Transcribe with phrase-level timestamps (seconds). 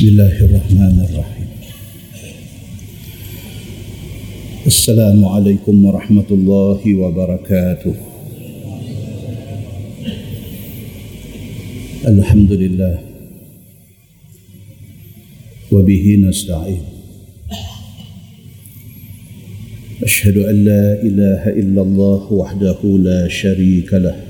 [0.00, 1.48] بسم الله الرحمن الرحيم.
[4.66, 7.94] السلام عليكم ورحمة الله وبركاته.
[12.08, 12.98] الحمد لله.
[15.72, 16.82] وبه نستعين.
[20.02, 24.29] أشهد أن لا إله إلا الله وحده لا شريك له.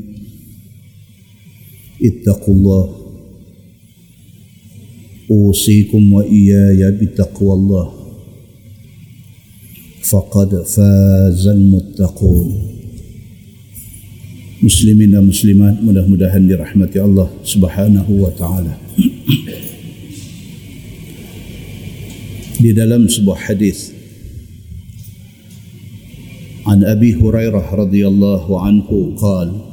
[2.03, 2.85] اتقوا الله.
[5.31, 7.87] أوصيكم وإياي بتقوى الله.
[10.03, 12.47] فقد فاز المتقون.
[14.63, 18.75] مسلمين مسلمات مده مده لرحمة الله سبحانه وتعالى.
[22.61, 23.89] في dalam sebuah حديث
[26.69, 29.70] عن أبي هريرة رضي الله عنه قال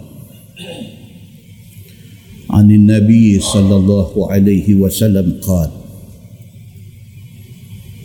[2.50, 5.70] عن النبي صلى الله عليه وسلم قال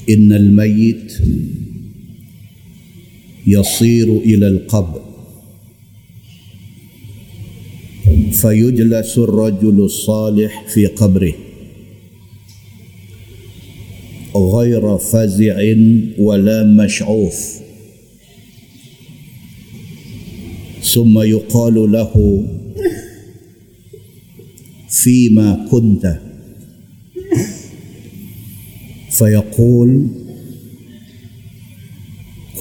[0.10, 1.14] إن الميت
[3.48, 5.02] يصير إلى القبر
[8.32, 11.34] فيجلس الرجل الصالح في قبره
[14.36, 15.76] غير فزع
[16.20, 17.60] ولا مشعوف
[20.82, 22.44] ثم يقال له
[24.94, 26.20] فيما كنت.
[29.10, 30.08] فيقول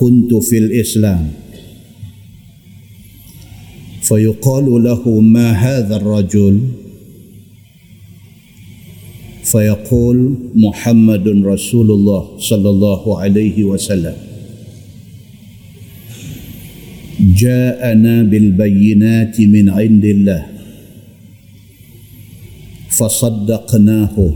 [0.00, 1.30] كنت في الإسلام.
[4.02, 6.60] فيقال له ما هذا الرجل؟
[9.44, 14.16] فيقول محمد رسول الله صلى الله عليه وسلم.
[17.20, 20.61] جاءنا بالبينات من عند الله.
[23.02, 24.34] فصدقناه.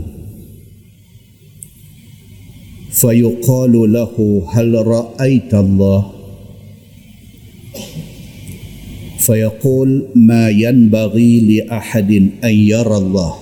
[2.91, 6.11] فيقال له هل رأيت الله؟
[9.19, 12.11] فيقول ما ينبغي لأحد
[12.43, 13.33] أن يرى الله.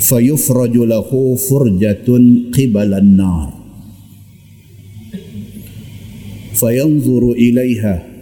[0.00, 2.08] فيفرج له فرجة
[2.54, 3.52] قبل النار.
[6.54, 8.15] فينظر إليها.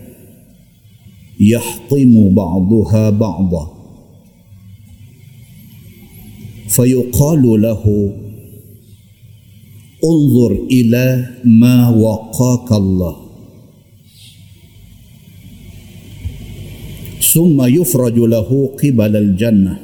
[1.41, 3.75] يحطم بعضها بعضا.
[6.69, 8.13] فيقال له
[10.05, 13.17] انظر إلى ما وقاك الله.
[17.33, 19.79] ثم يفرج له قبل الجنة.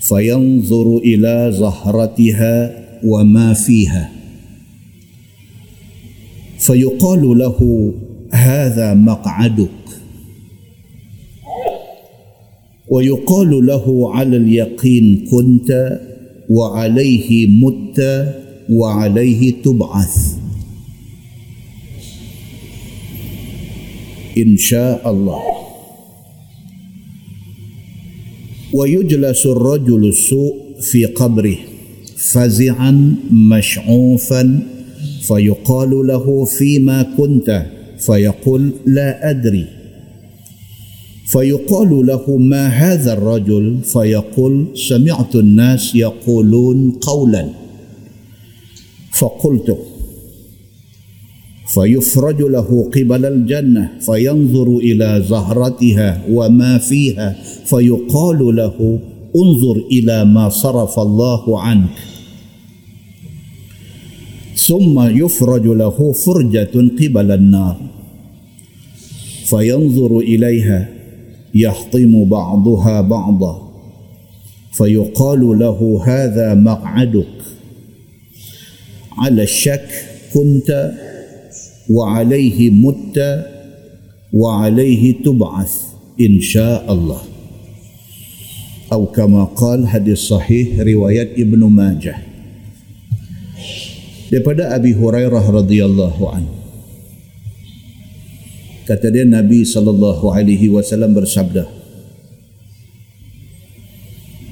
[0.00, 4.12] فينظر إلى زهرتها وما فيها.
[6.58, 7.92] فيقال له
[8.32, 9.68] هذا مقعدك.
[12.88, 16.00] ويقال له على اليقين كنت
[16.50, 17.98] وعليه مت
[18.70, 20.36] وعليه تبعث.
[24.38, 25.42] إن شاء الله.
[28.72, 31.56] ويجلس الرجل السوء في قبره
[32.16, 34.62] فزعا مشعوفا
[35.22, 37.75] فيقال له فيما كنت.
[37.98, 39.66] فيقول لا أدري.
[41.26, 47.48] فيقال له ما هذا الرجل؟ فيقول سمعت الناس يقولون قولا.
[49.12, 49.78] فقلت
[51.74, 58.98] فيفرج له قبل الجنة فينظر إلى زهرتها وما فيها فيقال له
[59.36, 62.15] انظر إلى ما صرف الله عنك.
[64.56, 67.76] ثم يفرج له فرجة قبل النار
[69.44, 70.88] فينظر إليها
[71.54, 73.66] يحطم بعضها بعضا
[74.72, 77.36] فيقال له هذا مقعدك
[79.18, 79.88] على الشك
[80.34, 80.92] كنت
[81.90, 83.44] وعليه مت
[84.32, 85.72] وعليه تبعث
[86.20, 87.20] إن شاء الله.
[88.92, 92.35] أو كما قال حديث صحيح رواية ابن ماجه.
[94.28, 96.56] daripada Abi Hurairah radhiyallahu anhu
[98.86, 101.66] Kata dia Nabi sallallahu alaihi wasallam bersabda.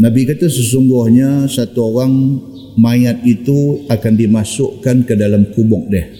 [0.02, 2.42] Nabi kata sesungguhnya satu orang
[2.74, 6.10] mayat itu akan dimasukkan ke dalam kubur dia.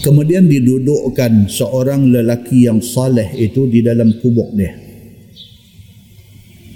[0.00, 4.89] Kemudian didudukkan seorang lelaki yang saleh itu di dalam kubur dia.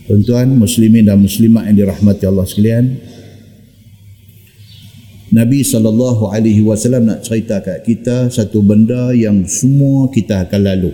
[0.05, 3.01] Tuan-tuan muslimin dan muslimat yang dirahmati Allah sekalian,
[5.33, 10.93] Nabi sallallahu alaihi wasallam nak cerita kat kita satu benda yang semua kita akan lalu.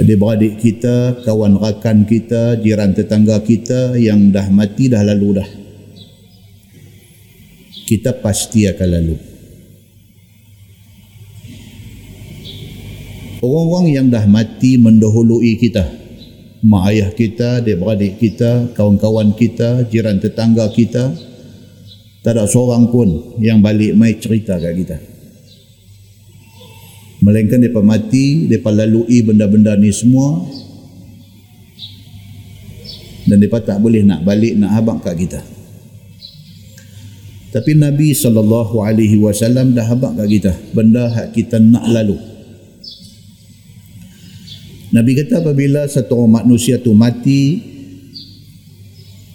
[0.00, 5.48] adik-beradik kita, kawan rakan kita, jiran tetangga kita yang dah mati dah lalu dah.
[7.84, 9.29] Kita pasti akan lalu.
[13.40, 15.88] Orang-orang yang dah mati mendahului kita.
[16.60, 21.08] Mak ayah kita, adik-beradik kita, kawan-kawan kita, jiran tetangga kita.
[22.20, 24.96] Tak ada seorang pun yang balik mai cerita kat kita.
[27.24, 30.44] Melainkan mereka mati mereka lalui benda-benda ni semua.
[33.24, 35.40] Dan mereka tak boleh nak balik nak habak kat kita.
[37.56, 40.52] Tapi Nabi SAW dah habak kat kita.
[40.76, 42.29] Benda hak kita nak lalu
[44.90, 47.62] Nabi kata apabila satu orang manusia tu mati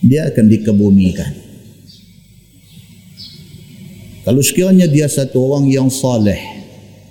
[0.04, 1.32] dia akan dikebumikan.
[4.28, 6.40] Kalau sekiranya dia satu orang yang saleh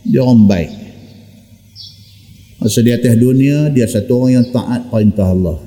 [0.04, 0.72] dia orang baik.
[2.60, 5.58] Masa di atas dunia dia satu orang yang taat perintah Allah.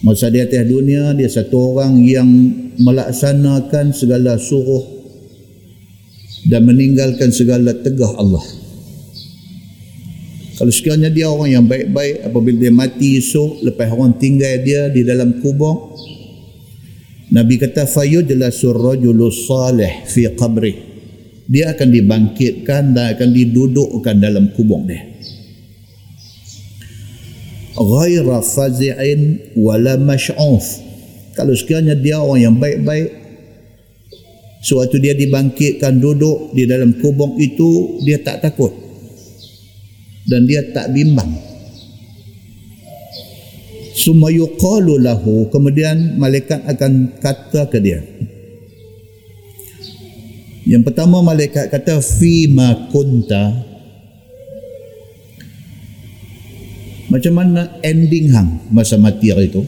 [0.00, 2.28] Masa di atas dunia dia satu orang yang
[2.80, 4.88] melaksanakan segala suruh
[6.48, 8.63] dan meninggalkan segala tegah Allah
[10.54, 15.02] kalau sekiranya dia orang yang baik-baik apabila dia mati esok lepas orang tinggal dia di
[15.02, 15.94] dalam kubur
[17.34, 20.94] Nabi kata fayujlasur rajulus salih fi qabrih
[21.44, 25.04] dia akan dibangkitkan dan akan didudukkan dalam kubur dia.
[27.74, 30.80] Ghaira fazi'in wala mash'uf.
[31.34, 33.10] Kalau sekiranya dia orang yang baik-baik
[34.62, 38.83] sewaktu dia dibangkitkan duduk di dalam kubur itu dia tak takut
[40.24, 41.28] dan dia tak bimbang
[43.94, 48.00] summa yuqalu lahu kemudian malaikat akan kata ke dia
[50.64, 53.74] yang pertama malaikat kata fi ma kunta
[57.14, 59.62] Macam mana ending hang masa mati hari itu?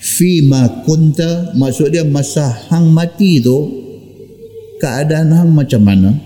[0.00, 3.68] Fi ma kunta maksud dia masa hang mati itu
[4.80, 6.16] keadaan hang macam mana?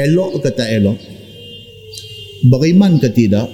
[0.00, 0.96] Elok ke tak elok?
[2.48, 3.52] Beriman ke tidak?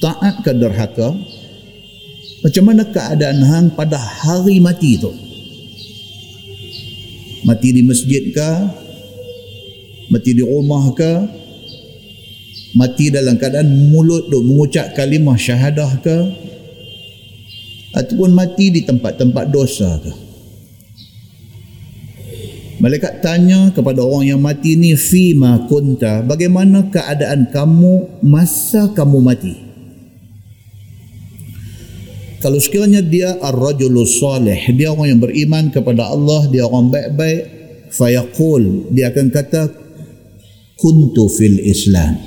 [0.00, 1.12] Taat ke derhaka?
[2.42, 5.12] Macam mana keadaan hang pada hari mati itu?
[7.42, 8.50] mati di masjid ke
[10.10, 11.12] mati di rumah ke
[12.78, 16.18] mati dalam keadaan mulut duk mengucap kalimah syahadah ke
[17.92, 20.12] ataupun mati di tempat-tempat dosa ke
[22.82, 26.18] Malaikat tanya kepada orang yang mati ni fima kunta?
[26.26, 29.54] Bagaimana keadaan kamu masa kamu mati?
[32.42, 37.42] Kalau sekiranya dia ar-rajulus salih dia orang yang beriman kepada Allah dia orang baik-baik
[37.94, 39.70] fayaqul dia akan kata
[40.74, 42.18] kuntu fil islam.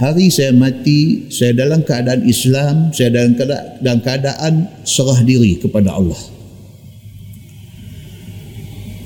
[0.00, 4.52] Hari saya mati saya dalam keadaan Islam saya dalam keadaan, dalam keadaan
[4.88, 6.33] serah diri kepada Allah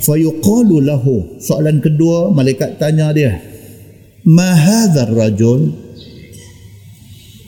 [0.02, 1.38] fayuqalu lahu.
[1.42, 3.38] Soalan kedua malaikat tanya dia
[4.28, 5.72] ma hadzal rajul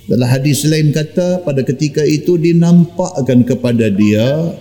[0.08, 4.56] dalam hadis lain kata pada ketika itu dinampakkan kepada dia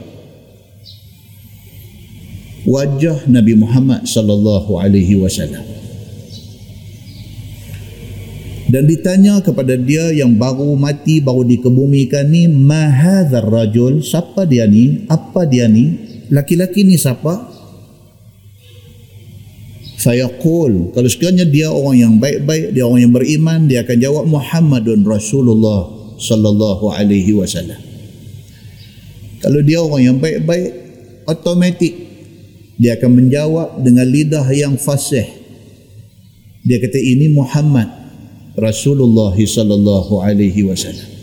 [2.67, 5.65] wajah Nabi Muhammad sallallahu alaihi wasallam.
[8.69, 14.69] Dan ditanya kepada dia yang baru mati baru dikebumikan ni ma hadzal rajul siapa dia
[14.69, 15.09] ni?
[15.09, 15.97] Apa dia ni?
[16.29, 17.58] Laki-laki ni siapa
[19.99, 20.95] saya qul.
[20.95, 25.91] Kalau sekiranya dia orang yang baik-baik dia orang yang beriman dia akan jawab Muhammadun Rasulullah
[26.15, 27.75] sallallahu alaihi wasallam.
[29.43, 30.71] Kalau dia orang yang baik-baik
[31.27, 31.93] automatik
[32.79, 35.27] dia akan menjawab dengan lidah yang fasih.
[36.63, 37.91] Dia kata ini Muhammad
[38.55, 41.18] Rasulullah sallallahu alaihi wasallam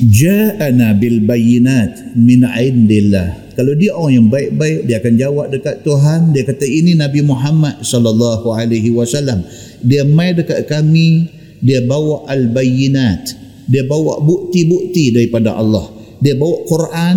[0.00, 3.54] ja'ana bil bayinat min indillah.
[3.54, 6.34] Kalau dia orang yang baik-baik dia akan jawab dekat Tuhan.
[6.34, 9.46] Dia kata ini Nabi Muhammad sallallahu alaihi wasallam.
[9.84, 11.30] Dia mai dekat kami
[11.62, 15.88] dia bawa al-bayyinat dia bawa bukti-bukti daripada Allah.
[16.20, 17.16] Dia bawa Quran.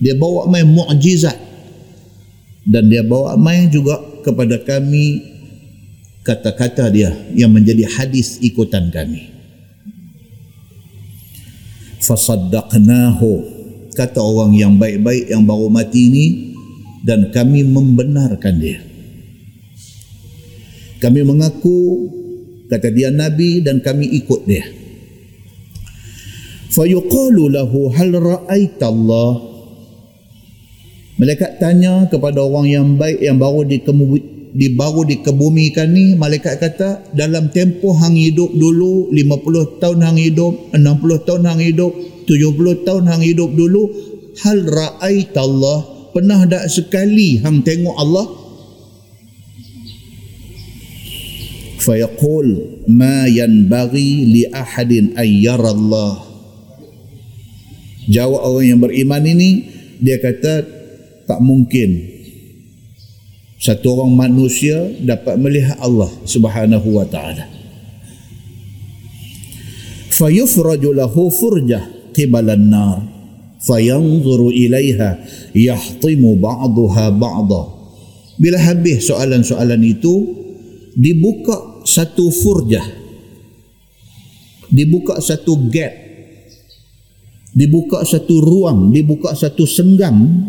[0.00, 1.36] Dia bawa mai mukjizat.
[2.66, 5.22] Dan dia bawa mai juga kepada kami
[6.24, 9.39] kata-kata dia yang menjadi hadis ikutan kami
[12.10, 13.30] fasaddaqnahu.
[13.94, 16.26] Kata orang yang baik-baik yang baru mati ini
[17.06, 18.82] dan kami membenarkan dia.
[20.98, 22.10] Kami mengaku
[22.66, 24.66] kata dia nabi dan kami ikut dia.
[26.70, 29.50] Fayuqalu lahu hal ra'aita Allah
[31.20, 37.14] Malaikat tanya kepada orang yang baik yang baru dikemudi, di baru dikebumikan ni malaikat kata
[37.14, 41.92] dalam tempoh hang hidup dulu 50 tahun hang hidup 60 tahun hang hidup
[42.26, 43.90] 70 tahun hang hidup dulu
[44.42, 48.26] hal ra'ait Allah pernah tak sekali hang tengok Allah?
[51.80, 52.46] Fayaqul
[52.92, 56.28] ma yanbaghi li ahadin ayyara Allah
[58.10, 59.50] jawab orang yang beriman ini
[60.02, 60.66] dia kata
[61.24, 62.19] tak mungkin
[63.60, 67.44] satu orang manusia dapat melihat Allah Subhanahu wa taala.
[70.08, 71.84] Fayufraju lahu furjah
[72.16, 73.04] qibalan nar.
[73.60, 75.20] Fayanzuru ilaiha
[75.52, 77.62] yahtimu ba'daha ba'da.
[78.40, 80.24] Bila habis soalan-soalan itu
[80.96, 82.88] dibuka satu furjah.
[84.72, 85.92] Dibuka satu gap.
[87.52, 88.88] Dibuka satu ruang.
[88.88, 90.48] Dibuka satu senggang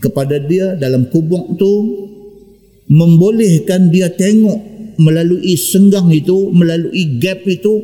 [0.00, 1.72] kepada dia dalam kubur tu
[2.90, 4.58] membolehkan dia tengok
[4.98, 7.80] melalui senggang itu melalui gap itu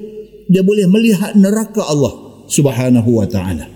[0.50, 3.66] dia boleh melihat neraka Allah subhanahu wa ta'ala.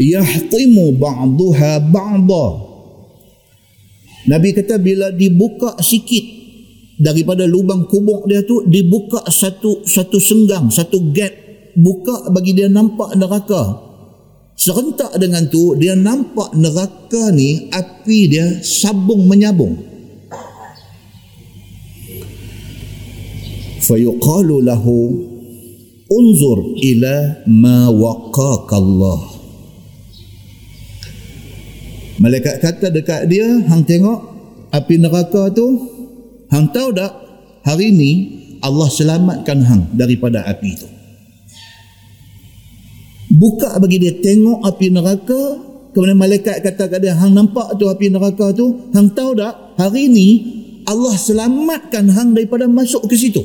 [0.00, 2.46] Yahtimu ba'duha ba'da
[4.22, 6.24] Nabi kata bila dibuka sikit
[7.02, 11.34] daripada lubang kubur dia tu dibuka satu satu senggang satu gap
[11.74, 13.91] buka bagi dia nampak neraka
[14.62, 19.74] Serentak dengan tu dia nampak neraka ni api dia sabung menyabung.
[23.82, 25.18] Fayuqalu lahu
[26.06, 29.20] unzur ila ma waqaka Allah.
[32.22, 34.20] Malaikat kata dekat dia, hang tengok
[34.70, 35.66] api neraka tu,
[36.54, 37.10] hang tahu tak
[37.66, 38.10] hari ni
[38.62, 41.01] Allah selamatkan hang daripada api itu
[43.32, 45.42] buka bagi dia tengok api neraka.
[45.92, 48.92] Kemudian malaikat kata kepada dia hang nampak tu api neraka tu?
[48.96, 49.76] Hang tahu tak?
[49.76, 50.28] Hari ni
[50.88, 53.44] Allah selamatkan hang daripada masuk ke situ.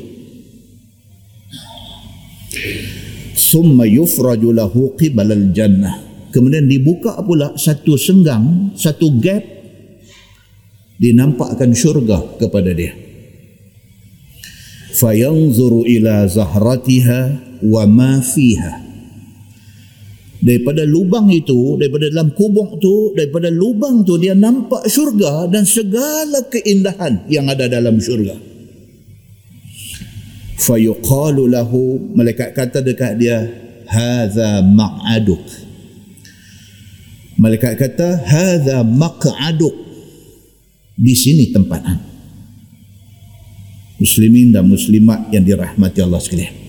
[3.36, 6.04] Summa yufraju lahu qibalal jannah.
[6.32, 9.40] Kemudian dibuka pula satu senggang satu gap
[11.00, 12.92] dinampakkan syurga kepada dia.
[14.92, 17.20] Fayanzuru ila zahratiha
[17.64, 18.87] wa ma fiha
[20.38, 26.46] daripada lubang itu daripada dalam kubur tu daripada lubang tu dia nampak syurga dan segala
[26.46, 28.38] keindahan yang ada dalam syurga.
[30.58, 33.46] Fayuqalu lahu malaikat kata dekat dia
[33.86, 35.42] hadza maq'aduk
[37.38, 39.86] malaikat kata hadza maq'aduk.
[40.98, 41.86] Di sini tempat
[44.02, 46.67] muslimin dan muslimat yang dirahmati Allah sekalian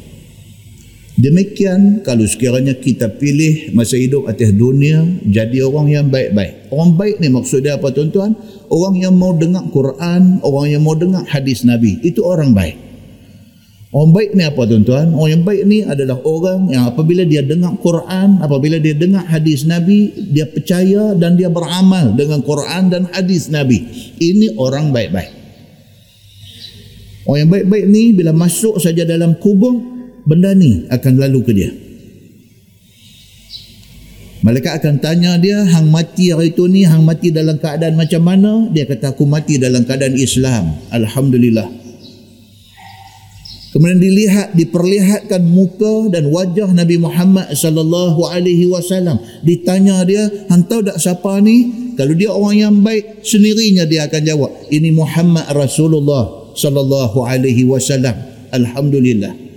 [1.19, 6.71] Demikian kalau sekiranya kita pilih masa hidup atas dunia jadi orang yang baik-baik.
[6.71, 8.39] Orang baik ni maksud dia apa tuan-tuan?
[8.71, 11.99] Orang yang mau dengar Quran, orang yang mau dengar hadis Nabi.
[12.07, 12.79] Itu orang baik.
[13.91, 15.11] Orang baik ni apa tuan-tuan?
[15.11, 19.67] Orang yang baik ni adalah orang yang apabila dia dengar Quran, apabila dia dengar hadis
[19.67, 23.83] Nabi, dia percaya dan dia beramal dengan Quran dan hadis Nabi.
[24.23, 25.35] Ini orang baik-baik.
[27.27, 29.98] Orang yang baik-baik ni bila masuk saja dalam kubur,
[30.29, 31.71] benda ni akan lalu ke dia?
[34.39, 38.71] Malaikat akan tanya dia hang mati hari itu ni hang mati dalam keadaan macam mana?
[38.71, 40.79] Dia kata aku mati dalang keadaan Islam.
[40.95, 41.67] Alhamdulillah.
[43.75, 49.19] Kemudian dilihat diperlihatkan muka dan wajah Nabi Muhammad sallallahu alaihi wasallam.
[49.43, 51.91] Ditanya dia hang tahu tak siapa ni?
[51.99, 58.15] Kalau dia orang yang baik sendirinya dia akan jawab ini Muhammad Rasulullah sallallahu alaihi wasallam.
[58.55, 59.48] Alhamdulillah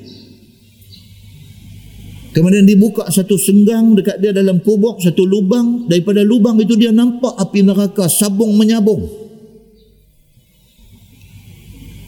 [2.32, 5.84] Kemudian dibuka satu senggang dekat dia dalam kubur, satu lubang.
[5.84, 9.04] Daripada lubang itu dia nampak api neraka sabung menyabung.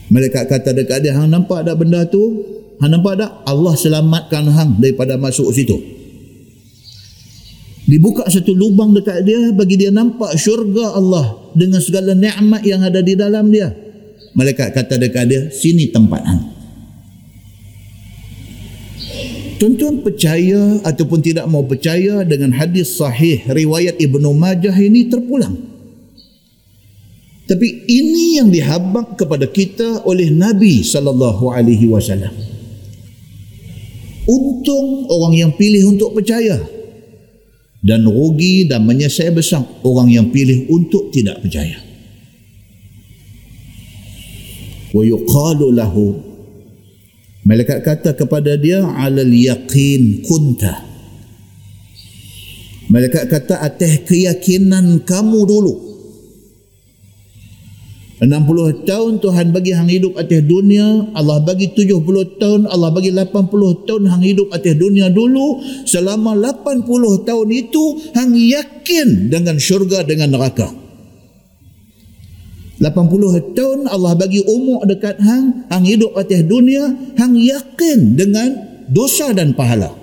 [0.09, 2.41] Mereka kata dekat dia, hang nampak tak benda tu?
[2.81, 3.31] Hang nampak tak?
[3.45, 5.77] Allah selamatkan hang daripada masuk situ.
[7.85, 13.05] Dibuka satu lubang dekat dia bagi dia nampak syurga Allah dengan segala nikmat yang ada
[13.05, 13.69] di dalam dia.
[14.33, 16.54] Mereka kata dekat dia, sini tempat hang
[19.65, 25.57] Tuan-tuan percaya ataupun tidak mau percaya dengan hadis sahih riwayat Ibnu Majah ini terpulang.
[27.49, 32.29] Tapi ini yang dihabak kepada kita oleh Nabi sallallahu alaihi wasallam.
[34.29, 36.61] Untung orang yang pilih untuk percaya
[37.81, 41.81] dan rugi dan menyesal besar orang yang pilih untuk tidak percaya.
[44.93, 46.34] Wa yuqalu lahu
[47.45, 50.81] Malaikat kata kepada dia alal yaqin kunta.
[52.89, 55.75] Malaikat kata atas keyakinan kamu dulu.
[58.25, 63.85] 60 tahun Tuhan bagi hang hidup atas dunia, Allah bagi 70 tahun, Allah bagi 80
[63.85, 65.61] tahun hang hidup atas dunia dulu.
[65.85, 67.83] Selama 80 tahun itu
[68.17, 70.84] hang yakin dengan syurga dengan neraka.
[72.83, 78.51] 80 tahun Allah bagi umur dekat hang, hang hidup atas dunia, hang yakin dengan
[78.91, 79.95] dosa dan pahala.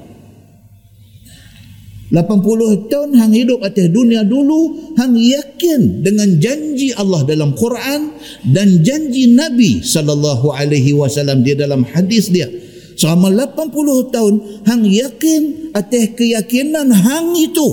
[2.12, 8.16] 80 tahun hang hidup atas dunia dulu, hang yakin dengan janji Allah dalam Quran
[8.52, 12.52] dan janji Nabi sallallahu alaihi wasallam dia dalam hadis dia.
[13.00, 14.34] Selama 80 tahun
[14.68, 17.68] hang yakin atas keyakinan hang itu.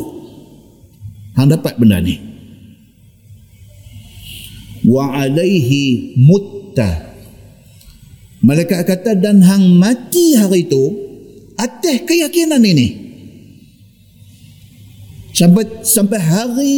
[1.34, 2.27] Hang dapat benda ni
[4.88, 7.12] wa alaihi mutta.
[8.40, 10.84] Malaikat kata dan hang mati hari itu
[11.60, 13.10] atas keyakinan ini.
[15.36, 16.74] Sampai sampai hari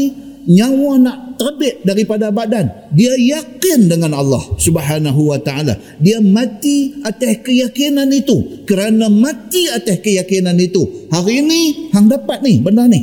[0.51, 5.77] nyawa nak terbit daripada badan dia yakin dengan Allah subhanahu wa ta'ala.
[6.01, 8.65] Dia mati atas keyakinan itu.
[8.65, 13.01] Kerana mati atas keyakinan itu hari ini hang dapat ni benda ni.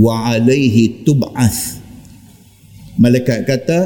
[0.00, 1.79] Wa alaihi tub'ath
[3.00, 3.80] malaikat kata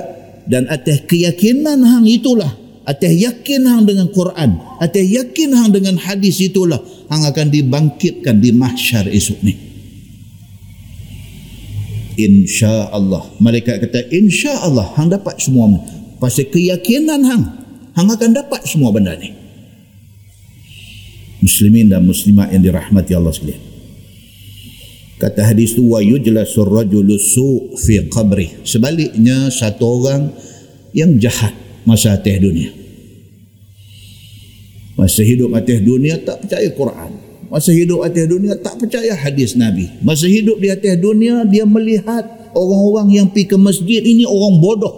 [0.51, 2.51] dan atas keyakinan hang itulah
[2.85, 8.51] atas yakin hang dengan Quran atas yakin hang dengan hadis itulah hang akan dibangkitkan di
[8.51, 9.55] mahsyar esok ni.
[12.15, 15.71] Insya Allah malaikat kata insya Allah hang dapat semua
[16.19, 17.45] pasal keyakinan hang
[17.95, 19.31] hang akan dapat semua benda ni.
[21.41, 23.74] Muslimin dan muslimat yang dirahmati Allah sekalian
[25.25, 30.29] kata hadis tu wa yujlasur rajulu su fi qabri sebaliknya satu orang
[30.93, 31.57] yang jahat
[31.89, 32.69] masa atas dunia.
[35.01, 37.13] Masa hidup atas dunia tak percaya Quran.
[37.49, 39.91] Masa hidup atas dunia tak percaya hadis Nabi.
[40.05, 44.95] Masa hidup di atas dunia dia melihat orang-orang yang pergi ke masjid ini orang bodoh.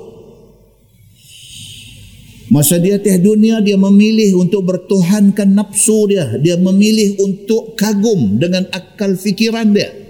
[2.53, 6.37] Masa dia atas dunia dia memilih untuk bertuhankan nafsu dia.
[6.39, 10.06] Dia memilih untuk kagum dengan akal fikiran dia.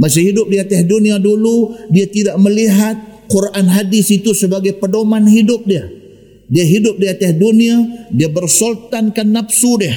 [0.00, 2.96] Masa hidup di atas dunia dulu, dia tidak melihat
[3.28, 5.84] Quran hadis itu sebagai pedoman hidup dia.
[6.48, 9.92] Dia hidup di atas dunia, dia bersultankan nafsu dia.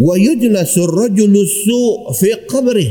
[0.00, 2.88] Wa yujlasu rajulu su' fi qabri.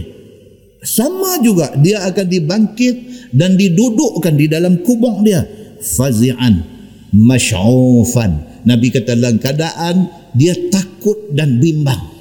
[0.85, 2.95] Sama juga dia akan dibangkit
[3.33, 5.41] dan didudukkan di dalam kubur dia.
[5.81, 6.61] Fazi'an
[7.09, 8.63] masy'ufan.
[8.69, 12.20] Nabi kata dalam keadaan dia takut dan bimbang.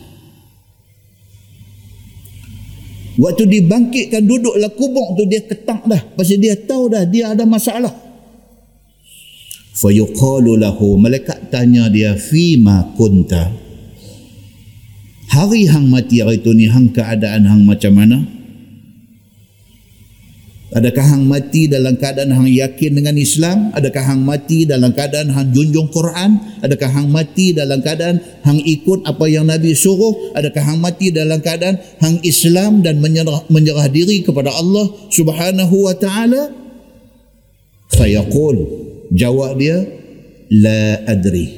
[3.21, 6.01] Waktu dibangkitkan duduklah kubur tu dia ketak dah.
[6.17, 7.93] Pasal dia tahu dah dia ada masalah.
[9.77, 13.53] Fayuqalu lahu malaikat tanya dia fima kunta.
[15.31, 18.40] Hari hang mati hari tu ni hang keadaan hang macam mana?
[20.71, 23.75] Adakah hang mati dalam keadaan hang yakin dengan Islam?
[23.75, 26.39] Adakah hang mati dalam keadaan hang junjung Quran?
[26.63, 30.31] Adakah hang mati dalam keadaan hang ikut apa yang Nabi suruh?
[30.39, 35.95] Adakah hang mati dalam keadaan hang Islam dan menyerah, menyerah diri kepada Allah Subhanahu wa
[35.99, 36.55] taala?
[37.91, 38.63] Fayaqul
[39.11, 39.83] jawab dia
[40.55, 41.51] la adri.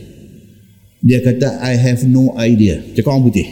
[1.04, 2.80] Dia kata I have no idea.
[2.96, 3.48] Cakap orang putih.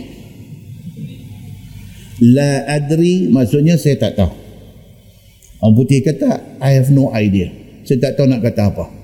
[2.25, 4.49] La adri maksudnya saya tak tahu.
[5.61, 7.53] Orang putih kata, I have no idea.
[7.85, 9.01] Saya tak tahu nak kata apa.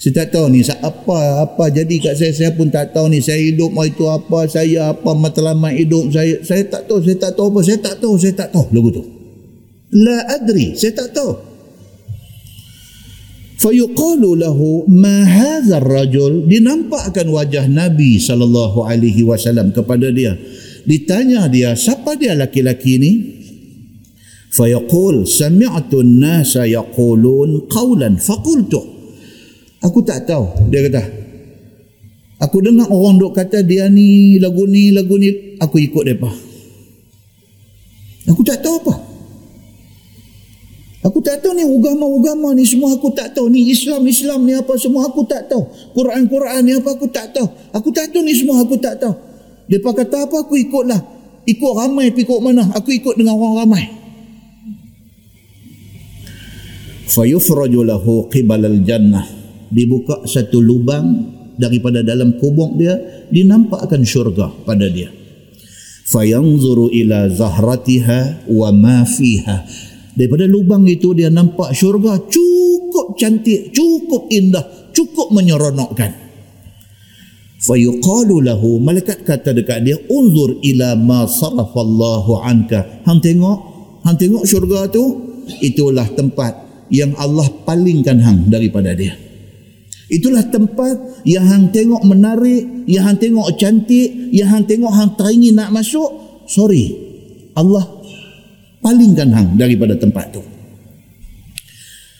[0.00, 3.20] Saya tak tahu ni apa apa jadi kat saya saya pun tak tahu ni.
[3.20, 6.08] Saya hidup mau itu apa saya apa matlamat hidup.
[6.08, 8.64] Saya saya tak tahu saya tak tahu apa saya tak tahu saya tak tahu.
[8.72, 9.04] Lagu tu.
[9.92, 11.36] La adri saya tak tahu.
[13.60, 16.48] Fayuqalu lahu ma hadha ar-rajul?
[16.48, 20.32] Dinampakkan wajah nabi sallallahu alaihi wasallam kepada dia.
[20.88, 23.12] Ditanya dia siapa dia laki-laki ni
[24.50, 28.82] fayaqul sami'tu an-nasa yaqulun qawlan faqultu
[29.80, 31.02] aku tak tahu dia kata
[32.42, 36.30] aku dengar orang duk kata dia ni lagu ni lagu ni aku ikut depa
[38.26, 38.94] aku tak tahu apa
[41.00, 43.48] Aku tak tahu ni agama-agama ni semua aku tak tahu.
[43.48, 45.64] Ni Islam-Islam ni apa semua aku tak tahu.
[45.96, 47.48] Quran-Quran ni apa aku tak tahu.
[47.72, 49.16] Aku tak tahu ni semua aku tak tahu.
[49.64, 51.00] Dia kata apa aku ikutlah.
[51.48, 52.68] Ikut ramai tapi ikut mana?
[52.76, 53.99] Aku ikut dengan orang ramai.
[57.10, 59.26] Fayufraju lahu qibal al-jannah.
[59.70, 61.06] Dibuka satu lubang
[61.58, 63.26] daripada dalam kubur dia.
[63.30, 65.10] Dinampakkan syurga pada dia.
[66.10, 74.26] Fayanzuru ila zahratiha wa ma fiha daripada lubang itu dia nampak syurga cukup cantik cukup
[74.28, 76.12] indah cukup menyeronokkan
[77.62, 83.58] fayuqalu lahu malaikat kata dekat dia unzur ila ma sarafallahu anka hang tengok
[84.02, 85.04] hang tengok syurga tu
[85.62, 89.14] itulah tempat yang Allah palingkan hang daripada dia.
[90.10, 95.54] Itulah tempat yang hang tengok menarik yang hang tengok cantik yang hang tengok hang teringin
[95.54, 96.10] nak masuk.
[96.50, 96.90] Sorry
[97.54, 97.86] Allah
[98.82, 100.42] palingkan hang daripada tempat tu.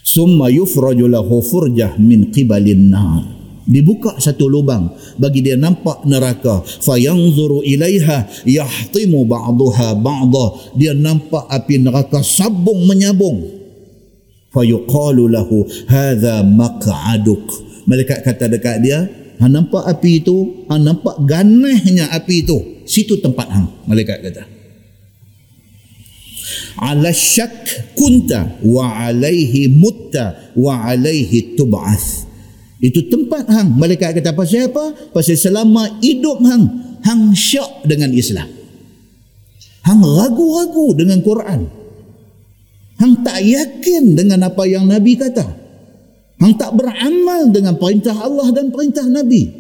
[0.06, 3.22] Summa yufraju lahu furjah min qibalin nar.
[3.66, 6.62] Dibuka satu lubang bagi dia nampak neraka.
[6.62, 10.46] Fayanzuru ilaiha yahtimu ba'daha ba'dha.
[10.78, 13.59] Dia nampak api neraka sabung menyabung
[14.54, 17.42] fayuqalu lahu hadha maq'aduk.
[17.86, 19.06] Malaikat kata dekat dia
[19.40, 20.66] hang nampak api itu?
[20.68, 22.58] Hang nampak ganahnya api itu.
[22.84, 24.44] Situ tempat hang malaikat kata.
[26.80, 32.26] Ala syak kunta wa alaihi mutta wa alaihi tub'ath.
[32.80, 34.32] Itu tempat hang malaikat kata.
[34.34, 35.12] Pasal apa?
[35.12, 36.64] Pasal selama hidup hang
[37.04, 38.48] hang syak dengan Islam.
[39.80, 41.79] Hang ragu-ragu dengan Quran
[43.00, 45.48] hang tak yakin dengan apa yang Nabi kata.
[46.40, 49.58] Hang tak beramal dengan perintah Allah dan perintah Nabi.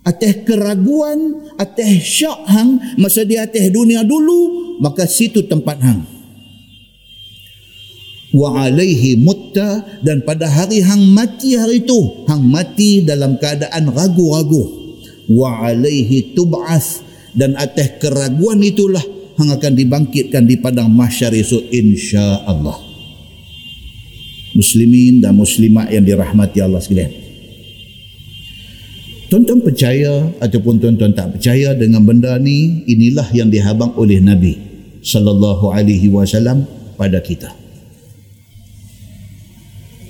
[0.00, 6.00] Atas keraguan atas syak hang masa di atas dunia dulu maka situ tempat hang.
[8.30, 14.62] Wa alaihi mutta dan pada hari hang mati hari itu hang mati dalam keadaan ragu-ragu.
[15.30, 17.02] Wa alaihi tub'ath
[17.34, 19.02] dan atas keraguan itulah
[19.40, 22.76] hang akan dibangkitkan di padang mahsyar esok insya-Allah.
[24.52, 27.08] Muslimin dan muslimat yang dirahmati Allah sekalian.
[29.32, 34.58] Tuan-tuan percaya ataupun tuan-tuan tak percaya dengan benda ni inilah yang dihabang oleh Nabi
[35.00, 36.66] sallallahu alaihi wasallam
[36.98, 37.48] pada kita.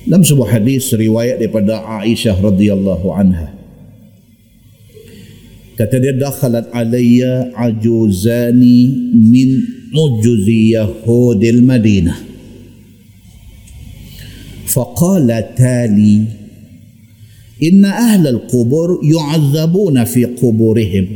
[0.09, 3.60] Dalam sebuah hadis riwayat daripada Aisyah radhiyallahu anha
[5.81, 9.64] kata dia dakhalat alayya ajuzani min
[9.97, 12.29] mujuzi yahudil madinah
[14.71, 16.23] فقالتا لي
[17.62, 21.07] إن أهل القبور يعذبون في قبورهم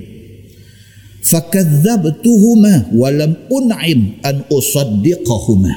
[1.22, 5.74] فكذبتهما ولم أنعم أن أصدقهما.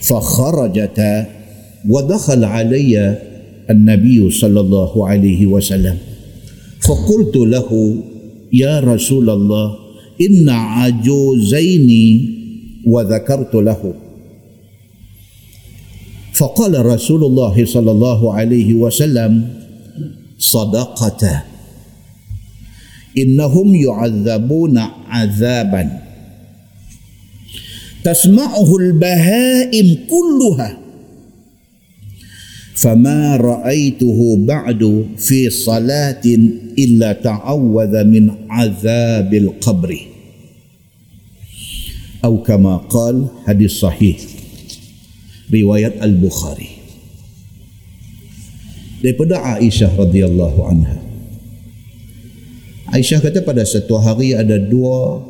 [0.00, 1.26] فخرجتا
[1.88, 3.18] ودخل علي
[3.70, 5.98] النبي صلى الله عليه وسلم.
[6.80, 8.02] فقلت له
[8.52, 9.76] يا رسول الله
[10.20, 11.90] إن عجوزين.
[12.86, 13.94] وذكرت له.
[16.32, 19.48] فقال رسول الله صلى الله عليه وسلم
[20.38, 21.42] صدقة.
[23.18, 26.02] إنهم يعذبون عذابا.
[28.04, 30.85] تسمعه البهائم كلها.
[32.76, 34.82] فما رأيته بعد
[35.16, 36.24] في صلاة
[36.78, 39.96] إلا تعوذ من عذاب atau
[42.24, 44.16] أو كما قال حديث صحيح
[45.48, 46.70] رواية البخاري.
[48.96, 50.96] Daripada Aisyah radhiyallahu anha.
[52.90, 55.20] Aisyah kata pada satu hari ada dua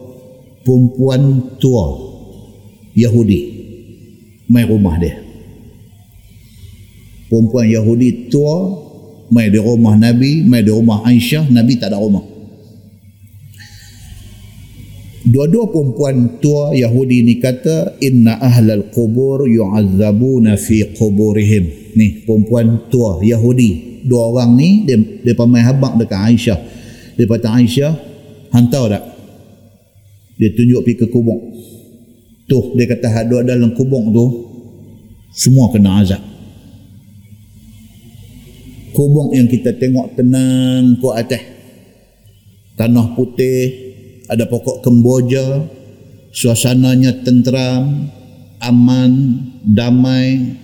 [0.63, 1.99] perempuan tua
[2.95, 3.43] Yahudi
[4.49, 5.26] mai rumah dia
[7.27, 8.87] perempuan Yahudi tua
[9.31, 12.37] mai di rumah Nabi mai di rumah Aisyah Nabi tak ada rumah.
[15.27, 21.99] Dua-dua perempuan tua Yahudi ni kata inna ahlal qubur yu'azzabuna fi quburihim.
[21.99, 23.99] Ni perempuan tua Yahudi.
[24.07, 24.95] Dua orang ni dia,
[25.27, 26.59] dia pamai habak dekat Aisyah.
[27.19, 27.93] Dia kata Aisyah
[28.55, 29.05] hantar tak?
[30.39, 31.43] Dia tunjuk pergi ke kubur.
[32.47, 34.25] Tu dia kata ada dalam kubur tu
[35.35, 36.36] semua kena azab.
[38.97, 41.45] Kubur yang kita tengok tenang ke atas.
[42.81, 43.93] Tanah putih,
[44.25, 45.69] ada pokok kemboja,
[46.33, 48.09] suasananya tenteram,
[48.65, 49.13] aman,
[49.69, 50.57] damai.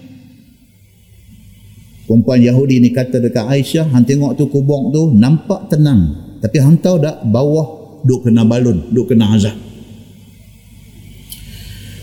[2.09, 6.17] Perempuan Yahudi ni kata dekat Aisyah, hang tengok tu kubur tu nampak tenang.
[6.41, 9.57] Tapi hang tahu tak bawah duk kena balun, duk kena azab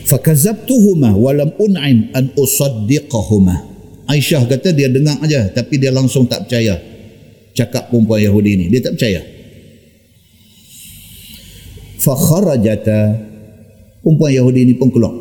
[0.10, 3.68] fakazabtuhuma walam un'im an usaddiqahuma
[4.10, 6.82] Aisyah kata dia dengar aja tapi dia langsung tak percaya.
[7.54, 9.22] Cakap perempuan Yahudi ni dia tak percaya.
[12.02, 13.22] Fakharajata
[14.02, 15.13] perempuan Yahudi ni pun keluar.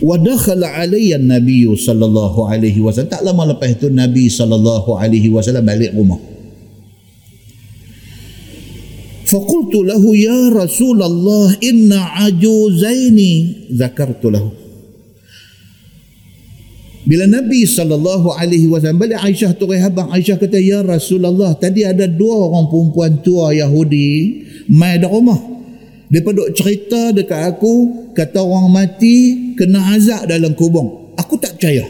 [0.00, 3.10] Wa dakhala alayya nabi sallallahu alaihi wasallam.
[3.10, 6.22] Tak lama lepas itu nabi sallallahu alaihi wasallam balik rumah.
[9.26, 14.69] Faqultu lahu ya rasulullah inna ajuzaini zakartu lahu
[17.04, 22.04] bila Nabi sallallahu alaihi wasallam balik Aisyah tu habang Aisyah kata ya Rasulullah tadi ada
[22.04, 25.50] dua orang perempuan tua Yahudi mai di rumah
[26.10, 27.74] Depa duk cerita dekat aku
[28.18, 31.14] kata orang mati kena azab dalam kubur.
[31.14, 31.86] Aku tak percaya.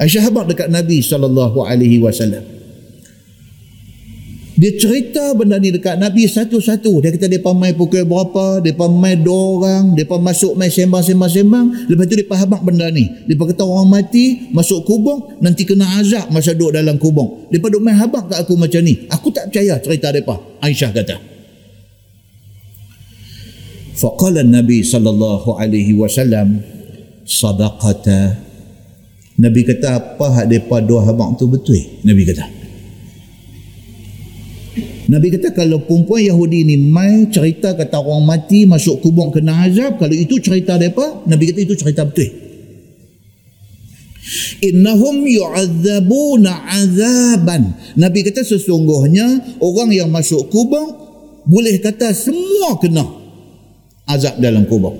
[0.00, 2.53] Aisyah habaq dekat Nabi sallallahu alaihi wasallam.
[4.54, 7.02] Dia cerita benda ni dekat Nabi satu-satu.
[7.02, 11.90] Dia kata dia pamai pukul berapa, dia mai dua orang, dia masuk mai sembang-sembang-sembang.
[11.90, 13.10] Lepas tu dia pahamak benda ni.
[13.26, 17.50] Dia kata orang mati, masuk kubur, nanti kena azab masa duduk dalam kubur.
[17.50, 18.30] Dia duduk main habang.
[18.30, 19.10] kat aku macam ni.
[19.10, 20.22] Aku tak percaya cerita dia.
[20.62, 21.16] Aisyah kata.
[23.98, 26.62] Faqala Nabi sallallahu alaihi wasallam
[27.26, 28.38] sadaqata
[29.38, 32.53] Nabi kata apa hak depa dua habang tu betul Nabi kata
[35.04, 40.00] Nabi kata kalau perempuan Yahudi ni mai cerita kata orang mati masuk kubur kena azab
[40.00, 42.32] kalau itu cerita depa Nabi kata itu cerita betul.
[44.64, 47.76] Innahum yu'adzabuna azaban.
[48.00, 50.96] Nabi kata sesungguhnya orang yang masuk kubur
[51.44, 53.04] boleh kata semua kena
[54.08, 54.96] azab dalam kubur.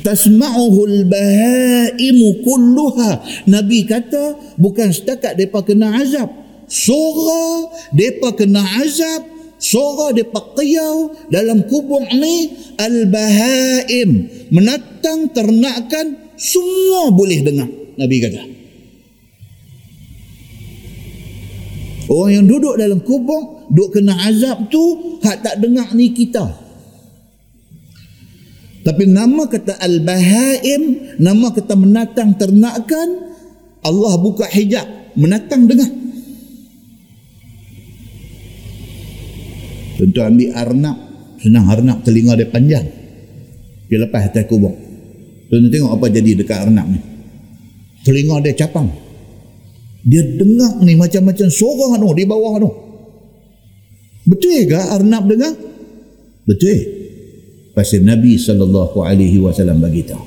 [0.00, 3.20] Tasma'uhu al-bahaimu kulluha.
[3.52, 6.39] Nabi kata bukan setakat depa kena azab
[6.70, 9.26] suara depa kena azab
[9.58, 18.42] suara depa qiyau dalam kubur ni al-bahaim menatang ternakan semua boleh dengar nabi kata.
[22.10, 24.82] Orang yang duduk dalam kubur duk kena azab tu
[25.22, 26.42] hak tak dengar ni kita.
[28.80, 33.30] Tapi nama kata al-bahaim nama kata menatang ternakan
[33.84, 34.88] Allah buka hijab
[35.20, 35.99] menatang dengar
[40.00, 40.96] Tentu ambil arnab
[41.36, 42.88] senang arnab telinga dia panjang.
[43.92, 44.72] Dia lepas atas kubur.
[45.52, 47.00] Tentu tengok apa jadi dekat arnab ni.
[48.00, 48.88] Telinga dia capang.
[50.00, 52.70] Dia dengar ni macam-macam suara tu di bawah tu.
[54.24, 55.52] Betul ke Arnab dengar?
[56.48, 56.80] Betul.
[57.76, 60.24] Pasal Nabi sallallahu alaihi wasallam bagi tahu.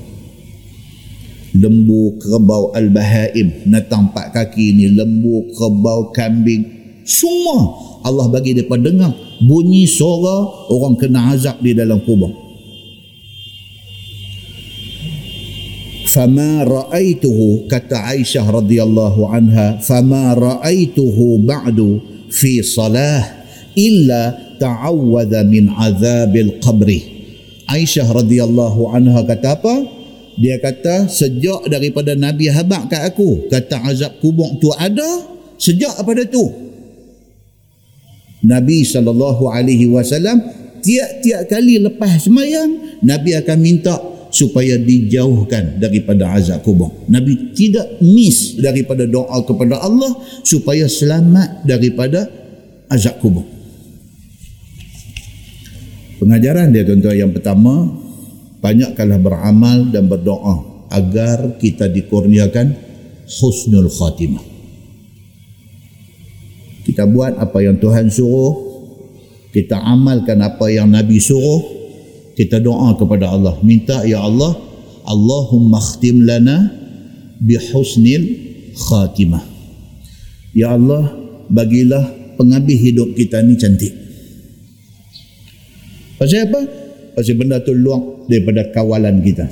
[1.54, 6.66] Lembu, kerbau, al-bahaim, natang empat kaki ni, lembu, kerbau, kambing,
[7.06, 9.16] semua Allah bagi depa dengar.
[9.40, 12.32] Bunyi suara orang kena azab di dalam kubur.
[16.14, 21.98] Fama ra'aituhu kata Aisyah radhiyallahu anha, fama ra'aituhu ba'du
[22.30, 23.24] fi salah
[23.74, 27.02] illa ta'awwadha min azabil qabri.
[27.66, 29.76] Aisyah radhiyallahu anha kata apa?
[30.38, 35.06] Dia kata sejak daripada Nabi habaq kat aku kata azab kubur tu ada
[35.62, 36.63] sejak pada tu
[38.44, 40.44] Nabi sallallahu alaihi wasallam
[40.84, 43.96] tiap-tiap kali lepas semayang Nabi akan minta
[44.34, 46.90] supaya dijauhkan daripada azab kubur.
[47.06, 52.28] Nabi tidak miss daripada doa kepada Allah supaya selamat daripada
[52.90, 53.46] azab kubur.
[56.18, 57.94] Pengajaran dia tuan-tuan yang pertama,
[58.64, 62.74] banyakkanlah beramal dan berdoa agar kita dikurniakan
[63.28, 64.53] husnul khatimah.
[66.84, 68.60] Kita buat apa yang Tuhan suruh,
[69.56, 71.64] kita amalkan apa yang Nabi suruh,
[72.36, 74.52] kita doa kepada Allah, minta ya Allah,
[75.08, 76.68] Allahumma khtim lana
[77.40, 78.24] bi husnil
[78.76, 79.40] khatimah.
[80.52, 81.08] Ya Allah,
[81.48, 83.96] bagilah penghabis hidup kita ni cantik.
[86.20, 86.62] Pasal apa?
[87.16, 89.48] Pasal benda tu luang daripada kawalan kita.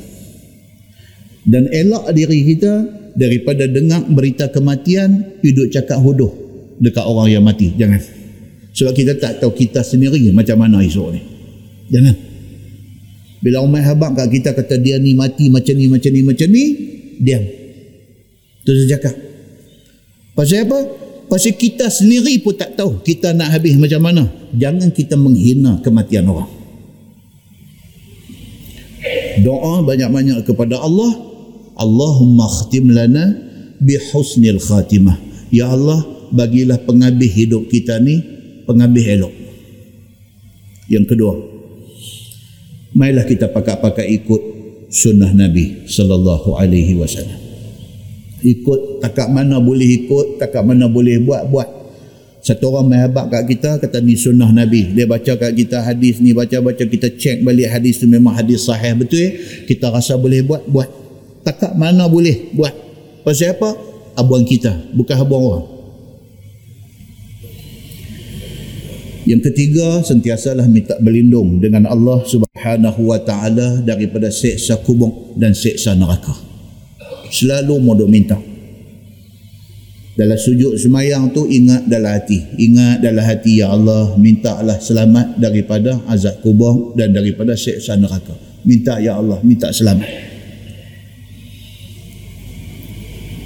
[1.48, 2.74] Dan elak diri kita
[3.16, 6.41] daripada dengar berita kematian, hidup cakap huduh
[6.82, 7.70] dekat orang yang mati.
[7.78, 8.02] Jangan.
[8.74, 11.22] Sebab kita tak tahu kita sendiri macam mana esok ni.
[11.94, 12.16] Jangan.
[13.42, 16.64] Bila Umar Habak kat kita kata dia ni mati macam ni, macam ni, macam ni,
[17.22, 17.44] diam.
[18.66, 19.16] Itu saya cakap.
[20.34, 20.80] Pasal apa?
[21.30, 24.26] Pasal kita sendiri pun tak tahu kita nak habis macam mana.
[24.58, 26.62] Jangan kita menghina kematian orang
[29.42, 31.12] doa banyak-banyak kepada Allah
[31.80, 33.34] Allahumma khtim lana
[33.82, 35.18] bi husnil khatimah
[35.50, 38.20] ya Allah bagilah penghabis hidup kita ni
[38.66, 39.34] penghabis elok
[40.92, 41.34] Yang kedua,
[42.92, 44.42] mailah kita pakai-pakai ikut
[44.92, 47.40] sunnah Nabi sallallahu alaihi wasallam.
[48.44, 51.70] Ikut takat mana boleh ikut, takat mana boleh buat, buat.
[52.42, 54.92] Satu orang mahabat kat kita kata ni sunnah Nabi.
[54.98, 58.98] Dia baca kat kita hadis ni, baca-baca kita cek balik hadis tu memang hadis sahih
[58.98, 59.32] betul.
[59.70, 60.90] Kita rasa boleh buat, buat.
[61.46, 62.74] Takat mana boleh buat.
[63.22, 63.78] Pasal apa?
[64.18, 65.66] Abuan kita, bukan abuan orang.
[69.32, 75.96] Yang ketiga, sentiasalah minta berlindung dengan Allah Subhanahu wa taala daripada seksa kubur dan seksa
[75.96, 76.36] neraka.
[77.32, 78.36] Selalu modok minta.
[80.20, 82.44] Dalam sujud semayang tu ingat dalam hati.
[82.60, 88.36] Ingat dalam hati ya Allah, mintalah selamat daripada azab kubur dan daripada seksa neraka.
[88.68, 90.31] Minta ya Allah, minta selamat.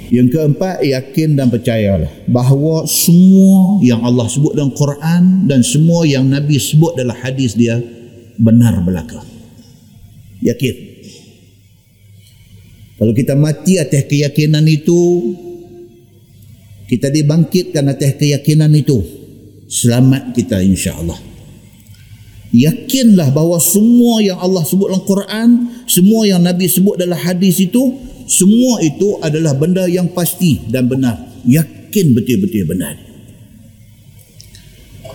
[0.06, 6.30] Yang keempat, yakin dan percayalah bahawa semua yang Allah sebut dalam Quran dan semua yang
[6.30, 7.82] Nabi sebut dalam hadis dia
[8.38, 9.18] benar belaka.
[10.46, 10.74] Yakin.
[12.96, 15.34] Kalau kita mati atas keyakinan itu,
[16.86, 19.02] kita dibangkitkan atas keyakinan itu,
[19.66, 21.18] selamat kita insya Allah.
[22.54, 25.48] Yakinlah bahawa semua yang Allah sebut dalam Quran,
[25.90, 31.14] semua yang Nabi sebut dalam hadis itu semua itu adalah benda yang pasti dan benar.
[31.46, 32.98] Yakin betul-betul benar.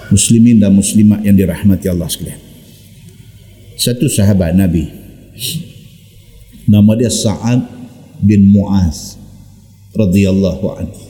[0.07, 2.39] Muslimin dan muslimat yang dirahmati Allah sekalian.
[3.75, 4.87] Satu sahabat Nabi.
[6.71, 7.67] Nama dia Sa'ad
[8.23, 9.19] bin Mu'az
[9.91, 11.03] radhiyallahu anhu.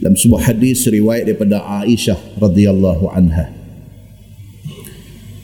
[0.00, 3.52] Dalam sebuah hadis riwayat daripada Aisyah radhiyallahu anha.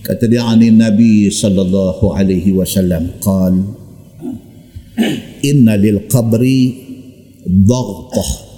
[0.00, 3.79] Kata dia Nabi sallallahu alaihi wasallam qala
[5.50, 6.76] inna lil qabri
[7.44, 8.50] dhaghta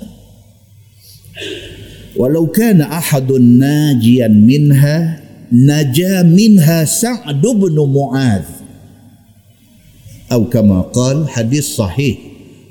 [2.16, 8.48] walau kana ahadun najian minha naja minha sa'd bin mu'adh.
[10.32, 12.16] Atau kama qal hadis sahih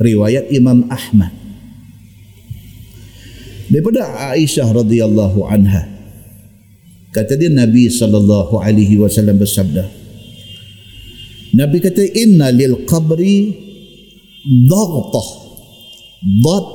[0.01, 1.29] riwayat Imam Ahmad.
[3.69, 5.86] Daripada Aisyah radhiyallahu anha
[7.13, 9.88] kata dia Nabi sallallahu alaihi wasallam bersabda
[11.52, 13.52] Nabi kata inna lil qabri
[14.68, 15.28] daghtah.
[16.22, 16.66] Dad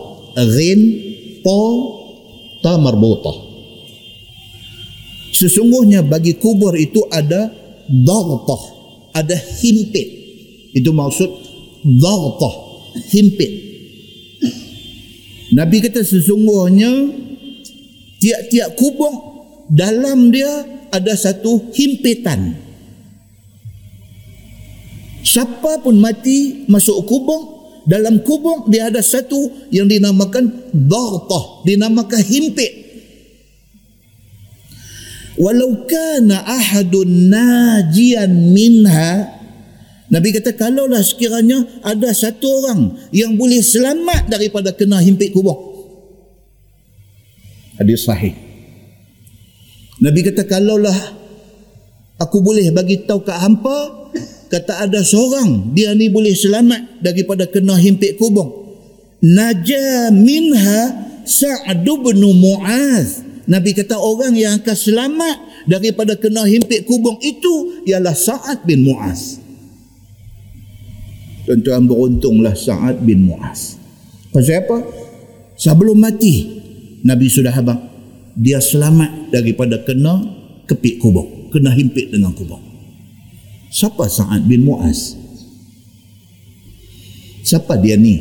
[0.52, 0.80] ghin
[1.40, 1.60] ta
[2.60, 3.46] ta marbuta
[5.36, 7.52] sesungguhnya bagi kubur itu ada
[7.86, 8.62] daghtah
[9.16, 10.08] ada himpit.
[10.76, 11.30] Itu maksud
[11.84, 12.54] daghtah
[13.12, 13.52] himpit.
[15.56, 16.90] Nabi kata sesungguhnya
[18.20, 19.12] tiap-tiap kubur
[19.72, 22.65] dalam dia ada satu himpitan
[25.26, 27.40] siapa pun mati masuk kubur
[27.82, 32.86] dalam kubur dia ada satu yang dinamakan dhartah dinamakan himpit.
[35.36, 39.36] Walau kana ahadun najian minha
[40.06, 45.58] Nabi kata kalaulah sekiranya ada satu orang yang boleh selamat daripada kena himpit kubur.
[47.74, 48.32] Hadis sahih.
[49.98, 50.94] Nabi kata kalaulah
[52.22, 54.08] aku boleh bagi tahu kat hampa
[54.48, 58.66] kata ada seorang dia ni boleh selamat daripada kena himpit kubur.
[59.24, 67.18] Naja minha Sa'ad bin Mu'az Nabi kata orang yang akan selamat daripada kena himpit kubur
[67.18, 69.42] itu ialah Sa'ad bin Mu'az
[71.46, 73.78] tuan-tuan beruntunglah Sa'ad bin Mu'az
[74.30, 74.82] pasal apa?
[75.58, 76.62] sebelum mati
[77.06, 77.78] Nabi sudah habang
[78.34, 80.22] dia selamat daripada kena
[80.66, 82.58] kepit kubur kena himpit dengan kubur
[83.76, 85.12] Siapa Sa'ad bin Mu'az?
[87.44, 88.16] Siapa dia ni?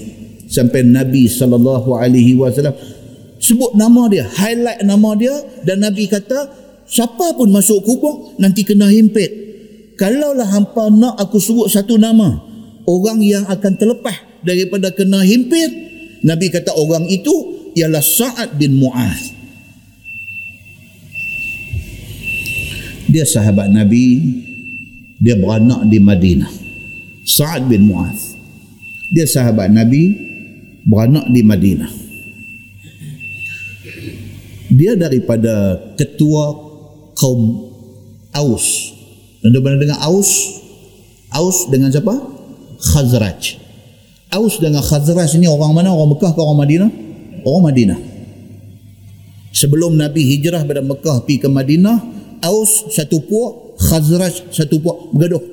[0.51, 2.75] Sampai Nabi wasallam
[3.39, 5.31] sebut nama dia, highlight nama dia
[5.63, 6.51] dan Nabi kata
[6.83, 9.31] siapa pun masuk kubur nanti kena himpit.
[9.95, 12.35] Kalaulah hampa nak aku sebut satu nama,
[12.83, 15.71] orang yang akan terlepas daripada kena himpit,
[16.27, 17.31] Nabi kata orang itu
[17.79, 19.31] ialah Sa'ad bin Mu'az.
[23.07, 24.43] Dia sahabat Nabi,
[25.25, 26.53] dia beranak di Madinah.
[27.25, 28.35] Sa'ad bin Mu'az
[29.09, 30.13] dia sahabat Nabi
[30.85, 31.91] beranak di Madinah.
[34.75, 36.51] Dia daripada ketua
[37.13, 37.71] kaum
[38.35, 38.91] Aus.
[39.45, 40.59] Anda pernah dengar Aus?
[41.31, 42.11] Aus dengan siapa?
[42.81, 43.61] Khazraj.
[44.35, 45.95] Aus dengan Khazraj ini orang mana?
[45.95, 46.91] orang Mekah ke orang Madinah?
[47.45, 47.99] orang Madinah.
[49.55, 51.97] Sebelum Nabi hijrah pada Mekah pergi ke Madinah
[52.43, 55.43] Aus satu puak Khazraj satu puak bergaduh.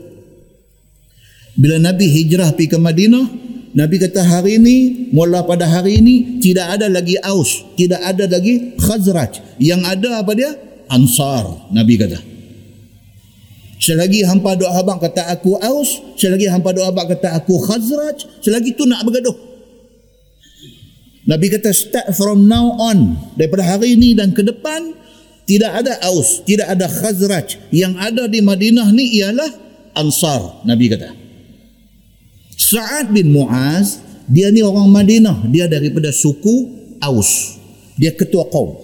[1.52, 3.26] Bila Nabi hijrah pergi ke Madinah,
[3.72, 4.76] Nabi kata hari ini,
[5.16, 9.60] mula pada hari ini, tidak ada lagi Aus, tidak ada lagi Khazraj.
[9.60, 10.50] Yang ada apa dia?
[10.92, 12.20] Ansar, Nabi kata.
[13.82, 18.76] Selagi hampa doa abang kata aku Aus, selagi hampa doa abang kata aku Khazraj, selagi
[18.76, 19.34] tu nak bergaduh.
[21.22, 24.94] Nabi kata start from now on, daripada hari ini dan ke depan,
[25.42, 27.58] tidak ada Aus, tidak ada Khazraj.
[27.74, 29.50] Yang ada di Madinah ni ialah
[29.92, 31.10] Ansar, Nabi kata.
[32.54, 36.70] Sa'ad bin Muaz, dia ni orang Madinah, dia daripada suku
[37.02, 37.58] Aus.
[37.98, 38.78] Dia ketua kaum.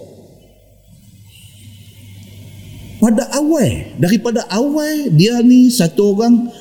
[2.99, 6.51] Pada awal, daripada awal dia ni satu orang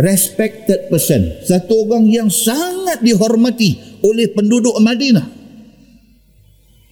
[0.00, 5.28] respected person, satu orang yang sangat dihormati oleh penduduk Madinah.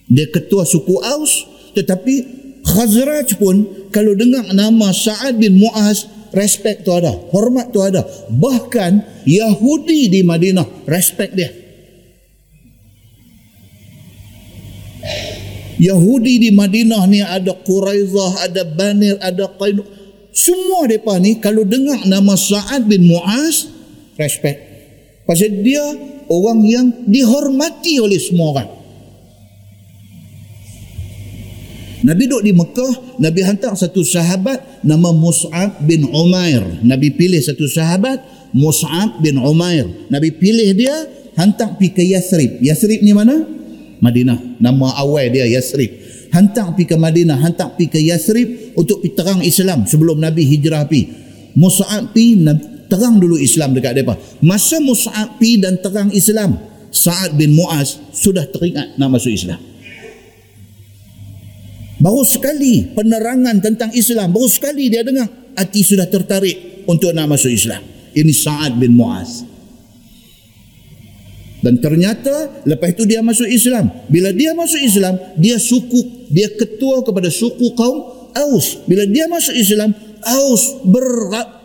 [0.05, 2.39] Dia ketua suku Aus, tetapi
[2.71, 8.07] Khazraj pun kalau dengar nama Sa'ad bin Mu'az respect tu ada, hormat tu ada.
[8.31, 11.51] Bahkan Yahudi di Madinah respect dia.
[15.81, 19.81] Yahudi di Madinah ni ada Quraizah, ada Banir, ada Qainu.
[20.31, 23.66] Semua mereka ni kalau dengar nama Sa'ad bin Mu'az,
[24.21, 24.61] respect.
[25.25, 25.83] Pasal dia
[26.31, 28.80] orang yang dihormati oleh semua orang.
[32.11, 36.83] Nabi duduk di Mekah, Nabi hantar satu sahabat nama Mus'ab bin Umair.
[36.83, 38.19] Nabi pilih satu sahabat,
[38.51, 39.87] Mus'ab bin Umair.
[40.11, 41.07] Nabi pilih dia,
[41.39, 42.59] hantar pergi ke Yathrib.
[42.59, 43.47] Yathrib ni mana?
[44.03, 44.59] Madinah.
[44.59, 46.03] Nama awal dia Yasrib.
[46.35, 50.91] Hantar pergi ke Madinah, hantar pergi ke Yasrib untuk pergi terang Islam sebelum Nabi hijrah
[50.91, 51.15] pergi.
[51.55, 52.43] Musa'ab pergi
[52.91, 54.19] terang dulu Islam dekat mereka.
[54.43, 56.59] Masa Musa'ab pergi dan terang Islam,
[56.91, 59.70] Sa'ad bin Mu'az sudah teringat nak masuk Islam.
[62.01, 67.53] Baru sekali penerangan tentang Islam, baru sekali dia dengar, hati sudah tertarik untuk nak masuk
[67.53, 67.84] Islam.
[68.16, 69.44] Ini Sa'ad bin Mu'az.
[71.61, 73.92] Dan ternyata lepas itu dia masuk Islam.
[74.09, 78.80] Bila dia masuk Islam, dia suku, dia ketua kepada suku kaum Aus.
[78.88, 79.92] Bila dia masuk Islam,
[80.24, 81.05] Aus ber,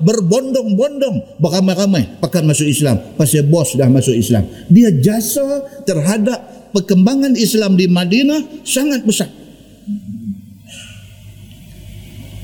[0.04, 3.00] berbondong-bondong beramai-ramai pakai masuk Islam.
[3.16, 4.44] Pasal bos dah masuk Islam.
[4.68, 9.32] Dia jasa terhadap perkembangan Islam di Madinah sangat besar.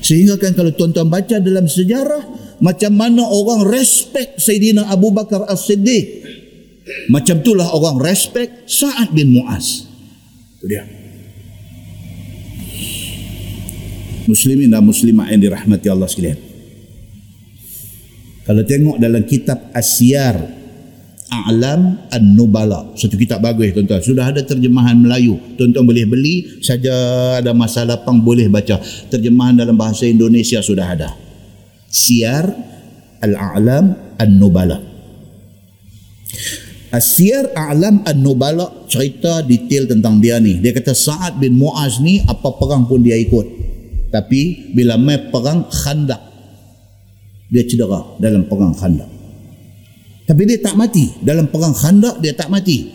[0.02, 2.26] Sehingga kan kalau tuan-tuan baca dalam sejarah,
[2.58, 6.22] macam mana orang respect Sayyidina Abu Bakar As-Siddiq
[7.10, 9.86] macam itulah orang respect Sa'ad bin Mu'az.
[10.58, 10.82] Itu dia.
[14.26, 16.38] Muslimin dan muslimah yang dirahmati Allah sekalian.
[18.42, 20.61] Kalau tengok dalam kitab Asyar
[21.32, 22.92] A'lam An-Nubala.
[22.92, 24.04] Satu kitab bagus tuan-tuan.
[24.04, 25.40] Sudah ada terjemahan Melayu.
[25.56, 26.60] Tuan-tuan boleh beli.
[26.60, 26.92] Saja
[27.40, 28.76] ada masalah pang boleh baca.
[29.08, 31.16] Terjemahan dalam bahasa Indonesia sudah ada.
[31.88, 32.44] Siar
[33.24, 34.76] Al-A'lam An-Nubala.
[36.92, 40.60] Asyir A'lam An-Nubala cerita detail tentang dia ni.
[40.60, 43.46] Dia kata Sa'ad bin Mu'az ni apa perang pun dia ikut.
[44.12, 46.20] Tapi bila mai perang khandak.
[47.48, 49.21] Dia cedera dalam perang khandak.
[50.26, 51.10] Tapi dia tak mati.
[51.22, 52.88] Dalam perang khandak dia tak mati.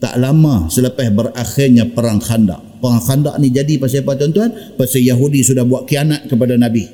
[0.00, 2.60] Tak lama selepas berakhirnya perang khandak.
[2.80, 4.50] Perang khandak ni jadi pasal apa tuan-tuan?
[4.80, 6.88] Pasal Yahudi sudah buat kianat kepada Nabi.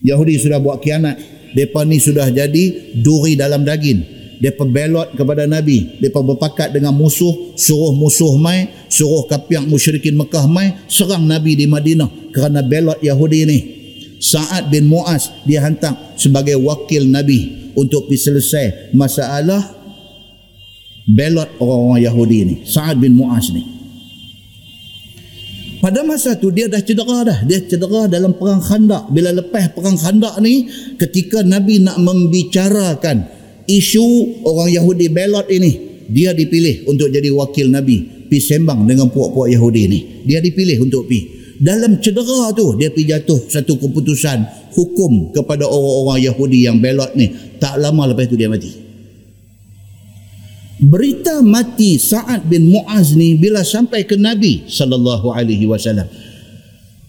[0.00, 1.16] Yahudi sudah buat kianat.
[1.56, 7.56] Mereka ni sudah jadi duri dalam daging mereka belot kepada Nabi mereka berpakat dengan musuh
[7.56, 13.38] suruh musuh mai suruh kapiak musyrikin Mekah mai serang Nabi di Madinah kerana belot Yahudi
[13.48, 13.58] ini
[14.16, 18.66] Sa'ad bin Mu'az dia hantar sebagai wakil Nabi untuk pergi selesai
[18.96, 19.60] masalah
[21.06, 23.76] belot orang-orang Yahudi ini Sa'ad bin Mu'az ni.
[25.76, 27.38] Pada masa tu dia dah cedera dah.
[27.46, 29.06] Dia cedera dalam perang khandak.
[29.12, 30.66] Bila lepas perang khandak ni
[30.98, 33.22] ketika Nabi nak membicarakan
[33.70, 38.16] isu orang Yahudi belot ini dia dipilih untuk jadi wakil Nabi.
[38.26, 41.54] Pi sembang dengan puak-puak Yahudi ini dia dipilih untuk pi.
[41.62, 47.32] Dalam cedera tu dia pi jatuh satu keputusan hukum kepada orang-orang Yahudi yang belot ni.
[47.56, 48.84] Tak lama lepas tu dia mati.
[50.76, 56.04] Berita mati Sa'ad bin Mu'az ni bila sampai ke Nabi sallallahu alaihi wasallam.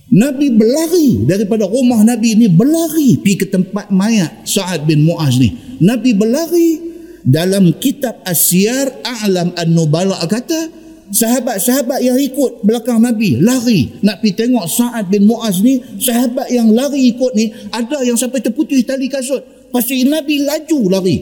[0.08, 5.52] Nabi berlari daripada rumah Nabi ni berlari pergi ke tempat mayat Sa'ad bin Mu'az ni.
[5.84, 6.80] Nabi berlari
[7.28, 10.16] dalam kitab Asyar A'lam An-Nubala.
[10.32, 16.52] Kata sahabat-sahabat yang ikut belakang Nabi lari nak pergi tengok Sa'ad bin Mu'az ni sahabat
[16.52, 19.44] yang lari ikut ni ada yang sampai terputus tali kasut.
[19.72, 21.18] Pasti Nabi laju lari.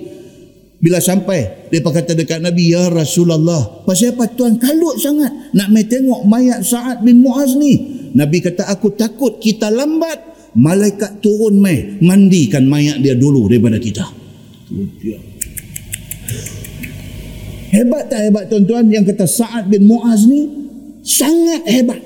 [0.75, 5.87] Bila sampai, dia kata dekat Nabi, Ya Rasulullah, pasal apa tuan kalut sangat nak main
[5.87, 7.73] tengok mayat Sa'ad bin Mu'az ni?
[8.13, 14.05] Nabi kata aku takut kita lambat malaikat turun mai mandikan mayat dia dulu daripada kita.
[17.75, 20.47] Hebat tak hebat tuan-tuan yang kata Sa'ad bin Mu'az ni
[21.03, 21.99] sangat hebat.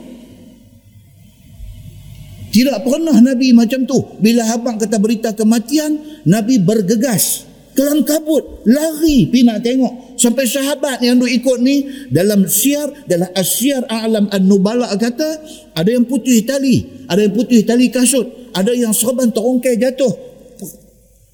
[2.49, 4.17] Tidak pernah Nabi macam tu.
[4.17, 7.45] Bila abang kata berita kematian, Nabi bergegas.
[7.77, 9.93] Kelang kabut, lari pergi nak tengok.
[10.19, 15.29] Sampai sahabat yang duk ikut ni, dalam siar, dalam asyar alam an-nubala kata,
[15.77, 20.28] ada yang putih tali, ada yang putih tali kasut, ada yang serban terongkai jatuh.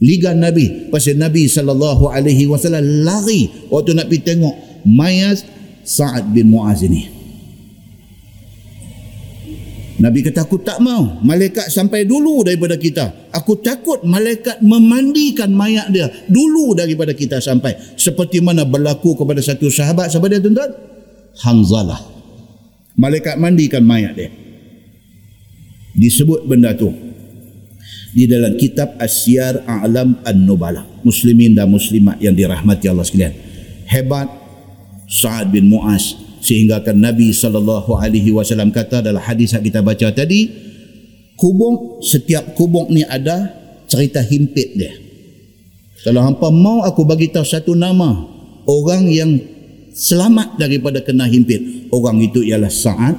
[0.06, 0.94] Liga Nabi.
[0.94, 2.22] Pasal Nabi SAW
[3.02, 5.42] lari waktu nak pergi tengok mayat
[5.82, 7.16] Sa'ad bin Mu'az ini.
[9.96, 13.32] Nabi kata aku tak mau malaikat sampai dulu daripada kita.
[13.32, 17.74] Aku takut malaikat memandikan mayat dia dulu daripada kita sampai.
[17.96, 20.12] Seperti mana berlaku kepada satu sahabat.
[20.12, 20.68] Siapa dia tuan-tuan?
[21.48, 22.02] Hanzalah.
[23.00, 24.30] Malaikat mandikan mayat dia.
[25.96, 26.92] Disebut benda tu.
[28.16, 30.88] Di dalam kitab Asyar A'lam An-Nubala.
[31.04, 33.36] Muslimin dan muslimat yang dirahmati Allah sekalian.
[33.92, 34.32] Hebat
[35.06, 40.14] Sa'ad bin Mu'az sehingga kan Nabi sallallahu alaihi wasallam kata dalam hadis yang kita baca
[40.14, 40.46] tadi
[41.34, 43.50] kubung setiap kubung ni ada
[43.90, 44.94] cerita himpit dia
[46.06, 48.30] kalau hampa mau aku bagi tahu satu nama
[48.70, 49.32] orang yang
[49.90, 53.18] selamat daripada kena himpit orang itu ialah Sa'ad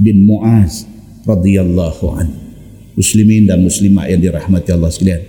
[0.00, 0.88] bin Mu'az
[1.28, 2.43] radhiyallahu an
[2.94, 5.22] muslimin dan muslimat yang dirahmati Allah sekalian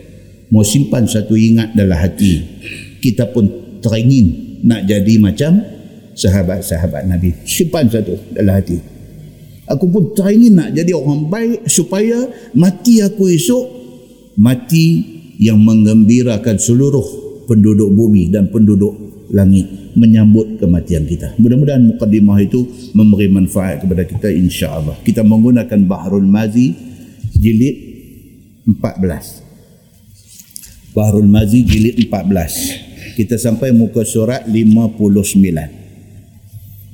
[0.53, 2.41] mau simpan satu ingat dalam hati
[3.01, 3.45] kita pun
[3.86, 5.61] teringin nak jadi macam
[6.18, 7.36] sahabat-sahabat Nabi.
[7.45, 8.82] Simpan satu dalam hati.
[9.70, 13.66] Aku pun tak ingin nak jadi orang baik supaya mati aku esok
[14.38, 15.01] mati
[15.41, 17.05] yang menggembirakan seluruh
[17.49, 18.93] penduduk bumi dan penduduk
[19.34, 19.66] langit
[19.97, 21.34] menyambut kematian kita.
[21.41, 22.61] Mudah-mudahan mukadimah itu
[22.93, 25.01] memberi manfaat kepada kita insya-Allah.
[25.01, 26.85] Kita menggunakan Bahrul Mazi
[27.38, 27.76] jilid
[28.68, 30.96] 14.
[30.96, 33.16] Bahrul Mazi jilid 14.
[33.16, 35.86] Kita sampai muka surat 59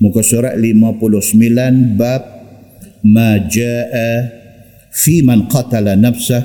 [0.01, 2.21] muka surat 59 bab
[3.05, 4.13] ma jaa
[4.89, 6.41] fi man qatala nafsah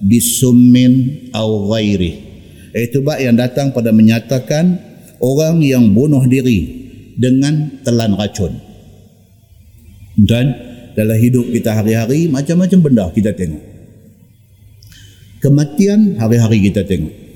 [0.00, 2.24] bisummin aw ghairi
[2.72, 4.80] itu bab yang datang pada menyatakan
[5.20, 6.88] orang yang bunuh diri
[7.20, 8.56] dengan telan racun
[10.16, 10.56] dan
[10.96, 13.60] dalam hidup kita hari-hari macam-macam benda kita tengok
[15.44, 17.26] kematian hari-hari kita tengok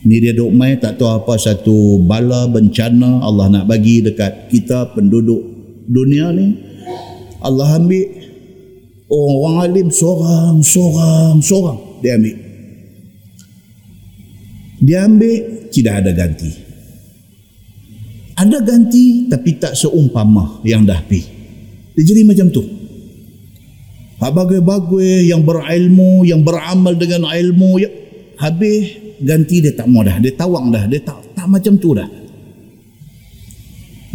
[0.00, 4.96] Ni dia duk mai tak tahu apa satu bala bencana Allah nak bagi dekat kita
[4.96, 5.44] penduduk
[5.84, 6.56] dunia ni.
[7.44, 8.08] Allah ambil
[9.12, 11.78] orang alim seorang, seorang, seorang.
[12.00, 12.36] Dia ambil.
[14.80, 15.36] Dia ambil,
[15.68, 16.52] tidak ada ganti.
[18.40, 21.20] Ada ganti tapi tak seumpama yang dah pi.
[22.00, 22.64] Dia jadi macam tu.
[24.16, 27.92] Bagai-bagai yang berilmu, yang beramal dengan ilmu, ya,
[28.40, 30.16] habis ganti dia tak mau dah.
[30.16, 30.88] Dia tawang dah.
[30.88, 32.08] Dia tak tak macam tu dah.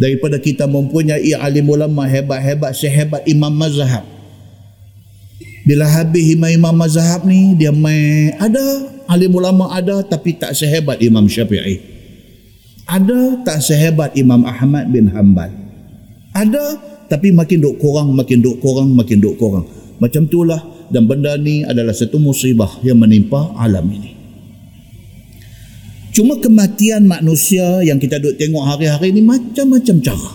[0.02, 4.02] Daripada kita mempunyai alim ulama hebat-hebat sehebat imam mazhab.
[5.62, 8.62] Bila habis imam-imam mazhab ni dia mai ada
[9.06, 11.78] alim ulama ada tapi tak sehebat imam syafi'i.
[12.86, 15.54] Ada tak sehebat imam ahmad bin hanbal.
[16.34, 19.66] Ada tapi makin duk kurang makin duk kurang makin duk kurang
[20.02, 20.60] macam itulah
[20.92, 24.16] dan benda ni adalah satu musibah yang menimpa alam ini
[26.16, 30.32] Cuma kematian manusia yang kita duk tengok hari-hari ni macam-macam cara.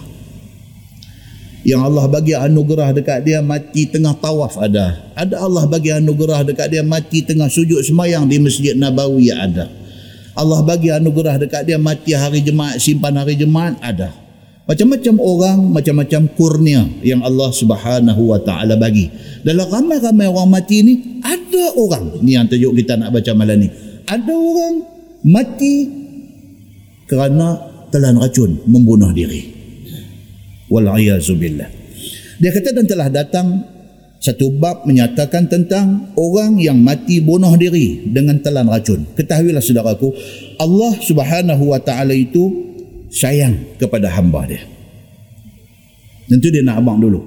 [1.65, 5.09] Yang Allah bagi anugerah dekat dia mati tengah tawaf ada.
[5.17, 9.73] Ada Allah bagi anugerah dekat dia mati tengah sujud semayang di Masjid Nabawi ada.
[10.37, 14.13] Allah bagi anugerah dekat dia mati hari jemaat simpan hari jemaat ada.
[14.69, 19.09] Macam-macam orang, macam-macam kurnia yang Allah Subhanahu wa taala bagi.
[19.41, 20.93] Dalam ramai-ramai orang mati ni
[21.25, 23.67] ada orang ni yang tajuk kita nak baca malam ni.
[24.05, 24.75] Ada orang
[25.25, 26.01] mati
[27.11, 27.59] kerana
[27.91, 29.51] telan racun membunuh diri
[30.71, 31.67] walayazubillah
[32.39, 33.67] dia kata dan telah datang
[34.21, 40.15] satu bab menyatakan tentang orang yang mati bunuh diri dengan telan racun ketahuilah saudaraku
[40.57, 42.70] Allah subhanahu wa ta'ala itu
[43.11, 44.63] sayang kepada hamba dia
[46.31, 47.19] tentu dia nak abang dulu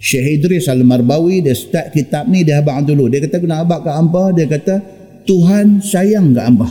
[0.00, 3.80] Syekh Idris Al-Marbawi dia start kitab ni dia abang dulu dia kata aku nak abang
[3.84, 4.74] ke hampa dia kata
[5.28, 6.68] Tuhan sayang ke hamba.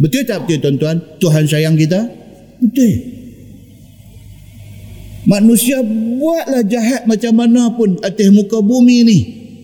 [0.00, 0.96] Betul tak betul tuan-tuan?
[1.20, 2.00] Tuhan sayang kita?
[2.58, 2.92] Betul.
[5.28, 9.18] Manusia buatlah jahat macam mana pun atas muka bumi ni.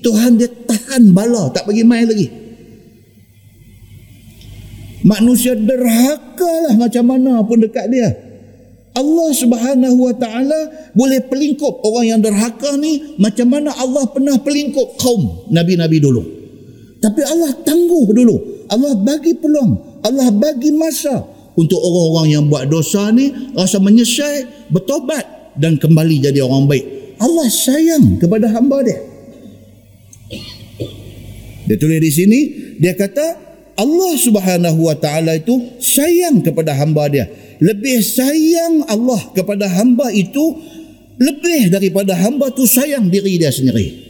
[0.05, 2.29] Tuhan dia tahan bala, tak bagi main lagi.
[5.07, 8.11] Manusia derhaka lah macam mana pun dekat dia.
[8.97, 14.99] Allah subhanahu wa ta'ala boleh pelingkup orang yang derhaka ni macam mana Allah pernah pelingkup
[14.99, 16.23] kaum Nabi-Nabi dulu.
[16.99, 18.67] Tapi Allah tangguh dulu.
[18.67, 20.03] Allah bagi peluang.
[20.03, 21.23] Allah bagi masa
[21.55, 24.43] untuk orang-orang yang buat dosa ni rasa menyesal,
[24.75, 26.85] bertobat dan kembali jadi orang baik.
[27.23, 28.99] Allah sayang kepada hamba dia.
[31.67, 32.41] Dia tulis di sini,
[32.79, 33.46] dia kata
[33.77, 37.29] Allah Subhanahu wa taala itu sayang kepada hamba dia.
[37.61, 40.57] Lebih sayang Allah kepada hamba itu
[41.17, 44.05] lebih daripada hamba tu sayang diri dia sendiri.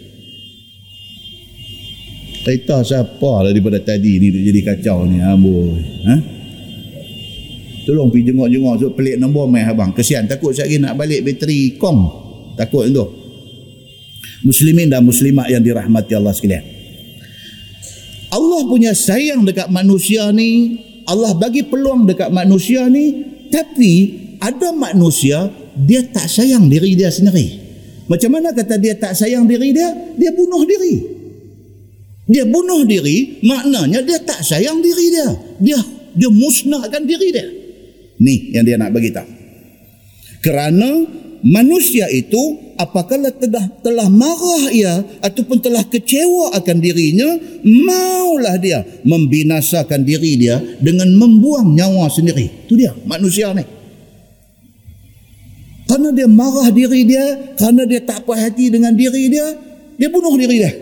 [2.47, 5.83] Cerita siapa daripada tadi ni jadi kacau ni amboi.
[6.07, 6.15] Ha?
[7.87, 9.91] Tolong pergi jenguk-jenguk so pelik nombor mai abang.
[9.95, 11.99] Kesian takut sekali nak balik bateri kong.
[12.55, 13.07] Takut tu.
[14.47, 16.76] Muslimin dan muslimat yang dirahmati Allah sekalian.
[18.31, 23.93] Allah punya sayang dekat manusia ni, Allah bagi peluang dekat manusia ni, tapi
[24.43, 27.63] ada manusia dia tak sayang diri dia sendiri.
[28.07, 29.91] Macam mana kata dia tak sayang diri dia?
[30.15, 30.95] Dia bunuh diri.
[32.27, 35.29] Dia bunuh diri, maknanya dia tak sayang diri dia.
[35.63, 35.79] Dia
[36.17, 37.47] dia musnahkan diri dia.
[38.19, 39.29] Ni yang dia nak bagi tahu.
[40.41, 41.05] Kerana
[41.47, 50.03] manusia itu apakala telah telah marah ia ataupun telah kecewa akan dirinya, maulah dia membinasakan
[50.03, 52.67] diri dia dengan membuang nyawa sendiri.
[52.67, 53.63] Itu dia manusia ni.
[55.87, 59.47] Karena dia marah diri dia, kerana dia tak puas hati dengan diri dia,
[59.95, 60.73] dia bunuh diri dia.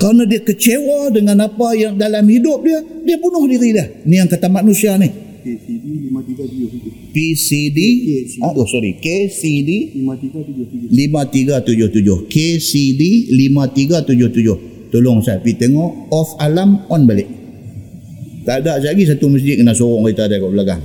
[0.00, 3.86] Kerana dia kecewa dengan apa yang dalam hidup dia, dia bunuh diri dia.
[4.08, 5.29] Ni yang kata manusia ni.
[5.40, 7.16] KCD 5377.
[7.16, 8.44] PCD, KCD.
[8.44, 12.28] Ah, oh sorry, KCD 5377.
[12.28, 14.70] KCD 5377.
[14.90, 17.28] Tolong saya pergi tengok off alam on balik.
[18.44, 20.82] Tak ada lagi satu masjid kena sorong kita ada kat belakang.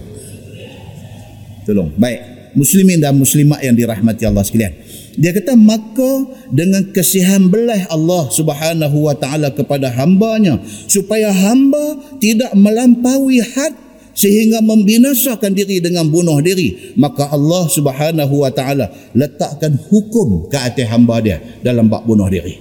[1.65, 1.89] Tolong.
[1.97, 2.19] Baik.
[2.55, 4.71] Muslimin dan muslimat yang dirahmati Allah sekalian.
[5.15, 10.59] Dia kata maka dengan kesihan belah Allah Subhanahu wa taala kepada hambanya
[10.91, 13.71] supaya hamba tidak melampaui had
[14.15, 20.87] sehingga membinasakan diri dengan bunuh diri maka Allah Subhanahu wa taala letakkan hukum ke atas
[20.87, 22.55] hamba dia dalam bab bunuh diri.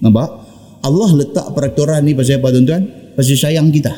[0.00, 0.28] Nampak?
[0.80, 2.82] Allah letak peraturan ni pasal apa tuan-tuan?
[3.12, 3.92] Pasal sayang kita.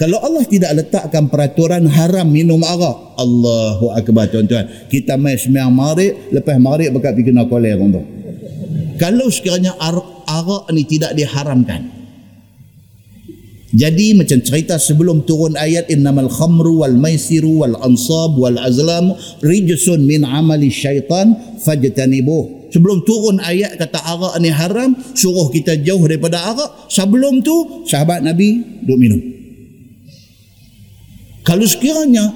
[0.00, 4.88] Kalau Allah tidak letakkan peraturan haram minum arak, Allahu akbar tuan-tuan.
[4.88, 8.04] Kita mai sembahyang maghrib, lepas maghrib bekat pergi kena kolej tuan
[8.96, 11.99] Kalau sekiranya arak ni tidak diharamkan.
[13.70, 19.14] Jadi macam cerita sebelum turun ayat innamal khamru wal maisiru wal ansab wal azlam
[19.46, 22.74] rijsun min amali syaitan fajtanibuh.
[22.74, 26.90] Sebelum turun ayat kata arak ni haram, suruh kita jauh daripada arak.
[26.90, 29.22] Sebelum tu sahabat Nabi duk minum.
[31.46, 32.26] Kalau sekiranya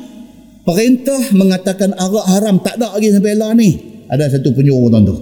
[0.63, 3.75] perintah mengatakan arak haram tak ada lagi sampai lah ni.
[4.07, 5.17] Ada satu penyuruh tuan tu.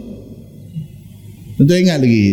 [1.57, 2.25] Tentu ingat lagi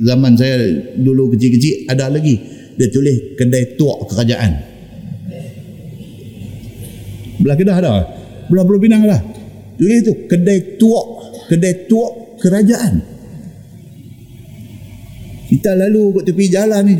[0.00, 0.56] zaman saya
[0.96, 4.52] dulu kecil-kecil ada lagi dia tulis kedai tuak kerajaan.
[7.42, 7.92] Belah Kedah ada.
[8.46, 9.18] Belah Pulau Pinang ada.
[9.78, 11.06] Tulis tu kedai tuak,
[11.50, 13.02] kedai tuak kerajaan.
[15.48, 16.94] Kita lalu kat tepi jalan ni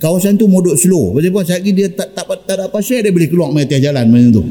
[0.00, 3.04] kawasan tu modok slow pasal apa sekali dia tak, tak, tak, tak ada apa share
[3.04, 4.44] dia boleh keluar main atas jalan macam tu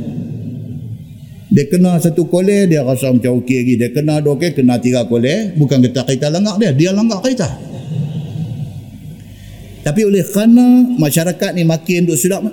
[1.50, 5.10] dia kena satu kolej dia rasa macam okey lagi dia kena dua okey kena tiga
[5.10, 7.50] kolej bukan kita kita langgar dia dia langgar kita
[9.90, 12.46] tapi oleh kerana masyarakat ni makin duk sedap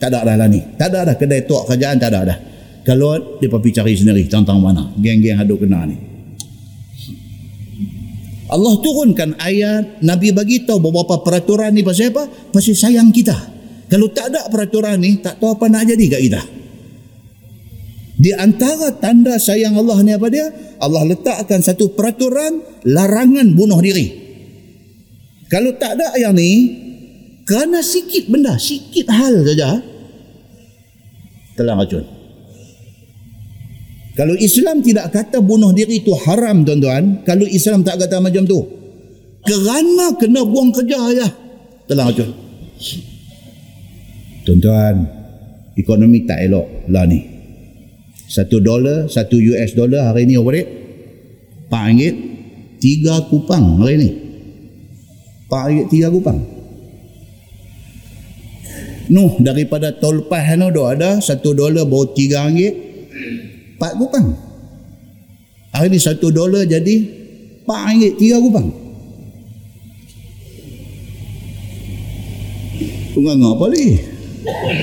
[0.00, 2.38] tak ada dah lah ni tak ada dah kedai tuak kerajaan tak ada dah
[2.80, 6.08] kalau dia pergi cari sendiri tentang mana geng-geng haduk kena ni
[8.48, 12.24] Allah turunkan ayat Nabi bagi tahu beberapa peraturan ni pasal apa?
[12.48, 13.36] Pasal sayang kita.
[13.92, 16.42] Kalau tak ada peraturan ni tak tahu apa nak jadi kat kita.
[18.18, 20.48] Di antara tanda sayang Allah ni apa dia?
[20.80, 24.27] Allah letakkan satu peraturan larangan bunuh diri.
[25.48, 26.76] Kalau tak ada yang ni
[27.48, 29.80] kerana sikit benda, sikit hal saja
[31.56, 32.04] telah racun.
[34.12, 38.60] Kalau Islam tidak kata bunuh diri itu haram tuan-tuan, kalau Islam tak kata macam tu,
[39.46, 41.26] kerana kena buang kerja aja,
[41.86, 42.28] telah macam.
[44.42, 45.06] Tuan-tuan,
[45.78, 47.22] ekonomi tak elok lah ni.
[48.28, 50.66] Satu dolar, satu US dollar hari ni apa dia?
[51.70, 52.14] Ringgit,
[52.82, 54.27] tiga kupang hari ni.
[55.48, 56.38] Ringgit, tiga kupang.
[59.08, 62.76] Nuh, daripada tol lepas ada satu dolar baru tiga ringgit,
[63.80, 64.36] empat kupang.
[65.72, 66.94] Hari ni satu dolar jadi
[67.64, 68.68] empat ringgit tiga kupang.
[73.16, 73.90] Tunggang apa lagi?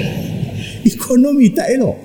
[0.90, 1.98] Ekonomi tak elok.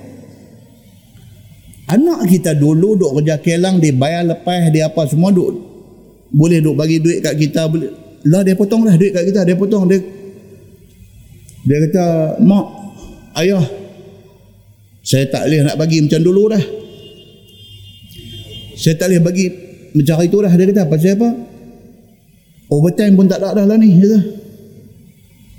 [1.89, 5.59] Anak kita dulu duk kerja kelang dia bayar lepas dia apa semua duk
[6.31, 7.91] boleh duk bagi duit kat kita boleh
[8.27, 9.97] lah dia potong lah duit kat kita dia potong dia
[11.65, 12.65] dia kata mak
[13.37, 13.81] ayah
[15.01, 16.63] saya tak boleh nak bagi macam dulu dah.
[18.77, 19.45] Saya tak boleh bagi
[19.97, 20.83] macam itu dah dia kata.
[20.85, 21.29] Pasal apa?
[22.71, 24.19] Overtime pun tak ada dah lah ni kata.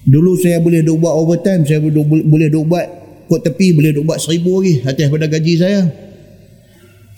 [0.02, 2.86] dulu saya boleh duk buat overtime saya boleh, boleh duk buat
[3.30, 5.80] kot tepi boleh duk buat seribu lagi atas pada gaji saya.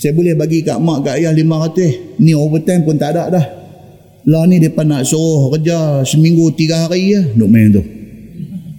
[0.00, 2.18] Saya boleh bagi kat mak kat ayah lima ratus.
[2.20, 3.46] Ni overtime pun tak ada dah
[4.24, 7.22] lah ni mereka nak suruh kerja seminggu tiga hari ya.
[7.36, 7.82] Duk main tu.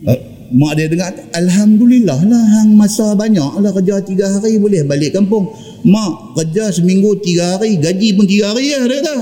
[0.06, 0.20] Uh,
[0.54, 5.50] mak dia dengar Alhamdulillah lah hang masa banyak lah kerja tiga hari boleh balik kampung.
[5.86, 9.18] Mak kerja seminggu tiga hari gaji pun tiga hari ya dia kata.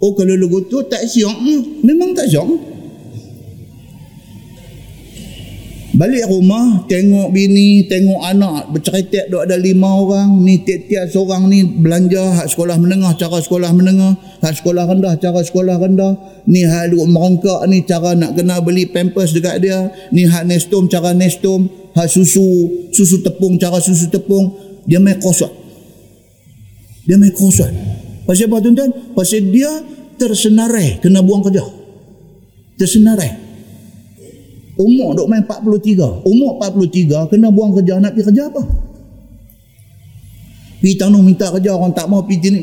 [0.00, 1.36] Oh kalau lugu tu tak siok.
[1.36, 2.69] Hmm, memang tak siok
[6.00, 11.60] Balik rumah, tengok bini, tengok anak, berceretak duk ada lima orang, ni tiap-tiap seorang ni
[11.60, 16.16] belanja hak sekolah menengah, cara sekolah menengah, hak sekolah rendah, cara sekolah rendah,
[16.48, 20.88] ni hak duk merongkak ni, cara nak kena beli pampers dekat dia, ni hak nestum,
[20.88, 22.48] cara nestum, hak susu,
[22.96, 24.56] susu tepung, cara susu tepung,
[24.88, 25.52] dia main kosot.
[27.04, 27.68] Dia main kosot.
[28.24, 29.12] Pasal apa tuan-tuan?
[29.12, 29.68] Pasal dia
[30.16, 31.60] tersenarai kena buang kerja.
[32.80, 33.49] Tersenarai.
[34.80, 36.24] Umur duk main 43.
[36.24, 38.62] Umur 43 kena buang kerja nak pergi kerja apa?
[40.80, 42.62] Pergi tanung minta kerja orang tak mau pergi ni.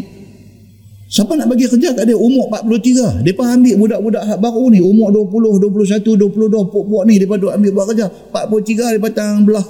[1.08, 3.24] Siapa nak bagi kerja kat dia umur 43?
[3.24, 7.72] Depa ambil budak-budak hak baru ni umur 20, 21, 22 puak-puak ni depa duk ambil
[7.78, 8.06] buat kerja.
[8.34, 9.68] 43 depa tang belah.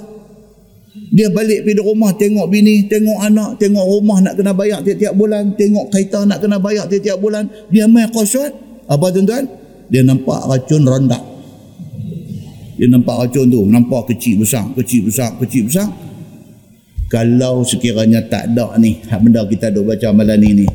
[1.14, 5.54] Dia balik pergi rumah tengok bini, tengok anak, tengok rumah nak kena bayar tiap-tiap bulan,
[5.54, 7.46] tengok kereta nak kena bayar tiap-tiap bulan.
[7.70, 8.50] Dia main kosot.
[8.88, 9.44] Apa tuan-tuan?
[9.92, 11.37] Dia nampak racun rendak
[12.78, 15.90] dia nampak racun tu nampak kecil besar kecil besar kecil besar.
[17.08, 20.66] Kalau sekiranya tak ada ni hak benda kita duk baca malam ni ni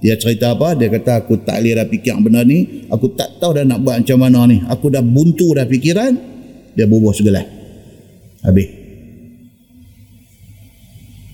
[0.00, 0.72] dia cerita apa?
[0.72, 2.88] Dia kata aku tak boleh dah fikir benda ni.
[2.88, 4.64] Aku tak tahu dah nak buat macam mana ni.
[4.64, 6.16] Aku dah buntu dah fikiran.
[6.72, 7.44] Dia bubuh segala
[8.40, 8.80] habis.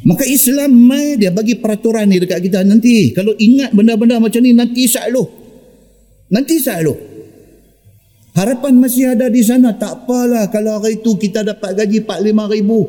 [0.06, 2.66] Maka Islam mai dia bagi peraturan ni dekat kita.
[2.66, 5.22] Nanti kalau ingat benda-benda macam ni nanti selalu
[6.26, 7.15] nanti selalu
[8.36, 9.72] Harapan masih ada di sana.
[9.72, 12.84] Tak apalah kalau hari itu kita dapat gaji 4-5 ribu.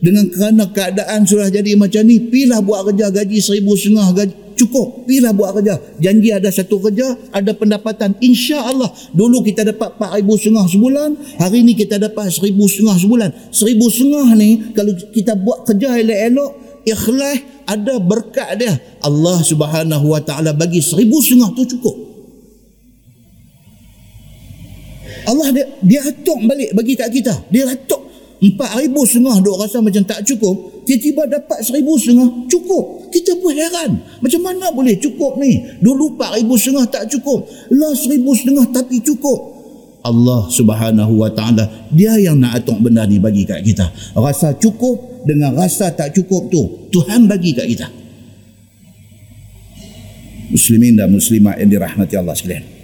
[0.00, 2.16] Dengan kerana keadaan sudah jadi macam ni.
[2.16, 4.08] Pilah buat kerja gaji seribu setengah.
[4.16, 4.34] Gaji.
[4.56, 5.04] Cukup.
[5.04, 5.76] Pilah buat kerja.
[6.00, 7.12] Janji ada satu kerja.
[7.28, 8.16] Ada pendapatan.
[8.24, 8.88] Insya Allah.
[9.12, 11.10] Dulu kita dapat 4 ribu setengah sebulan.
[11.44, 13.30] Hari ini kita dapat seribu setengah sebulan.
[13.52, 14.72] Seribu setengah ni.
[14.72, 16.50] Kalau kita buat kerja elok-elok.
[16.88, 17.68] Ikhlas.
[17.68, 18.72] Ada berkat dia.
[19.04, 22.05] Allah subhanahu wa ta'ala bagi seribu setengah tu cukup.
[25.26, 27.34] Allah dia, dia atuk balik bagi kat kita.
[27.50, 28.06] Dia atuk
[28.36, 30.86] empat ribu setengah duk rasa macam tak cukup.
[30.86, 33.10] Tiba-tiba dapat seribu setengah cukup.
[33.10, 33.90] Kita pun heran.
[34.22, 35.66] Macam mana boleh cukup ni?
[35.82, 37.42] Dulu empat ribu setengah tak cukup.
[37.74, 39.56] Lah seribu setengah tapi cukup.
[40.06, 45.26] Allah subhanahu wa ta'ala dia yang nak atuk benda ni bagi kat kita rasa cukup
[45.26, 46.62] dengan rasa tak cukup tu
[46.94, 47.90] Tuhan bagi kat kita
[50.54, 52.75] muslimin dan muslimat yang dirahmati Allah sekalian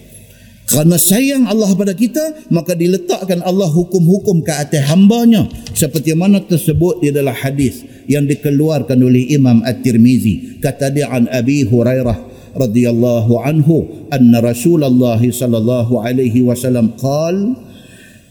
[0.72, 5.44] kerana sayang Allah pada kita, maka diletakkan Allah hukum-hukum ke atas hambanya.
[5.76, 10.64] Seperti mana tersebut di dalam hadis yang dikeluarkan oleh Imam At-Tirmizi.
[10.64, 12.16] Kata dia an Abi Hurairah
[12.56, 17.52] radhiyallahu anhu anna Rasulullah sallallahu alaihi wasallam qal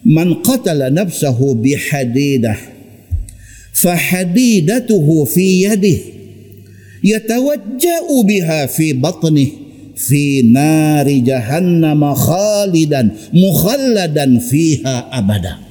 [0.02, 2.58] man qatala nafsahu bihadidah
[3.70, 6.06] fahadidatuhu fi yadihi
[7.06, 9.61] yatawajja'u biha fi batnihi
[10.02, 15.62] fi nari jahannam khalidan mukhalladan fiha abada.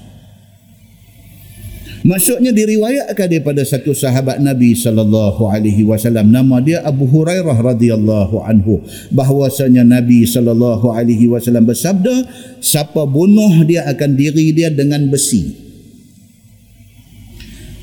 [2.01, 8.81] Maksudnya diriwayatkan daripada satu sahabat Nabi sallallahu alaihi wasallam nama dia Abu Hurairah radhiyallahu anhu
[9.13, 12.25] bahwasanya Nabi sallallahu alaihi wasallam bersabda
[12.65, 15.53] siapa bunuh dia akan diri dia dengan besi.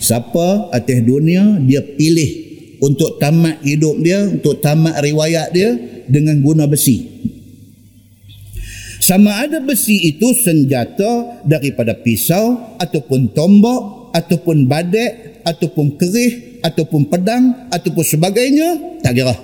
[0.01, 2.46] Siapa atas dunia dia pilih
[2.81, 5.73] untuk tamat hidup dia untuk tamat riwayat dia
[6.05, 7.17] dengan guna besi.
[8.97, 17.71] Sama ada besi itu senjata daripada pisau ataupun tombak ataupun badek ataupun kerih ataupun pedang
[17.71, 19.35] ataupun sebagainya tak kira.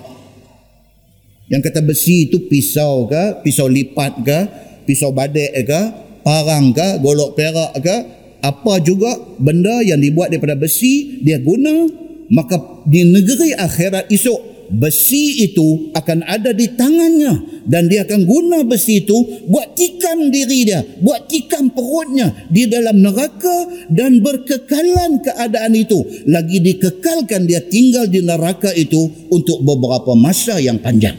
[1.48, 4.38] Yang kata besi itu pisau ke, pisau lipat ke,
[4.84, 5.80] pisau badek ke,
[6.24, 7.96] parang ke, golok perak ke,
[8.44, 11.88] apa juga benda yang dibuat daripada besi dia guna
[12.32, 17.64] maka di negeri akhirat esok besi itu akan ada di tangannya.
[17.64, 19.16] Dan dia akan guna besi itu
[19.48, 26.04] buat tikam diri dia buat tikam perutnya di dalam neraka dan berkekalan keadaan itu.
[26.28, 31.16] Lagi dikekalkan dia tinggal di neraka itu untuk beberapa masa yang panjang.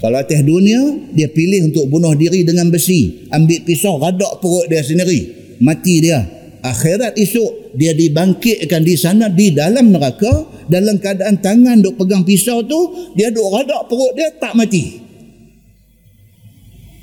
[0.00, 0.80] Kalau atas dunia
[1.14, 3.28] dia pilih untuk bunuh diri dengan besi.
[3.30, 5.30] Ambil pisau radak perut dia sendiri.
[5.62, 6.26] Mati dia.
[6.58, 12.60] Akhirat esok dia dibangkitkan di sana di dalam neraka dalam keadaan tangan duk pegang pisau
[12.64, 15.00] tu dia duk radak perut dia tak mati.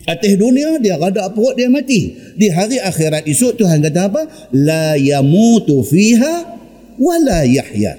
[0.09, 2.13] Atas dunia dia radak perut dia mati.
[2.37, 4.21] Di hari akhirat esok Tuhan kata apa?
[4.53, 6.57] La yamutu fiha
[6.97, 7.97] wala yahya.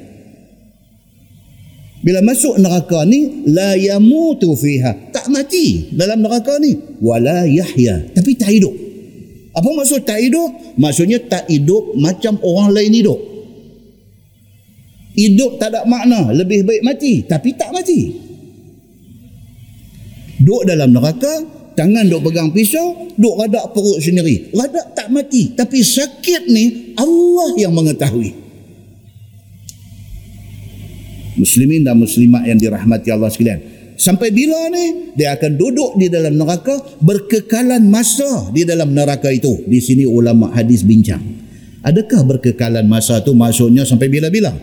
[2.00, 5.12] Bila masuk neraka ni la yamutu fiha.
[5.12, 6.74] Tak mati dalam neraka ni.
[7.02, 8.10] Wala yahya.
[8.16, 8.89] Tapi tak hidup
[9.50, 10.78] apa maksud tak hidup?
[10.78, 13.18] Maksudnya tak hidup macam orang lain hidup.
[15.18, 16.30] Hidup tak ada makna.
[16.30, 17.26] Lebih baik mati.
[17.26, 18.14] Tapi tak mati.
[20.40, 21.44] Duduk dalam neraka,
[21.74, 24.54] tangan duk pegang pisau, duk radak perut sendiri.
[24.54, 25.52] Radak tak mati.
[25.52, 28.32] Tapi sakit ni Allah yang mengetahui.
[31.36, 33.79] Muslimin dan muslimat yang dirahmati Allah sekalian.
[34.00, 36.72] Sampai bila ni dia akan duduk di dalam neraka
[37.04, 39.60] berkekalan masa di dalam neraka itu.
[39.68, 41.20] Di sini ulama hadis bincang.
[41.84, 44.56] Adakah berkekalan masa tu maksudnya sampai bila-bila?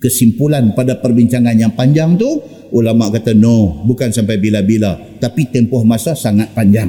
[0.00, 2.40] Kesimpulan pada perbincangan yang panjang tu
[2.72, 6.88] ulama kata no, bukan sampai bila-bila, tapi tempoh masa sangat panjang.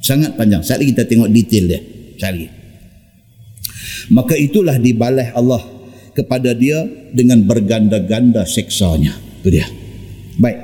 [0.00, 0.64] Sangat panjang.
[0.64, 1.80] Sekali kita tengok detail dia.
[2.16, 2.48] Sekali.
[4.16, 5.60] Maka itulah dibalas Allah
[6.16, 9.12] kepada dia dengan berganda-ganda seksanya.
[9.44, 9.83] Itu dia.
[10.38, 10.58] Baik.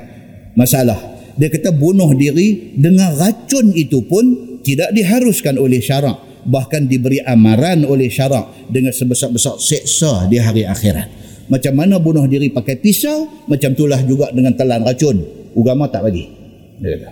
[0.59, 0.99] Masalah.
[1.39, 6.45] Dia kata bunuh diri dengan racun itu pun tidak diharuskan oleh syarak.
[6.45, 11.09] Bahkan diberi amaran oleh syarak dengan sebesar-besar seksa di hari akhirat.
[11.51, 15.21] Macam mana bunuh diri pakai pisau, macam itulah juga dengan telan racun.
[15.53, 16.25] Ugama tak bagi.
[16.81, 17.11] Dia kata.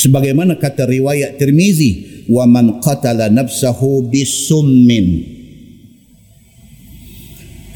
[0.00, 5.38] Sebagaimana kata riwayat Tirmizi, "Wa man qatala nafsahu bisummin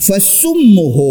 [0.04, 1.08] fasummuhu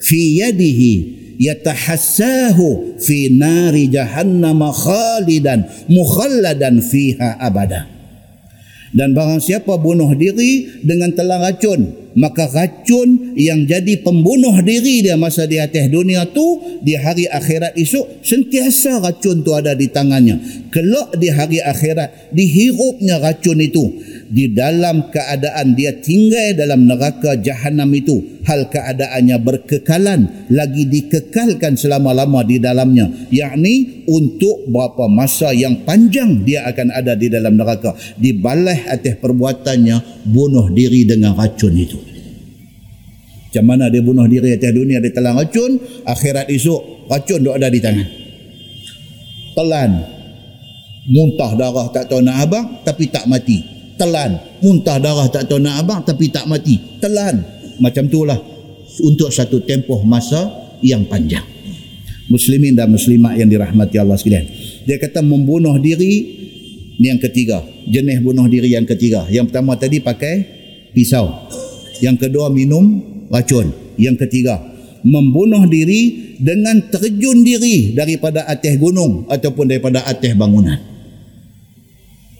[0.00, 0.92] fi yadihi
[1.38, 7.88] yatahassahu fi nari jahannam khalidan mukhalladan fiha abada.
[8.96, 15.20] Dan barang siapa bunuh diri dengan telan racun maka racun yang jadi pembunuh diri dia
[15.20, 20.40] masa di atas dunia tu di hari akhirat esok sentiasa racun tu ada di tangannya.
[20.72, 23.84] Kelak di hari akhirat dihirupnya racun itu
[24.26, 32.42] di dalam keadaan dia tinggal dalam neraka jahanam itu hal keadaannya berkekalan lagi dikekalkan selama-lama
[32.42, 33.06] di dalamnya.
[33.30, 37.94] Yakni untuk berapa masa yang panjang dia akan ada di dalam neraka.
[38.18, 41.98] Dibalas atas perbuatannya bunuh diri dengan racun itu.
[43.46, 47.70] Macam mana dia bunuh diri atas dunia dia telan racun akhirat esok racun duk ada
[47.70, 48.08] di tangan.
[49.54, 49.92] Telan.
[51.06, 54.38] Muntah darah tak tahu nak abang tapi tak mati telan.
[54.62, 57.00] Muntah darah tak tahu nak abang tapi tak mati.
[57.02, 57.42] Telan.
[57.82, 58.38] Macam itulah.
[58.96, 60.48] Untuk satu tempoh masa
[60.80, 61.44] yang panjang.
[62.32, 64.48] Muslimin dan muslimat yang dirahmati Allah sekalian.
[64.88, 66.12] Dia kata membunuh diri
[66.96, 67.60] ni yang ketiga.
[67.84, 69.28] Jenis bunuh diri yang ketiga.
[69.28, 70.34] Yang pertama tadi pakai
[70.96, 71.28] pisau.
[72.00, 73.68] Yang kedua minum racun.
[74.00, 74.58] Yang ketiga
[75.06, 80.95] membunuh diri dengan terjun diri daripada atas gunung ataupun daripada atas bangunan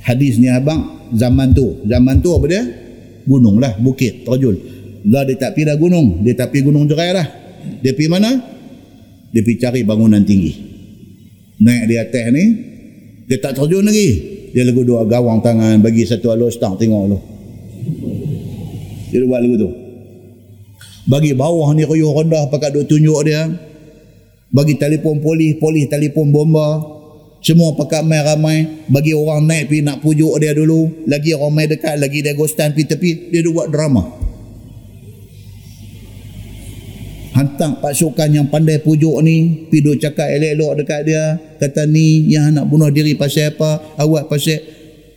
[0.07, 1.83] hadis ni abang zaman tu.
[1.85, 2.63] Zaman tu apa dia?
[3.27, 4.55] Gunung lah bukit terjun
[5.07, 6.23] lah dia tak pergi dah gunung.
[6.27, 7.27] Dia tak pergi gunung jerai lah
[7.83, 8.31] dia pergi mana?
[9.35, 10.53] Dia pergi cari bangunan tinggi.
[11.63, 12.45] Naik di atas ni
[13.27, 14.35] dia tak terjun lagi.
[14.55, 17.19] Dia lagu dua gawang tangan bagi satu alur stang tengok lu
[19.07, 19.71] dia buat lagu tu.
[21.07, 23.47] Bagi bawah ni kuyuh rendah pakai duk tunjuk dia.
[24.51, 26.96] Bagi telefon polis polis telefon bomba
[27.45, 28.59] semua pakat mai ramai
[28.91, 32.73] bagi orang naik pergi nak pujuk dia dulu lagi orang mai dekat lagi dia ghostan
[32.73, 34.03] pergi tepi dia duk buat drama.
[37.37, 41.23] Hantar pasukan yang pandai pujuk ni pergi duk cakap elok-elok dekat dia
[41.61, 43.95] kata ni yang nak bunuh diri pasal apa?
[44.01, 44.59] Awak pasal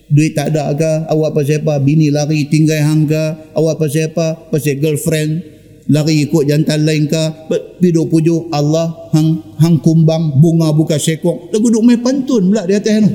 [0.09, 1.79] duit tak ada ke awak pasal apa?
[1.79, 3.23] Bini lari tinggal hang ke
[3.55, 4.51] awak pasal apa?
[4.51, 5.58] Pasal girlfriend
[5.89, 7.49] lari ikut jantan lain ke
[7.81, 11.49] pidu pujuk Allah hang hang kumbang bunga buka sekok.
[11.49, 13.11] Lagu duk main pantun pula di atas tu.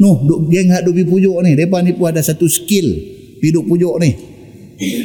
[0.00, 1.52] Noh duk geng hak duk pujuk ni.
[1.52, 2.88] Depa ni pun ada satu skill
[3.44, 4.10] pidu pujuk ni.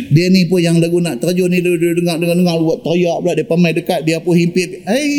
[0.09, 3.33] Dia ni pun yang lagu nak terjun ni dia, dengar dengar dengar buat teriak pula.
[3.35, 4.87] Depa main dekat dia pun himpit.
[4.87, 5.11] Hei!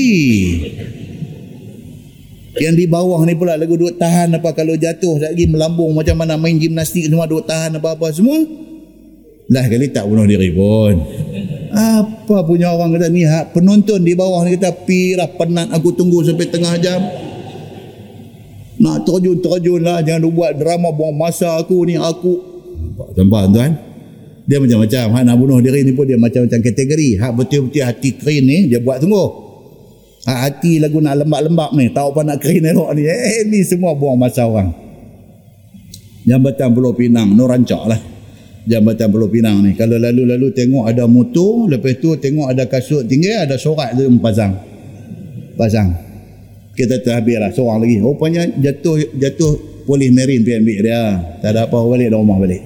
[2.59, 4.57] Yang di bawah ni pula lagu duk tahan apa.
[4.57, 8.68] Kalau jatuh lagi melambung macam mana main gimnastik semua duk tahan apa-apa semua
[9.49, 11.01] lah kali tak bunuh diri pun.
[11.73, 16.49] Apa punya orang kata ni penonton di bawah ni kata pirah penat aku tunggu sampai
[16.49, 17.01] tengah jam.
[18.79, 22.41] Nak terjun-terjun lah jangan buat drama buang masa aku ni aku.
[23.17, 23.73] Nampak tuan?
[24.49, 25.05] Dia macam-macam.
[25.13, 27.21] Hak nak bunuh diri ni pun dia macam-macam kategori.
[27.21, 29.49] Hak betul-betul hati kering ni dia buat tunggu.
[30.29, 31.89] Hak hati lagu nak lembab-lembab ni.
[31.93, 33.03] Tahu apa nak kering elok ni.
[33.09, 34.73] Eh ni semua buang masa orang.
[36.29, 38.01] Jambatan Pulau Pinang, no rancak lah.
[38.69, 39.73] Jambatan Pulau Pinang ni.
[39.73, 44.53] Kalau lalu-lalu tengok ada motor, lepas tu tengok ada kasut tinggi, ada sorak tu pasang.
[45.57, 45.89] Pasang.
[46.77, 47.97] Kita terhabis lah seorang lagi.
[47.99, 51.03] Rupanya jatuh jatuh polis marine ambil dia.
[51.41, 52.63] Tak ada apa balik, dah rumah balik.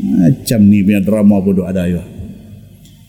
[0.00, 2.15] Macam ni punya drama bodoh ada juga.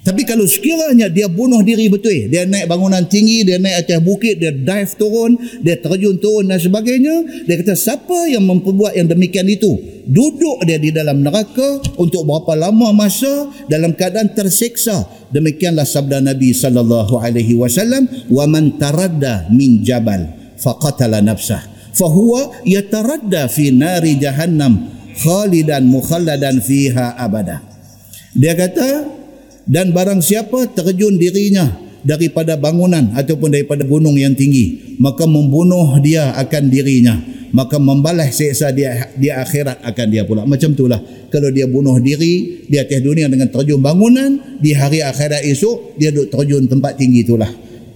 [0.07, 4.39] Tapi kalau sekiranya dia bunuh diri betul, dia naik bangunan tinggi, dia naik atas bukit,
[4.39, 9.51] dia dive turun, dia terjun turun dan sebagainya, dia kata siapa yang memperbuat yang demikian
[9.51, 9.67] itu?
[10.07, 15.11] Duduk dia di dalam neraka untuk berapa lama masa dalam keadaan terseksa.
[15.27, 20.23] Demikianlah sabda Nabi sallallahu alaihi wasallam, "Wa man taradda min jabal
[20.55, 24.87] faqatala nafsah, fahuwa yataradda fi nari jahannam
[25.19, 27.59] khalidan mukhalladan fiha abada."
[28.31, 29.16] Dia kata
[29.67, 31.75] dan barang siapa terjun dirinya
[32.07, 37.15] daripada bangunan ataupun daripada gunung yang tinggi maka membunuh dia akan dirinya.
[37.47, 40.43] Maka membalas seksa dia di akhirat akan dia pula.
[40.43, 40.99] Macam itulah.
[41.31, 46.11] Kalau dia bunuh diri di atas dunia dengan terjun bangunan di hari akhirat esok dia
[46.11, 47.47] duduk terjun tempat tinggi itulah.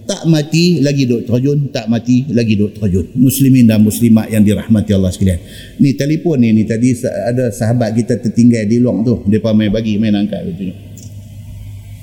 [0.08, 3.12] Tak mati lagi duduk terjun tak mati lagi duduk terjun.
[3.20, 5.44] Muslimin dan muslimat yang dirahmati Allah sekalian.
[5.84, 9.20] Ni telefon ni, ni tadi ada sahabat kita tertinggal di luar tu.
[9.28, 10.91] Dia main bagi main angkat betul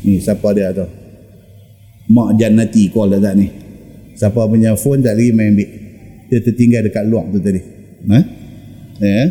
[0.07, 0.87] Ni siapa dia tu?
[2.09, 3.49] Mak Jannati call dah ni.
[4.15, 5.69] Siapa punya phone tak lagi main ambil.
[6.29, 7.61] Dia tertinggal dekat luar tu tadi.
[8.09, 8.21] Ha?
[8.99, 9.25] Ya.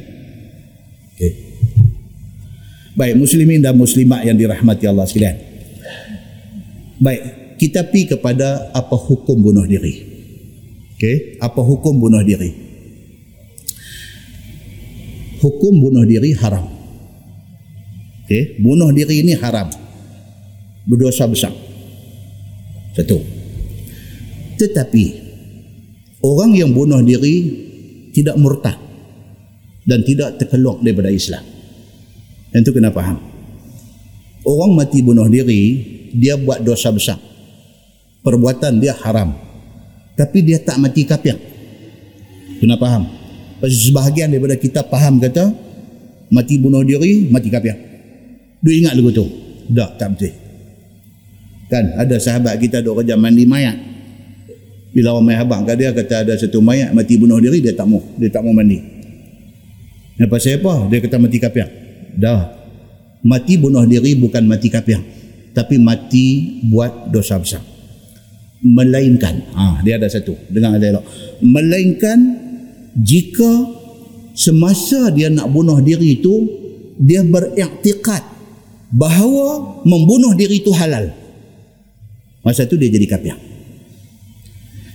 [1.13, 1.31] Okey.
[2.97, 5.37] Baik, muslimin dan muslimat yang dirahmati Allah sekalian.
[6.97, 7.21] Baik,
[7.61, 10.01] kita pi kepada apa hukum bunuh diri.
[10.97, 12.49] Okey, apa hukum bunuh diri?
[15.37, 16.65] Hukum bunuh diri haram.
[18.25, 19.86] Okey, bunuh diri ini haram
[20.87, 21.51] berdosa besar.
[22.95, 23.19] Satu.
[24.57, 25.05] Tetapi
[26.23, 27.35] orang yang bunuh diri
[28.15, 28.73] tidak murtad
[29.85, 31.45] dan tidak terkeluar daripada Islam.
[32.49, 33.21] Dan itu kena faham.
[34.47, 35.61] Orang mati bunuh diri,
[36.15, 37.19] dia buat dosa besar.
[38.23, 39.35] Perbuatan dia haram.
[40.17, 41.37] Tapi dia tak mati kafir.
[42.57, 43.05] Kena faham.
[43.61, 45.53] Sebahagian daripada kita faham kata,
[46.33, 47.75] mati bunuh diri, mati kafir.
[48.63, 49.27] Dia ingat lagu tu.
[49.67, 50.46] Tak, tak betul.
[51.67, 53.75] Kan ada sahabat kita duk kerja mandi mayat.
[54.95, 58.01] Bila orang main habang dia kata ada satu mayat mati bunuh diri dia tak mau
[58.15, 58.79] dia tak mau mandi.
[60.17, 60.89] Apa saya apa?
[60.89, 61.67] Dia kata mati kafir.
[62.17, 62.49] Dah.
[63.21, 64.97] Mati bunuh diri bukan mati kafir.
[65.53, 67.61] Tapi mati buat dosa besar.
[68.57, 70.33] Melainkan, ha, dia ada satu.
[70.49, 71.05] Dengar ada elok.
[71.45, 72.17] Melainkan
[72.97, 73.69] jika
[74.33, 76.49] semasa dia nak bunuh diri itu
[76.97, 78.25] dia beriktikad
[78.89, 81.13] bahawa membunuh diri itu halal.
[82.47, 83.35] Masa tu dia jadi kafir.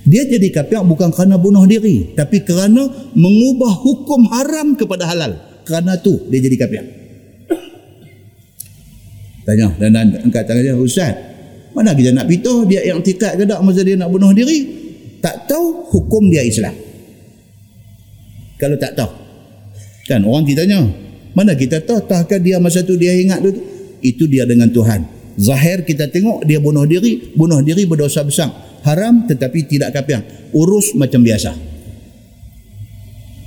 [0.09, 5.37] Dia jadi kafir bukan kerana bunuh diri, tapi kerana mengubah hukum haram kepada halal.
[5.69, 6.81] Kerana tu dia jadi kafir.
[9.45, 11.13] Tanya dan, dan angkat tangan dia, Ustaz,
[11.77, 14.81] mana kita nak pituh dia tikat ke tak masa dia nak bunuh diri?
[15.21, 16.73] Tak tahu hukum dia Islam.
[18.57, 19.13] Kalau tak tahu.
[20.09, 20.89] Kan orang kita tanya,
[21.37, 23.53] mana kita tahu tahkah dia masa tu dia ingat tu?
[24.01, 25.22] Itu dia dengan Tuhan.
[25.41, 28.53] Zahir kita tengok dia bunuh diri, bunuh diri berdosa besar.
[28.83, 30.21] Haram tetapi tidak kafir.
[30.53, 31.73] Urus macam biasa.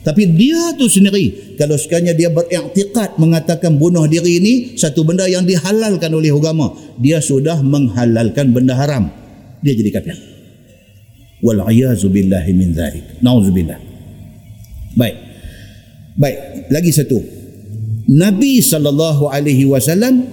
[0.06, 5.50] Tapi dia tu sendiri, kalau sekiranya dia beriktikad mengatakan bunuh diri ini satu benda yang
[5.50, 9.10] dihalalkan oleh agama, dia sudah menghalalkan benda haram.
[9.66, 10.14] Dia jadi kafir.
[11.42, 13.18] Wal ayazu billahi min dzalik.
[13.26, 13.82] Nauzubillah.
[14.94, 15.16] Baik.
[16.22, 16.38] Baik,
[16.70, 17.18] lagi satu.
[18.06, 20.30] Nabi sallallahu alaihi wasallam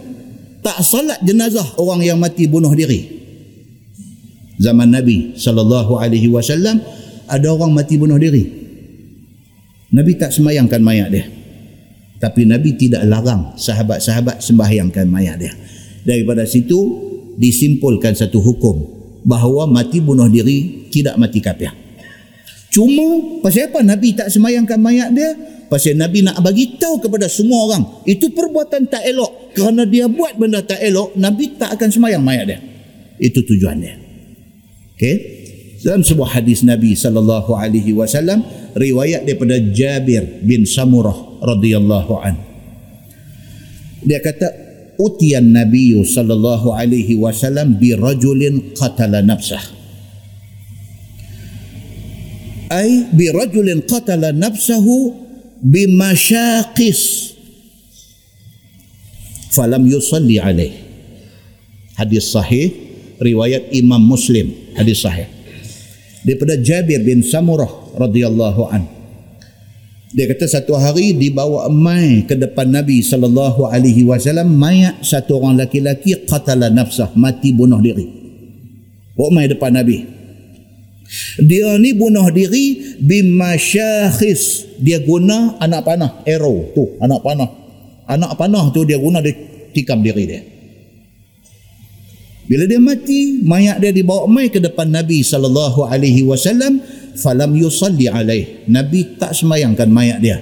[0.63, 3.21] tak salat jenazah orang yang mati bunuh diri.
[4.63, 6.79] Zaman Nabi sallallahu alaihi wasallam
[7.27, 8.47] ada orang mati bunuh diri.
[9.93, 11.27] Nabi tak semayangkan mayat dia.
[12.23, 15.53] Tapi Nabi tidak larang sahabat-sahabat sembahyangkan mayat dia.
[16.07, 16.79] Daripada situ
[17.35, 18.77] disimpulkan satu hukum
[19.27, 21.82] bahawa mati bunuh diri tidak mati kafir.
[22.73, 25.37] Cuma pasal apa Nabi tak semayangkan mayat dia?
[25.68, 29.53] Pasal Nabi nak bagi tahu kepada semua orang, itu perbuatan tak elok.
[29.53, 32.59] Kerana dia buat benda tak elok, Nabi tak akan semayang mayat dia.
[33.20, 33.93] Itu tujuannya.
[34.97, 35.16] Okey.
[35.85, 38.41] Dalam sebuah hadis Nabi sallallahu alaihi wasallam
[38.79, 42.39] riwayat daripada Jabir bin Samurah radhiyallahu an.
[44.07, 44.49] Dia kata
[44.97, 49.82] utiyan Nabi sallallahu alaihi wasallam bi rajulin qatala nafsah.
[52.73, 55.12] Ay bi rajulin qatala nafsahu
[55.61, 57.01] bimasyaqis.
[59.53, 60.73] Falam yusalli alaih.
[62.01, 62.73] Hadis sahih
[63.20, 64.49] riwayat Imam Muslim.
[64.73, 65.29] Hadis sahih.
[66.25, 68.89] Daripada Jabir bin Samurah radhiyallahu an.
[70.12, 75.61] Dia kata satu hari dibawa mai ke depan Nabi sallallahu alaihi wasallam mayat satu orang
[75.61, 78.09] laki-laki qatala nafsah mati bunuh diri.
[79.16, 80.22] Bawa mai depan Nabi.
[81.37, 84.73] Dia ni bunuh diri bimasyakhis.
[84.81, 87.51] Dia guna anak panah, arrow tu, anak panah.
[88.09, 89.37] Anak panah tu dia guna dia
[89.77, 90.41] tikam diri dia.
[92.49, 96.83] Bila dia mati, mayat dia dibawa mai ke depan Nabi sallallahu alaihi wasallam
[97.17, 98.67] falam yusalli alaih.
[98.69, 100.37] Nabi tak semayangkan mayat dia.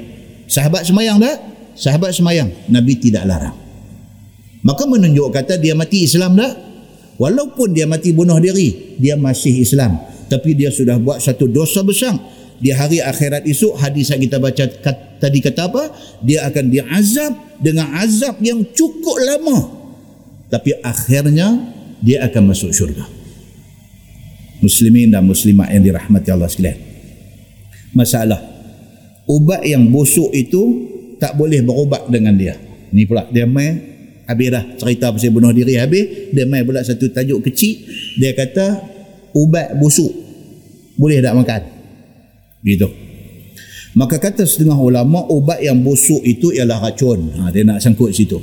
[0.51, 1.39] Sahabat semayang tak?
[1.79, 2.51] Sahabat semayang.
[2.67, 3.55] Nabi tidak larang.
[4.67, 6.53] Maka menunjuk kata dia mati Islam tak?
[7.21, 10.01] Walaupun dia mati bunuh diri dia masih Islam
[10.31, 12.15] tapi dia sudah buat satu dosa besar.
[12.61, 15.91] Di hari akhirat esok hadis yang kita baca kat, tadi kata apa?
[16.23, 19.59] Dia akan diazab dengan azab yang cukup lama.
[20.47, 21.57] Tapi akhirnya
[21.99, 23.03] dia akan masuk syurga.
[24.61, 26.79] Muslimin dan muslimat yang dirahmati Allah sekalian.
[27.97, 28.39] Masalah
[29.25, 30.63] ubat yang busuk itu
[31.17, 32.61] tak boleh berubat dengan dia.
[32.93, 33.91] Ni pula dia mai
[34.29, 37.83] habis dah cerita pasal bunuh diri habis, dia mai pula satu tajuk kecil,
[38.15, 38.79] dia kata
[39.37, 40.11] ubat busuk
[41.01, 41.63] boleh tak makan.
[42.61, 42.89] Gitu.
[43.97, 47.33] Maka kata setengah ulama ubat yang busuk itu ialah racun.
[47.41, 48.39] Ha, dia nak sangkut situ.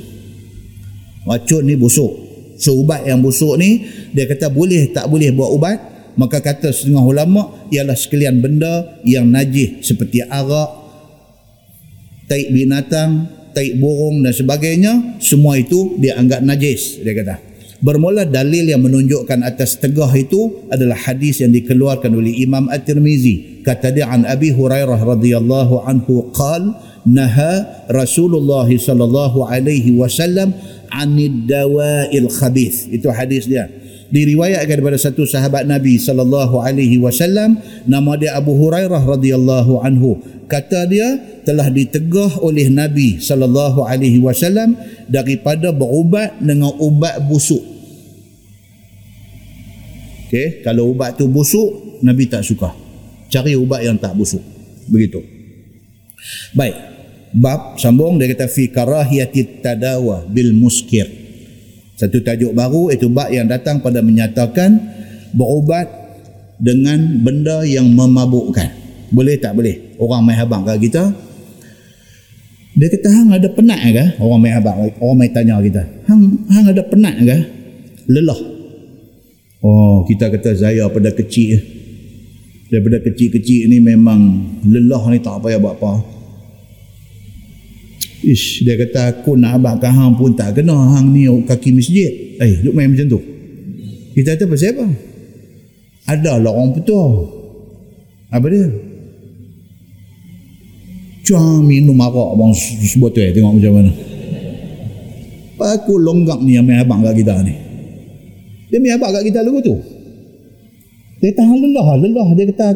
[1.24, 2.28] Racun ni busuk.
[2.58, 5.78] So ubat yang busuk ni dia kata boleh tak boleh buat ubat
[6.18, 10.74] maka kata setengah ulama ialah sekalian benda yang najis seperti arak
[12.26, 17.47] taik binatang taik burung dan sebagainya semua itu dia anggap najis dia kata
[17.78, 23.62] bermula dalil yang menunjukkan atas tegah itu adalah hadis yang dikeluarkan oleh Imam At-Tirmizi.
[23.62, 26.74] Kata dia an Abi Hurairah radhiyallahu anhu qal
[27.06, 30.52] naha Rasulullah sallallahu alaihi wasallam
[30.90, 32.90] anid dawa'il khabith.
[32.90, 33.70] Itu hadis dia.
[34.08, 40.16] Diriwayatkan daripada satu sahabat Nabi sallallahu alaihi wasallam nama dia Abu Hurairah radhiyallahu anhu
[40.48, 41.06] kata dia
[41.44, 44.74] telah ditegah oleh Nabi sallallahu alaihi wasallam
[45.06, 47.60] daripada berubat dengan ubat busuk.
[50.28, 52.72] Okey kalau ubat tu busuk Nabi tak suka.
[53.28, 54.40] Cari ubat yang tak busuk.
[54.88, 55.20] Begitu.
[56.56, 56.76] Baik.
[57.28, 61.04] Bab sambung dia kata fi karahiyati tadawa bil muskir.
[61.98, 64.80] Satu tajuk baru itu bab yang datang pada menyatakan
[65.36, 65.90] berubat
[66.56, 68.77] dengan benda yang memabukkan.
[69.08, 69.96] Boleh tak boleh?
[69.96, 71.02] Orang mai habang kat kita.
[72.78, 74.04] Dia kata hang ada penat ke?
[74.22, 75.82] Orang mai habang, orang mai tanya kita.
[76.06, 77.38] Hang hang ada penat ke?
[78.06, 78.40] Lelah.
[79.58, 81.58] Oh, kita kata saya pada kecil
[82.68, 84.20] daripada kecil-kecil ni memang
[84.68, 85.92] lelah ni tak payah buat apa
[88.18, 92.10] Ish, dia kata aku nak abadkan hang pun tak kena hang ni kaki masjid.
[92.42, 93.22] Eh, duk main macam tu.
[94.18, 94.86] Kita kata pasal apa?
[96.10, 97.30] Ada lah orang betul.
[98.34, 98.66] Apa dia?
[101.28, 103.92] Cuma minum arak abang sebotol eh, tengok macam mana.
[105.76, 107.52] Aku longgak ni main abang kat kita ni.
[108.72, 109.76] Dia main abang kat kita lagu tu.
[111.20, 112.28] Dia tahan lelah, lelah.
[112.32, 112.68] Dia kata,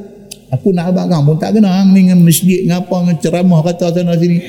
[0.52, 4.44] aku nak abang pun tak kena ni dengan masjid, ngapa, dengan ceramah kata sana sini.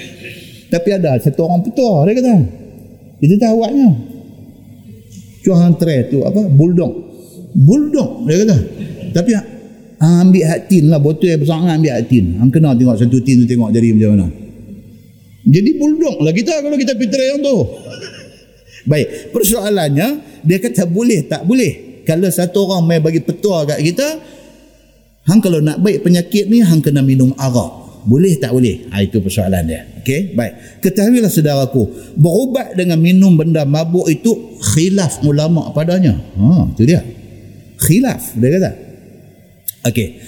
[0.67, 2.35] Tapi ada satu orang petua dia kata.
[3.23, 3.87] Itu tahu awaknya.
[5.47, 6.43] Cuang tre tu apa?
[6.51, 6.91] Bulldog.
[7.55, 8.57] Bulldog dia kata.
[9.15, 9.31] Tapi
[10.03, 12.35] ah, ambil hak tin lah botol yang besar ambil hak tin.
[12.35, 14.27] Hang kena tengok satu tin tu tengok jadi macam mana.
[15.43, 17.57] Jadi bulldog lah kita kalau kita pitrai yang tu.
[18.83, 20.07] Baik, persoalannya
[20.43, 22.03] dia kata boleh tak boleh.
[22.03, 24.07] Kalau satu orang mai bagi petua kat kita,
[25.23, 27.83] hang kalau nak baik penyakit ni hang kena minum arak.
[28.03, 28.91] Boleh tak boleh?
[28.91, 29.87] Ha, itu persoalan dia.
[30.03, 30.83] Okey, baik.
[30.83, 31.87] Ketahuilah saudaraku,
[32.19, 36.11] berubat dengan minum benda mabuk itu khilaf ulama padanya.
[36.35, 36.99] Ha, itu dia.
[37.79, 38.92] Khilaf dia kata.
[39.83, 40.19] Okey.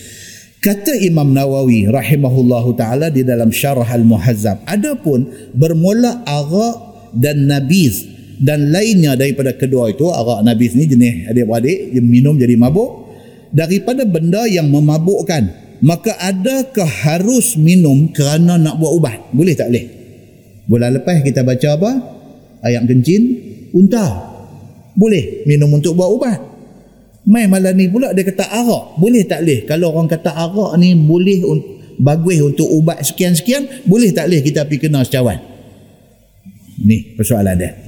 [0.59, 6.75] Kata Imam Nawawi rahimahullahu taala di dalam Syarah Al-Muhazzab, adapun bermula arak
[7.13, 8.01] dan nabiz
[8.41, 13.13] dan lainnya daripada kedua itu, arak nabiz ni jenis adik-adik yang minum jadi mabuk
[13.53, 19.19] daripada benda yang memabukkan maka adakah harus minum kerana nak buat ubat?
[19.35, 19.85] Boleh tak boleh?
[20.65, 21.91] Bulan lepas kita baca apa?
[22.65, 23.21] Ayam kencin,
[23.75, 24.33] unta.
[24.97, 26.39] Boleh minum untuk buat ubat.
[27.25, 29.01] Mai malam ni pula dia kata arak.
[29.01, 29.65] Boleh tak boleh?
[29.65, 31.41] Kalau orang kata arak ni boleh
[31.97, 35.41] bagus untuk ubat sekian-sekian, boleh tak boleh kita pergi kena secawan?
[36.85, 37.85] Ni persoalan dia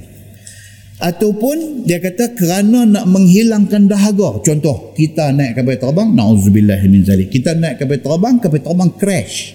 [0.98, 7.30] ataupun dia kata kerana nak menghilangkan dahaga contoh kita naik kapal terbang na'udzubillah min zalik
[7.30, 9.54] kita naik kapal terbang kapal terbang crash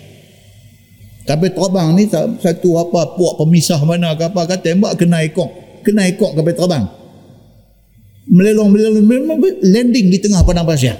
[1.27, 2.07] kapal terbang ni
[2.39, 5.51] satu apa puak pemisah mana ke apa kata tembak kena ekor
[5.83, 6.83] kena ekor kapal terbang
[8.27, 10.95] melelong melelong, melelong landing di tengah padang pasir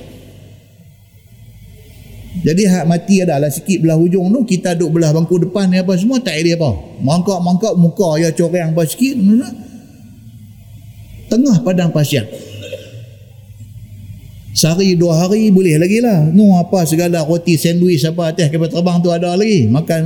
[2.44, 5.96] Jadi hak mati adalah sikit belah hujung tu kita duduk belah bangku depan ni apa
[5.96, 6.76] semua tak ada apa.
[7.00, 9.16] Mangkak-mangkak muka ya corang apa sikit.
[11.32, 12.28] Tengah padang pasir.
[14.54, 16.30] Sehari dua hari boleh lagi lah.
[16.30, 19.66] Nu apa segala roti sandwich apa atas kapal terbang tu ada lagi.
[19.66, 20.02] Makan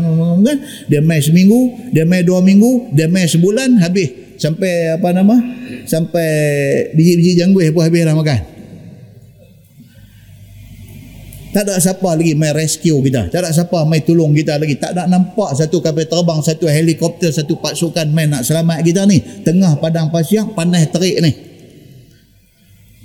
[0.46, 0.58] kan.
[0.88, 4.27] Dia main seminggu, dia main dua minggu, dia main sebulan habis.
[4.38, 5.36] Sampai apa nama?
[5.90, 6.30] Sampai
[6.94, 8.58] biji-biji janggut pun habis lah makan.
[11.58, 13.34] Tak ada siapa lagi main rescue kita.
[13.34, 14.78] Tak ada siapa main tolong kita lagi.
[14.78, 19.18] Tak ada nampak satu kapal terbang, satu helikopter, satu pasukan main nak selamat kita ni.
[19.42, 21.34] Tengah padang pasir, panas terik ni.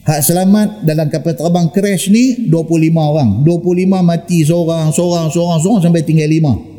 [0.05, 3.41] Hak selamat dalam kapal terbang crash ni 25 orang.
[3.41, 6.72] 25 mati seorang, seorang, seorang, seorang sampai tinggal 5.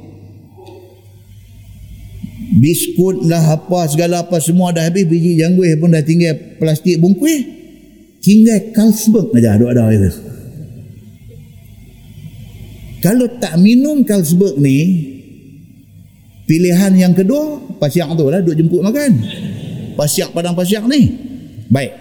[2.53, 7.41] Biskut lah apa segala apa semua dah habis biji janggut pun dah tinggal plastik bungkus.
[8.23, 10.09] Tinggal Carlsberg aja ada ada.
[13.03, 14.79] Kalau tak minum Carlsberg ni
[16.47, 19.11] pilihan yang kedua pasiak tu lah duk jemput makan.
[19.97, 21.09] Pasiak padang pasiak ni.
[21.73, 21.91] Baik.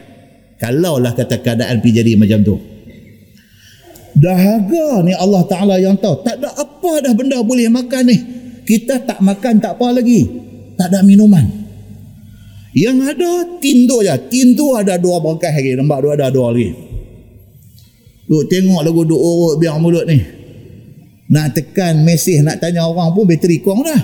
[0.60, 2.54] Kalaulah kata keadaan pergi jadi macam tu.
[4.12, 6.22] Dahaga ni Allah Ta'ala yang tahu.
[6.22, 8.18] Tak ada apa dah benda boleh makan ni.
[8.62, 10.41] Kita tak makan tak apa lagi.
[10.82, 11.46] Tak ada minuman.
[12.74, 13.30] Yang ada
[13.62, 14.10] tin tu je.
[14.26, 15.78] Tin tu ada dua bangkai lagi.
[15.78, 16.74] Nampak tu ada dua lagi.
[18.26, 20.18] Duk tengok lagu duk urut biar mulut ni.
[21.30, 24.02] Nak tekan mesej nak tanya orang pun bateri kurang dah.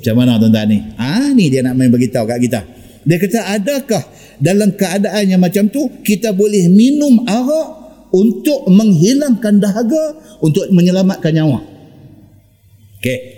[0.00, 0.78] Macam mana tuan-tuan ni?
[0.96, 2.64] Ah ni dia nak main beritahu kat kita.
[3.04, 4.02] Dia kata adakah
[4.40, 7.68] dalam keadaan yang macam tu kita boleh minum arak
[8.08, 11.60] untuk menghilangkan dahaga untuk menyelamatkan nyawa.
[13.04, 13.35] Okey.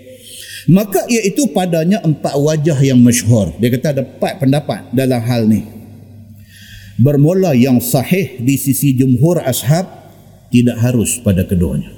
[0.69, 3.57] Maka iaitu padanya empat wajah yang masyhur.
[3.57, 5.65] Dia kata ada empat pendapat dalam hal ni.
[7.01, 9.89] Bermula yang sahih di sisi jumhur ashab
[10.53, 11.89] tidak harus pada keduanya.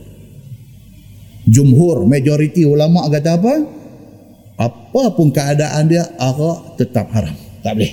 [1.50, 3.54] Jumhur, majoriti ulama kata apa?
[4.60, 7.92] Apapun keadaan dia, arak tetap haram tak boleh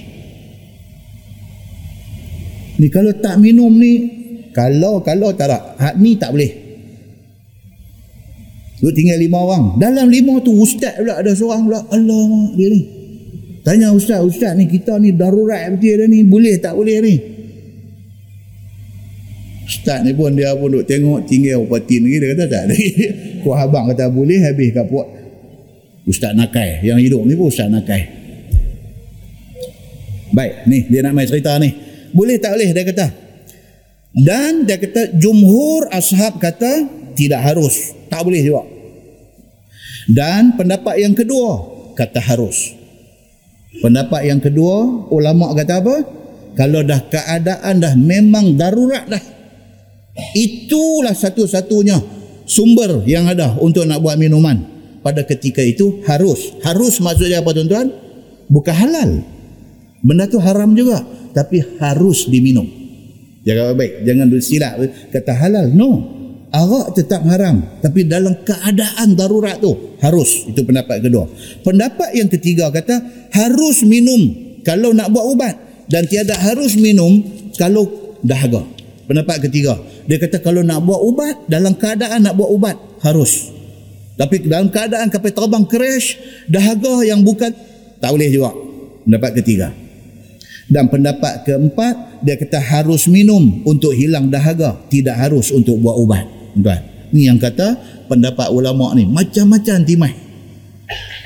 [2.77, 3.93] ni kalau tak minum ni
[4.53, 6.51] kalau kalau tak ada hak ni tak boleh
[8.77, 12.81] tu tinggal lima orang dalam lima tu ustaz pula ada seorang pula Allah dia ni
[13.65, 17.15] tanya ustaz ustaz ni kita ni darurat betul dia ni boleh tak boleh ni
[19.67, 22.87] Ustaz ni pun dia pun duk tengok tinggal upatin lagi dia kata tak lagi.
[23.43, 25.07] Kuah abang kata boleh habis kat puak.
[26.07, 28.07] Ustaz Nakai yang hidup ni pun Ustaz Nakai.
[30.31, 31.67] Baik, ni dia nak main cerita ni.
[32.15, 33.07] Boleh tak boleh dia kata.
[34.15, 36.87] Dan dia kata jumhur ashab kata
[37.19, 37.91] tidak harus.
[38.07, 38.63] Tak boleh juga.
[40.07, 41.59] Dan pendapat yang kedua
[41.93, 42.71] kata harus.
[43.83, 45.95] Pendapat yang kedua ulama kata apa?
[46.57, 49.21] Kalau dah keadaan dah memang darurat dah.
[50.33, 52.01] Itulah satu-satunya
[52.47, 54.79] sumber yang ada untuk nak buat minuman.
[55.05, 56.57] Pada ketika itu harus.
[56.65, 57.93] Harus maksudnya apa tuan-tuan?
[58.49, 59.21] Bukan halal.
[60.01, 61.03] Benda tu haram juga
[61.37, 62.65] tapi harus diminum.
[63.45, 64.73] Jaga baik, jangan bersilap
[65.13, 65.69] kata halal.
[65.69, 66.16] No.
[66.47, 70.47] Arak tetap haram tapi dalam keadaan darurat tu harus.
[70.47, 71.27] Itu pendapat kedua.
[71.59, 73.03] Pendapat yang ketiga kata
[73.35, 74.31] harus minum
[74.63, 75.55] kalau nak buat ubat
[75.91, 77.19] dan tiada harus minum
[77.59, 78.63] kalau dahaga.
[79.11, 79.75] Pendapat ketiga.
[80.07, 83.51] Dia kata kalau nak buat ubat dalam keadaan nak buat ubat harus.
[84.15, 86.15] Tapi dalam keadaan kapal terbang crash
[86.47, 87.51] dahaga yang bukan
[87.99, 88.55] tak boleh juga.
[89.03, 89.67] Pendapat ketiga.
[90.67, 94.75] Dan pendapat keempat, dia kata harus minum untuk hilang dahaga.
[94.91, 96.36] Tidak harus untuk buat ubat.
[96.63, 96.81] Tuan.
[97.13, 97.77] Ini yang kata
[98.11, 99.07] pendapat ulama ni.
[99.07, 100.13] Macam-macam timai.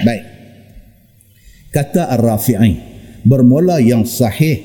[0.06, 0.24] Baik.
[1.72, 2.92] Kata Ar-Rafi'i.
[3.22, 4.58] Bermula yang sahih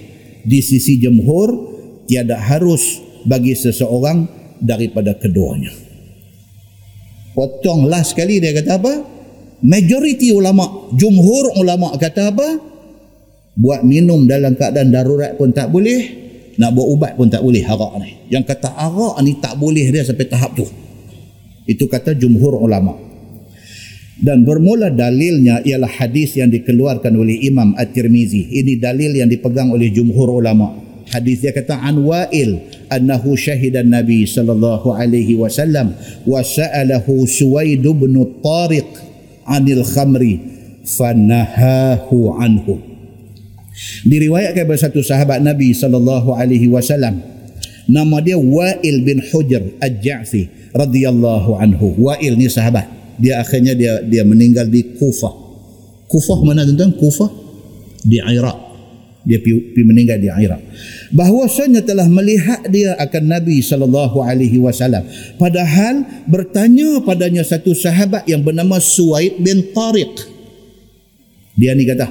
[0.44, 1.52] di sisi jemhur,
[2.08, 4.24] tiada harus bagi seseorang
[4.60, 5.72] daripada keduanya.
[7.36, 8.94] Potong last sekali dia kata apa?
[9.60, 12.48] Majoriti ulama, jumhur ulama kata apa?
[13.56, 16.25] buat minum dalam keadaan darurat pun tak boleh
[16.56, 18.10] nak buat ubat pun tak boleh arak ni.
[18.32, 20.64] Yang kata arak ni tak boleh dia sampai tahap tu.
[21.68, 22.96] Itu kata jumhur ulama.
[24.16, 28.48] Dan bermula dalilnya ialah hadis yang dikeluarkan oleh Imam At-Tirmizi.
[28.48, 30.72] Ini dalil yang dipegang oleh jumhur ulama.
[31.12, 32.58] Hadis dia kata an wa'il
[32.90, 35.94] annahu syahidan nabi sallallahu alaihi wasallam
[36.26, 38.90] wa sa'alahu suwaid bin tariq
[39.46, 40.42] anil khamri
[40.82, 42.95] fanahahu anhu
[44.08, 47.20] Diriwayatkan oleh satu sahabat Nabi sallallahu alaihi wasallam
[47.86, 51.92] nama dia Wa'il bin Hujr Al-Ja'fi radhiyallahu anhu.
[52.00, 52.88] Wa'il ni sahabat.
[53.20, 55.32] Dia akhirnya dia dia meninggal di Kufah.
[56.08, 56.92] Kufah mana tuan-tuan?
[56.96, 57.30] Kufah
[58.06, 58.66] di Iraq.
[59.26, 60.62] dia pergi meninggal di Iraq
[61.10, 65.02] bahwasanya telah melihat dia akan Nabi sallallahu alaihi wasallam
[65.34, 70.14] padahal bertanya padanya satu sahabat yang bernama Suwaid bin Tariq
[71.58, 72.06] dia ni kata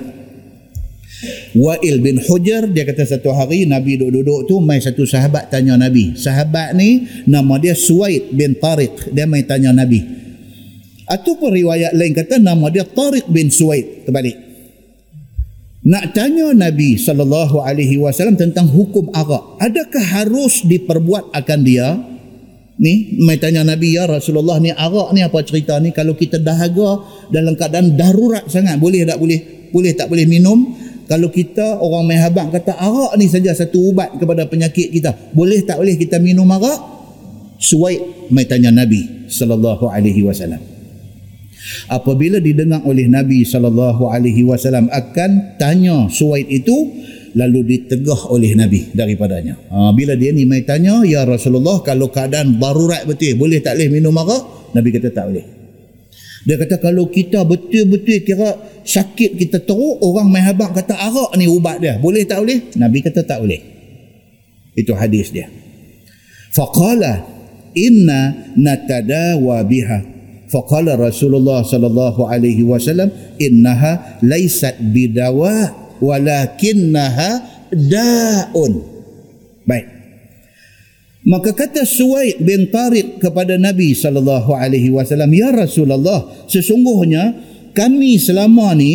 [1.56, 6.16] Wa'il bin Hujar dia kata satu hari Nabi duduk-duduk tu mai satu sahabat tanya Nabi
[6.18, 10.02] sahabat ni nama dia Suwaid bin Tariq dia mai tanya Nabi
[11.06, 14.46] ataupun riwayat lain kata nama dia Tariq bin Suwaid terbalik
[15.86, 19.62] nak tanya Nabi sallallahu alaihi wasallam tentang hukum arak.
[19.62, 21.94] Adakah harus diperbuat akan dia?
[22.76, 27.06] Ni, mai tanya Nabi ya Rasulullah ni arak ni apa cerita ni kalau kita dahaga
[27.30, 29.70] dalam keadaan darurat sangat boleh tak boleh?
[29.70, 30.74] Boleh tak boleh minum?
[31.06, 35.14] Kalau kita orang mai habang kata arak ni saja satu ubat kepada penyakit kita.
[35.38, 36.82] Boleh tak boleh kita minum arak?
[37.62, 40.76] Suwaid mai tanya Nabi sallallahu alaihi wasallam
[41.90, 46.74] apabila didengar oleh Nabi sallallahu alaihi wasallam akan tanya Suwaid itu
[47.36, 49.60] lalu ditegah oleh Nabi daripadanya.
[49.68, 53.90] Ha, bila dia ni mai tanya, "Ya Rasulullah, kalau keadaan darurat betul, boleh tak boleh
[53.92, 55.55] minum arak?" Nabi kata tak boleh.
[56.46, 58.54] Dia kata kalau kita betul-betul kira
[58.86, 61.98] sakit kita teruk, orang mai habaq kata arak ni ubat dia.
[61.98, 62.70] Boleh tak boleh?
[62.78, 63.60] Nabi kata tak boleh.
[64.78, 65.50] Itu hadis dia.
[66.54, 67.26] Faqala
[67.74, 70.16] inna natadawa biha
[70.50, 73.12] faqala Rasulullah sallallahu alaihi wasallam
[73.42, 77.44] innaha laysat bidawa walakinnaha
[77.74, 78.80] daun
[79.68, 79.95] baik
[81.26, 87.34] maka kata Suwaid bin Tariq kepada Nabi sallallahu alaihi wasallam ya Rasulullah sesungguhnya
[87.74, 88.94] kami selama ni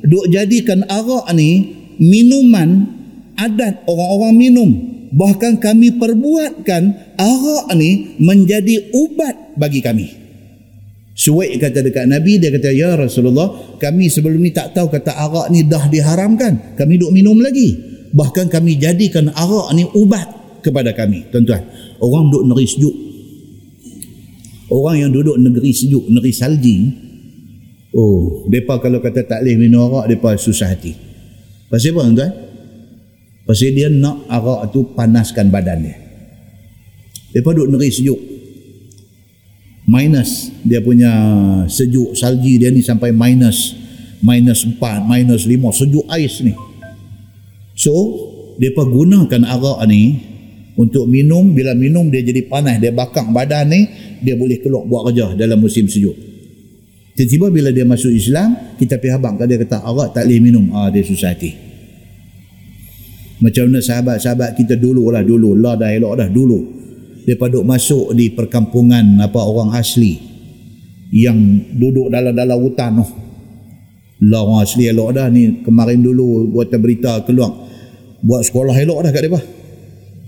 [0.00, 2.88] duk jadikan arak ni minuman
[3.36, 4.70] adat orang-orang minum
[5.12, 10.08] bahkan kami perbuatkan arak ni menjadi ubat bagi kami
[11.16, 13.48] Suwaid kata dekat Nabi, dia kata, Ya Rasulullah,
[13.80, 16.76] kami sebelum ni tak tahu kata arak ni dah diharamkan.
[16.76, 17.72] Kami duk minum lagi.
[18.12, 21.30] Bahkan kami jadikan arak ni ubat kepada kami.
[21.30, 21.62] Tuan-tuan,
[22.02, 22.96] orang duk negeri sejuk.
[24.66, 26.90] Orang yang duduk negeri sejuk, negeri salji,
[27.94, 30.90] oh, mereka kalau kata tak boleh minum arak, mereka susah hati.
[31.70, 32.32] Pasal apa tuan-tuan?
[33.46, 35.96] Pasal dia nak arak tu panaskan badan dia.
[37.30, 38.18] Mereka duduk negeri sejuk
[39.86, 41.10] minus dia punya
[41.70, 43.78] sejuk salji dia ni sampai minus
[44.18, 46.52] minus 4, minus 5 sejuk ais ni
[47.78, 47.94] so
[48.58, 50.02] mereka gunakan arak ni
[50.76, 52.76] untuk minum bila minum dia jadi panas.
[52.76, 53.88] Dia bakar badan ni
[54.20, 56.14] dia boleh keluar buat kerja dalam musim sejuk.
[57.16, 59.40] Tiba-tiba bila dia masuk Islam kita pergi habang.
[59.40, 60.68] Dia kata arak tak boleh minum.
[60.76, 61.56] Ah, dia susah hati.
[63.40, 65.56] Macam mana sahabat-sahabat kita dulu lah dulu.
[65.56, 66.60] Lah dah elok dah dulu.
[67.24, 70.20] Mereka duduk masuk di perkampungan apa orang asli.
[71.08, 73.10] Yang duduk dalam-dalam hutan oh.
[74.28, 75.64] lah orang asli elok dah ni.
[75.64, 77.64] Kemarin dulu buat berita keluar.
[78.20, 79.40] Buat sekolah elok dah kat mereka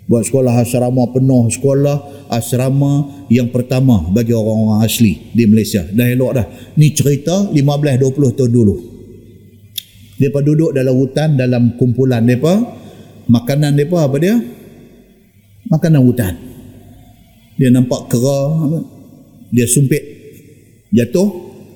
[0.09, 5.85] buat sekolah asrama penuh sekolah asrama yang pertama bagi orang-orang asli di Malaysia.
[5.85, 6.47] Dah elok dah.
[6.81, 8.75] Ni cerita 15-20 tahun dulu.
[10.19, 12.57] Mereka duduk dalam hutan dalam kumpulan mereka.
[13.29, 14.41] Makanan mereka apa dia?
[15.69, 16.35] Makanan hutan.
[17.61, 18.41] Dia nampak kera
[19.53, 20.01] dia sumpit.
[20.89, 21.29] Jatuh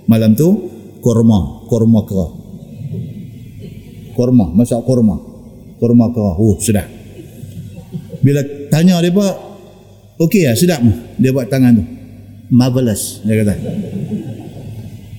[0.09, 0.49] malam tu
[1.05, 2.27] korma korma kera.
[4.17, 5.21] Korma masak korma.
[5.77, 6.33] Korma kera.
[6.41, 7.02] Oh sudah
[8.23, 8.40] bila
[8.70, 9.35] tanya dia buat
[10.23, 10.81] okey lah sedap
[11.19, 11.85] dia buat tangan tu.
[12.53, 13.55] Marvelous dia kata.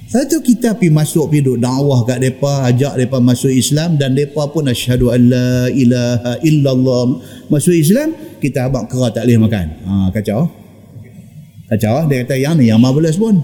[0.07, 4.45] Satu kita pergi masuk pergi duduk dakwah kat mereka ajak mereka masuk Islam dan mereka
[4.45, 7.03] pun asyhadu an la ilaha illallah.
[7.49, 9.65] Masuk Islam kita abang kera tak boleh makan.
[9.84, 10.47] Ha, kacau.
[11.65, 13.41] Kacau dia kata yang ni yang marvelous pun.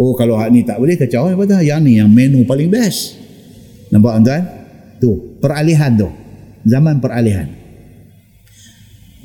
[0.00, 3.20] Oh kalau hak ni tak boleh kacau apa dah yang ni yang menu paling best.
[3.92, 4.42] Nampak tuan?
[4.96, 5.10] Tu
[5.44, 6.08] peralihan tu.
[6.64, 7.57] Zaman peralihan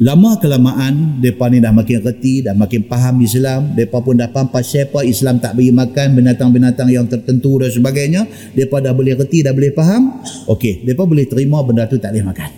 [0.04, 4.52] lama kelamaan mereka ni dah makin reti dah makin faham Islam mereka pun dah faham
[4.52, 9.40] pasal apa Islam tak bagi makan binatang-binatang yang tertentu dan sebagainya mereka dah boleh reti
[9.40, 10.20] dah boleh faham
[10.52, 12.50] ok mereka boleh terima benda tu tak boleh makan.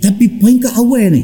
[0.00, 1.22] Tapi peringkat awal ni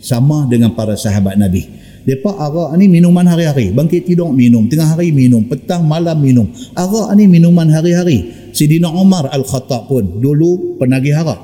[0.00, 1.64] sama dengan para sahabat Nabi.
[2.00, 6.48] Mereka arak ni minuman hari-hari bangkit tidur minum tengah hari minum petang malam minum.
[6.72, 8.48] Arak ni minuman hari-hari.
[8.56, 11.40] Sidina Umar Al-Khattab pun dulu penagih arak.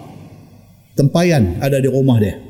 [0.97, 2.45] Tempayan ada di rumah dia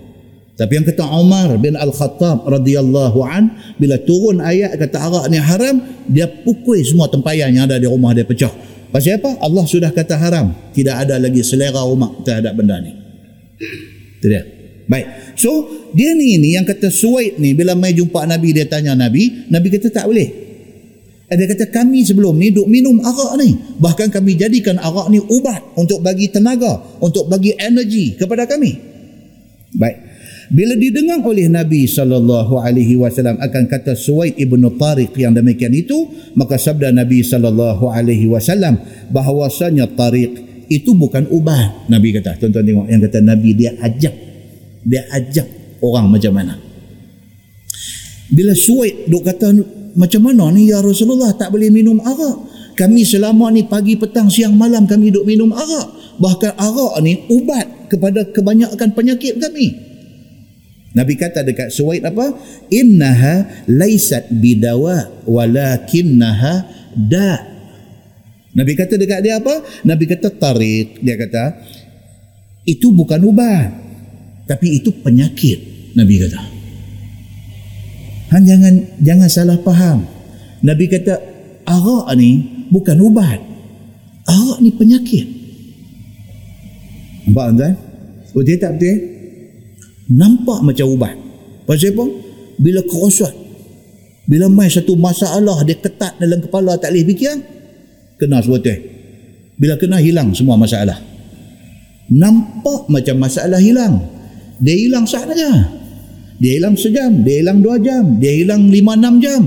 [0.57, 5.85] tapi yang kata Umar bin Al-Khattab radhiyallahu an bila turun ayat kata arak ni haram
[6.09, 8.49] dia pukul semua tempayan yang ada di rumah dia pecah.
[8.89, 9.37] Pasal apa?
[9.45, 10.57] Allah sudah kata haram.
[10.73, 12.89] Tidak ada lagi selera umat terhadap benda ni.
[14.17, 14.49] Itu dia.
[14.89, 15.37] Baik.
[15.37, 19.53] So, dia ni ni yang kata Suwaid ni bila mai jumpa Nabi dia tanya Nabi,
[19.53, 20.47] Nabi kata tak boleh.
[21.27, 23.53] Ada kata kami sebelum ni duk minum arak ni.
[23.77, 28.73] Bahkan kami jadikan arak ni ubat untuk bagi tenaga, untuk bagi energi kepada kami.
[29.77, 30.06] Baik.
[30.47, 36.07] Bila didengar oleh Nabi sallallahu alaihi wasallam akan kata Suwaid ibn Tariq yang demikian itu,
[36.39, 38.79] maka sabda Nabi sallallahu alaihi wasallam
[39.11, 41.91] bahawasanya Tariq itu bukan ubat.
[41.91, 44.15] Nabi kata, tuan-tuan tengok yang kata Nabi dia ajak.
[44.87, 45.47] Dia ajak
[45.83, 46.55] orang macam mana.
[48.31, 49.51] Bila Suwaid duk kata
[49.99, 52.55] macam mana ni ya Rasulullah tak boleh minum arak.
[52.77, 56.21] Kami selama ni pagi petang siang malam kami duk minum arak.
[56.23, 59.86] Bahkan arak ni ubat kepada kebanyakan penyakit kami.
[60.97, 62.33] Nabi kata dekat Suwaid apa?
[62.73, 66.65] Innaha laisat bidawa walakinnaha
[66.97, 67.45] da.
[68.57, 69.61] Nabi kata dekat dia apa?
[69.85, 71.05] Nabi kata tarik.
[71.05, 71.61] Dia kata
[72.65, 73.69] itu bukan ubat.
[74.49, 75.93] Tapi itu penyakit.
[75.93, 76.41] Nabi kata.
[78.33, 78.75] Han jangan
[79.05, 80.09] jangan salah faham.
[80.65, 81.21] Nabi kata
[81.69, 83.45] arak ni bukan ubat.
[84.25, 85.29] Arak ni penyakit.
[87.29, 87.75] Nampak tuan?
[88.33, 89.16] Betul tak betul?
[90.11, 91.15] Nampak macam ubat.
[91.67, 92.05] Pasal apa?
[92.57, 93.33] bila kerosot
[94.27, 97.37] bila main satu masalah dia ketat dalam kepala tak boleh fikir
[98.17, 98.77] kena sebuah
[99.57, 100.99] bila kena hilang semua masalah.
[102.07, 104.03] Nampak macam masalah hilang
[104.57, 105.69] dia hilang sahaja
[106.41, 109.47] dia hilang sejam dia hilang dua jam dia hilang lima enam jam.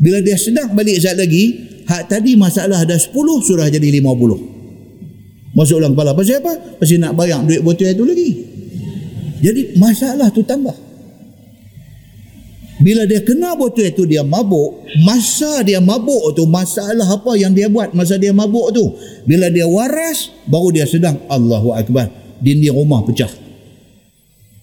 [0.00, 4.40] Bila dia sedang balik saat lagi hak tadi masalah dah sepuluh sudah jadi lima puluh.
[5.52, 6.16] Masuk dalam kepala.
[6.16, 6.78] Pasal apa?
[6.80, 8.30] pasal nak bayar duit botol itu lagi
[9.40, 10.76] jadi masalah tu tambah.
[12.80, 17.68] Bila dia kena botol itu dia mabuk, masa dia mabuk tu masalah apa yang dia
[17.68, 18.84] buat masa dia mabuk tu.
[19.28, 22.08] Bila dia waras baru dia sedang Allahu akbar.
[22.40, 23.28] Dinding rumah pecah.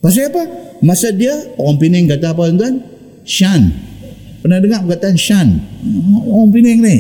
[0.02, 0.44] Pasal apa?
[0.82, 2.82] Masa dia orang Pening kata apa tuan?
[3.22, 3.70] Shan.
[4.42, 5.48] Pernah dengar perkataan Shan?
[6.26, 6.98] Orang Pening ni.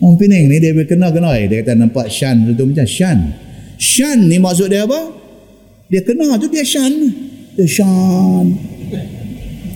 [0.00, 3.18] Orang Pening ni dia kena kena dia kata nampak Shan tu macam Shan.
[3.76, 5.23] Shan ni maksud dia apa?
[5.88, 6.92] Dia kena tu dia syan.
[7.56, 8.46] Dia syan.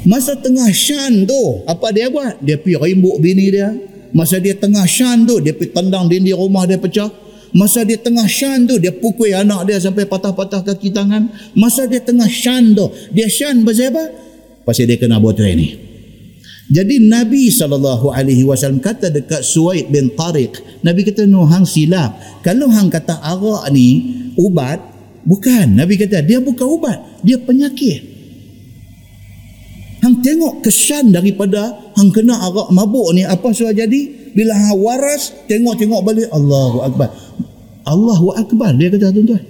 [0.09, 2.41] Masa tengah syan tu, apa dia buat?
[2.41, 3.77] Dia pergi rimbuk bini dia.
[4.17, 7.13] Masa dia tengah syan tu, dia pergi tendang dinding rumah dia pecah.
[7.53, 11.29] Masa dia tengah syan tu, dia pukul anak dia sampai patah-patah kaki tangan.
[11.53, 14.05] Masa dia tengah syan tu, dia syan pasal apa?
[14.65, 15.77] Pasal dia kena botol ini.
[16.69, 22.17] Jadi Nabi SAW kata dekat Suwaid bin Tariq, Nabi kata, no hang silap.
[22.45, 23.89] Kalau hang kata arak ni
[24.37, 24.81] ubat,
[25.29, 25.77] Bukan.
[25.77, 27.21] Nabi kata, dia bukan ubat.
[27.21, 28.17] Dia penyakit.
[30.01, 34.33] Hang tengok kesan daripada hang kena arak mabuk ni, apa sudah jadi?
[34.33, 37.13] Bila hang waras, tengok-tengok balik, Allahu Akbar.
[37.85, 39.43] Allahu Akbar, dia kata tuan-tuan.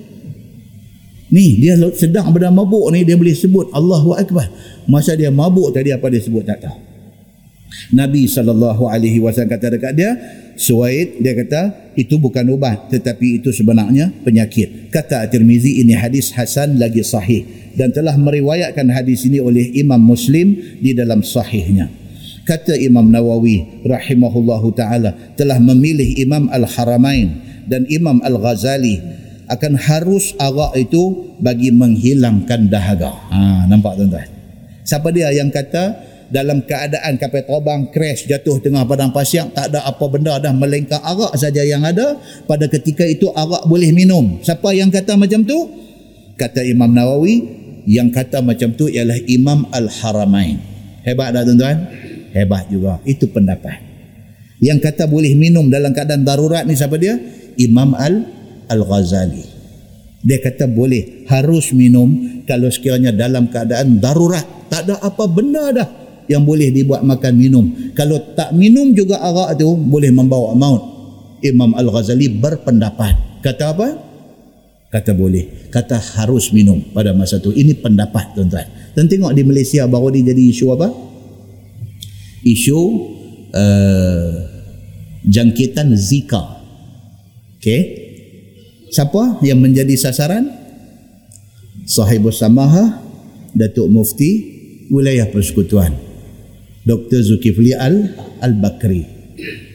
[1.28, 4.48] Ni, dia sedang pada mabuk ni, dia boleh sebut Allahu Akbar.
[4.88, 6.42] Masa dia mabuk tadi, apa dia sebut?
[6.42, 6.87] Tak tahu.
[7.92, 10.12] Nabi SAW kata dekat dia,
[10.58, 14.90] Suwaid dia kata itu bukan ubat tetapi itu sebenarnya penyakit.
[14.90, 17.46] Kata At-Tirmizi ini hadis hasan lagi sahih
[17.78, 21.86] dan telah meriwayatkan hadis ini oleh Imam Muslim di dalam sahihnya.
[22.42, 27.38] Kata Imam Nawawi rahimahullahu taala telah memilih Imam Al-Haramain
[27.70, 28.98] dan Imam Al-Ghazali
[29.46, 33.14] akan harus arak itu bagi menghilangkan dahaga.
[33.30, 34.26] Ha nampak tuan-tuan.
[34.82, 39.80] Siapa dia yang kata dalam keadaan kapal terbang crash jatuh tengah padang pasir tak ada
[39.88, 42.20] apa benda dah melainkan arak saja yang ada.
[42.44, 44.40] Pada ketika itu arak boleh minum.
[44.44, 45.58] Siapa yang kata macam tu?
[46.36, 47.36] Kata Imam Nawawi
[47.88, 50.60] yang kata macam tu ialah Imam Al-Haramain.
[51.02, 51.76] Hebat tak tuan-tuan?
[52.36, 53.00] Hebat juga.
[53.08, 53.80] Itu pendapat.
[54.60, 57.16] Yang kata boleh minum dalam keadaan darurat ni siapa dia?
[57.56, 58.28] Imam Al
[58.68, 59.56] Al-Ghazali.
[60.20, 64.44] Dia kata boleh harus minum kalau sekiranya dalam keadaan darurat.
[64.68, 65.88] Tak ada apa benda dah
[66.28, 67.64] yang boleh dibuat makan minum.
[67.96, 70.82] Kalau tak minum juga arak tu boleh membawa maut.
[71.40, 73.42] Imam Al-Ghazali berpendapat.
[73.42, 73.88] Kata apa?
[74.88, 75.68] Kata boleh.
[75.72, 77.52] Kata harus minum pada masa tu.
[77.52, 78.68] Ini pendapat tuan-tuan.
[78.96, 80.88] Dan tengok di Malaysia baru ni jadi isu apa?
[82.44, 82.78] Isu
[83.52, 84.32] uh,
[85.28, 86.60] jangkitan Zika.
[87.60, 87.80] Okey.
[88.88, 90.48] Siapa yang menjadi sasaran?
[91.88, 93.00] Sahibus Samaha,
[93.56, 94.30] Datuk Mufti,
[94.92, 96.07] wilayah persekutuan.
[96.88, 97.20] Dr.
[97.20, 99.04] Zulkifli Al Al-Bakri.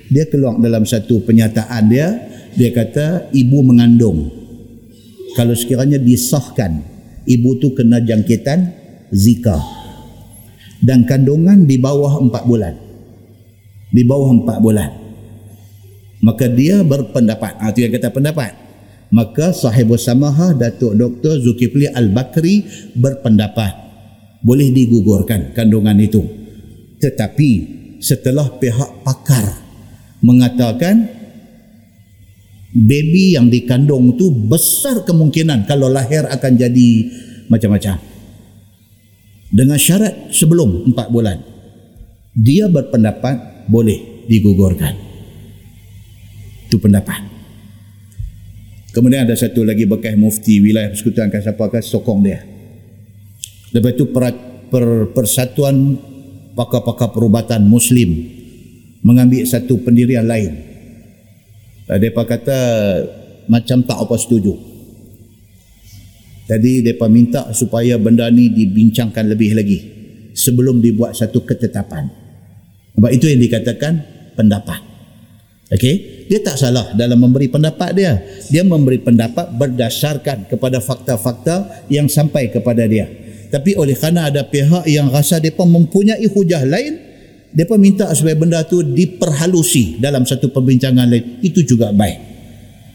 [0.10, 2.10] Dia keluar dalam satu penyataan dia,
[2.57, 4.34] dia kata ibu mengandung.
[5.38, 6.81] Kalau sekiranya disahkan
[7.30, 8.73] ibu tu kena jangkitan
[9.14, 9.61] Zika.
[10.81, 12.73] Dan kandungan di bawah empat bulan.
[13.94, 14.91] Di bawah empat bulan.
[16.26, 17.61] Maka dia berpendapat.
[17.61, 18.52] Ah, itu yang kata pendapat.
[19.14, 21.38] Maka sahibus samaha Datuk Dr.
[21.45, 22.65] Zulkifli Al-Bakri
[22.98, 23.72] berpendapat
[24.41, 26.43] boleh digugurkan kandungan itu
[27.04, 27.52] tetapi
[28.00, 29.60] setelah pihak pakar
[30.24, 31.04] mengatakan
[32.72, 36.90] baby yang dikandung tu besar kemungkinan kalau lahir akan jadi
[37.52, 38.00] macam-macam.
[39.54, 41.38] Dengan syarat sebelum 4 bulan
[42.34, 44.96] dia berpendapat boleh digugurkan.
[46.66, 47.22] Itu pendapat.
[48.94, 52.42] Kemudian ada satu lagi bekas mufti wilayah persekutuan kasapakar sokong dia.
[53.74, 54.24] Lepas itu per,
[54.70, 55.98] per, persatuan
[56.54, 58.14] pakar-pakar perubatan Muslim
[59.04, 60.54] mengambil satu pendirian lain.
[61.90, 62.60] Mereka kata
[63.52, 64.56] macam tak apa setuju.
[66.48, 69.80] Jadi mereka minta supaya benda ni dibincangkan lebih lagi
[70.36, 72.08] sebelum dibuat satu ketetapan.
[72.94, 73.94] Sebab itu yang dikatakan
[74.36, 74.80] pendapat.
[75.74, 78.22] Okey, dia tak salah dalam memberi pendapat dia.
[78.52, 83.23] Dia memberi pendapat berdasarkan kepada fakta-fakta yang sampai kepada dia.
[83.54, 86.98] Tapi oleh kerana ada pihak yang rasa mereka mempunyai hujah lain,
[87.54, 91.38] mereka minta supaya benda tu diperhalusi dalam satu perbincangan lain.
[91.46, 92.34] Itu juga baik.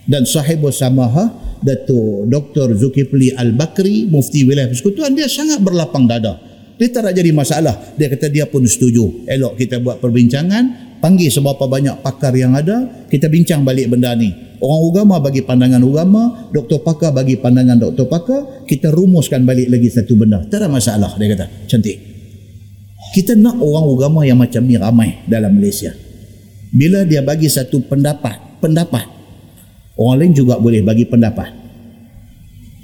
[0.02, 1.30] Dan sahibul samaha,
[1.62, 2.74] Datuk Dr.
[2.74, 6.42] Zulkifli Al-Bakri, mufti wilayah persekutuan, dia sangat berlapang dada.
[6.74, 7.94] Dia tak nak jadi masalah.
[7.94, 9.30] Dia kata dia pun setuju.
[9.30, 14.30] Elok kita buat perbincangan, panggil seberapa banyak pakar yang ada, kita bincang balik benda ni.
[14.58, 19.86] Orang agama bagi pandangan agama, doktor pakar bagi pandangan doktor pakar, kita rumuskan balik lagi
[19.86, 20.42] satu benda.
[20.46, 21.46] Tak ada masalah, dia kata.
[21.70, 21.96] Cantik.
[23.14, 25.94] Kita nak orang agama yang macam ni ramai dalam Malaysia.
[26.74, 29.06] Bila dia bagi satu pendapat, pendapat,
[29.96, 31.67] orang lain juga boleh bagi pendapat.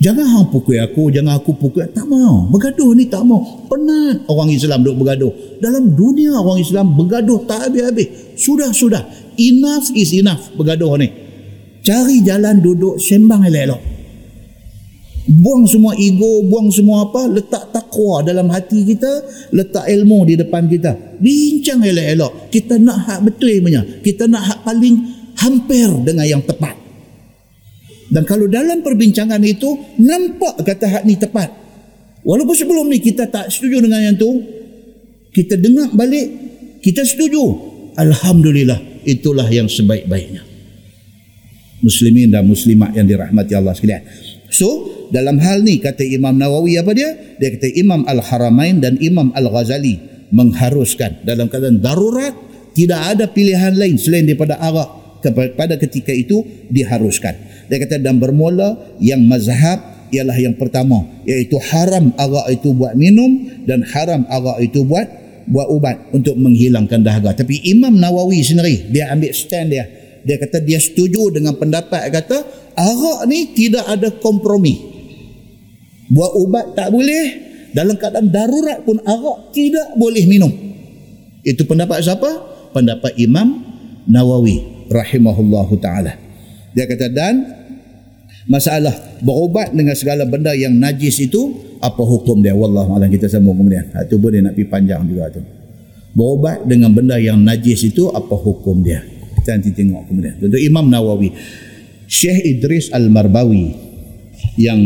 [0.04, 1.88] Jangan hang pukul aku, jangan aku pukul.
[1.88, 2.44] Tak mau.
[2.52, 3.40] Bergaduh ni tak mau.
[3.72, 5.32] Penat orang Islam duduk bergaduh.
[5.64, 8.36] Dalam dunia orang Islam bergaduh tak habis-habis.
[8.36, 9.00] Sudah, sudah.
[9.40, 11.08] Enough is enough bergaduh ni.
[11.80, 13.80] Cari jalan duduk sembang elok-elok.
[15.24, 19.24] Buang semua ego, buang semua apa, letak takwa dalam hati kita,
[19.56, 21.16] letak ilmu di depan kita.
[21.16, 22.52] Bincang elok-elok.
[22.52, 23.80] Kita nak hak betul punya.
[24.04, 25.00] Kita nak hak paling
[25.40, 26.83] hampir dengan yang tepat.
[28.12, 31.48] Dan kalau dalam perbincangan itu, nampak kata hak ni tepat.
[32.24, 34.40] Walaupun sebelum ni kita tak setuju dengan yang tu,
[35.32, 36.26] kita dengar balik,
[36.80, 37.42] kita setuju.
[37.94, 40.54] Alhamdulillah, itulah yang sebaik-baiknya
[41.84, 44.08] muslimin dan muslimat yang dirahmati Allah sekalian.
[44.48, 47.12] So, dalam hal ni kata Imam Nawawi apa dia?
[47.36, 50.00] Dia kata Imam Al-Haramain dan Imam Al-Ghazali
[50.32, 52.32] mengharuskan dalam keadaan darurat
[52.72, 55.20] tidak ada pilihan lain selain daripada arak
[55.54, 57.36] pada ketika itu diharuskan.
[57.68, 59.80] Dia kata dan bermula yang mazhab
[60.12, 65.06] ialah yang pertama iaitu haram arak itu buat minum dan haram arak itu buat
[65.44, 67.36] buat ubat untuk menghilangkan dahaga.
[67.36, 69.84] Tapi Imam Nawawi sendiri dia ambil stand dia
[70.24, 72.38] dia kata dia setuju dengan pendapat kata
[72.74, 74.80] arak ni tidak ada kompromi
[76.08, 77.24] buat ubat tak boleh
[77.76, 80.52] dalam keadaan darurat pun arak tidak boleh minum
[81.44, 82.56] itu pendapat siapa?
[82.72, 83.62] pendapat Imam
[84.08, 86.23] Nawawi rahimahullahu ta'ala
[86.74, 87.34] dia kata dan
[88.50, 88.92] masalah
[89.24, 94.16] berubat dengan segala benda yang najis itu apa hukum dia wallahualam kita sambung kemudian itu
[94.20, 95.40] boleh nak pergi panjang juga tu
[96.12, 99.14] berubat dengan benda yang najis itu apa hukum dia
[99.44, 100.40] kita nanti tengok kemudian.
[100.40, 101.28] Tentu Imam Nawawi.
[102.08, 103.76] Syekh Idris Al-Marbawi
[104.56, 104.80] yang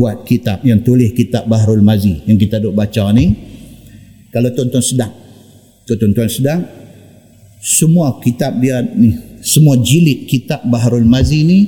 [0.00, 3.36] buat kitab, yang tulis kitab Bahrul Mazi yang kita duk baca ni.
[4.32, 5.12] Kalau tuan-tuan sedang,
[5.84, 6.64] tuan-tuan sedang,
[7.58, 11.60] semua kitab dia ni, semua jilid kitab Bahrul Mazi ni,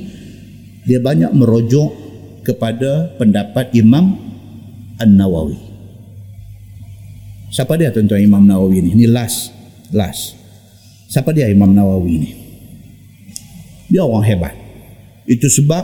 [0.87, 1.91] dia banyak merujuk
[2.41, 4.17] kepada pendapat Imam
[4.97, 5.59] An-Nawawi.
[7.51, 8.91] Siapa dia tuan-tuan Imam Nawawi ni?
[8.95, 9.51] Ni last,
[9.91, 10.39] last.
[11.11, 12.29] Siapa dia Imam Nawawi ni?
[13.91, 14.55] Dia orang hebat.
[15.27, 15.83] Itu sebab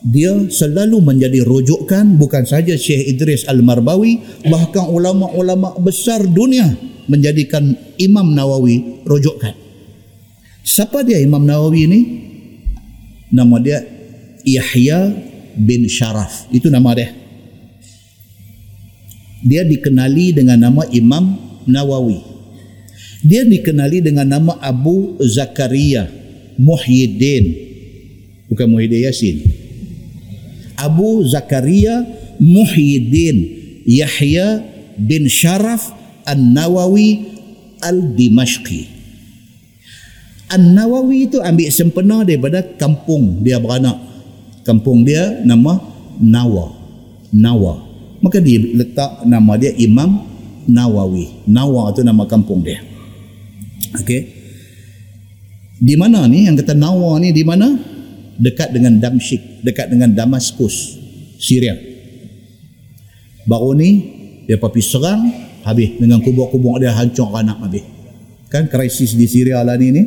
[0.00, 6.70] dia selalu menjadi rujukan bukan saja Syekh Idris Al-Marbawi bahkan ulama-ulama besar dunia
[7.08, 9.56] menjadikan Imam Nawawi rujukan.
[10.62, 12.00] Siapa dia Imam Nawawi ni?
[13.32, 13.78] Nama dia
[14.44, 15.12] Yahya
[15.56, 16.46] bin Sharaf.
[16.52, 17.10] Itu nama dia.
[19.42, 22.20] Dia dikenali dengan nama Imam Nawawi.
[23.24, 26.06] Dia dikenali dengan nama Abu Zakaria
[26.60, 27.44] Muhyiddin.
[28.52, 29.36] Bukan Muhyiddin Yasin.
[30.78, 32.06] Abu Zakaria
[32.38, 33.36] Muhyiddin
[33.82, 34.62] Yahya
[34.94, 35.97] bin Sharaf
[36.28, 37.08] An-Nawawi
[37.80, 38.80] Al-Dimashqi.
[40.52, 43.96] An-Nawawi itu ambil sempena daripada kampung dia beranak.
[44.64, 45.80] Kampung dia nama
[46.20, 46.76] Nawa.
[47.32, 47.84] Nawa.
[48.20, 50.24] Maka dia letak nama dia Imam
[50.68, 51.48] Nawawi.
[51.48, 52.84] Nawa itu nama kampung dia.
[53.96, 54.36] Okey.
[55.78, 57.70] Di mana ni yang kata Nawa ni di mana?
[58.38, 60.94] Dekat dengan Damsyik, dekat dengan Damaskus,
[61.42, 61.74] Syria.
[63.48, 63.90] Baru ni
[64.46, 67.84] dia pergi serang habis dengan kubur-kubur dia hancur ranak habis.
[68.48, 70.02] kan krisis di Syria lah ni ni.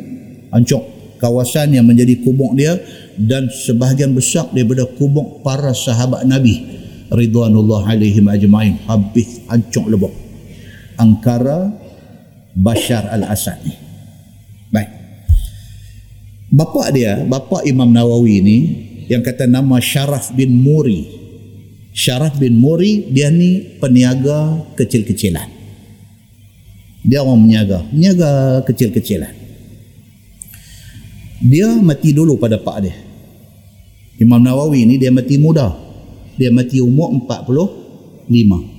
[0.52, 0.82] Hancur
[1.22, 2.74] kawasan yang menjadi kubuk dia
[3.14, 6.60] dan sebahagian besar daripada kubuk para sahabat Nabi
[7.08, 8.82] ridwanullah alaihim ajma'in.
[8.90, 10.12] Habis hancur lebok
[10.98, 11.72] Ankara
[12.52, 13.72] Bashar al-Assad ni.
[14.68, 14.90] Baik.
[16.52, 18.58] Bapa dia bapa Imam Nawawi ni
[19.08, 21.21] yang kata nama Syaraf bin Muri
[21.92, 25.48] Syaraf bin Muri dia ni peniaga kecil-kecilan.
[27.04, 29.32] Dia orang meniaga meniaga kecil-kecilan.
[31.42, 32.96] Dia mati dulu pada pak dia.
[34.16, 35.72] Imam Nawawi ni dia mati muda.
[36.40, 38.72] Dia mati umur 45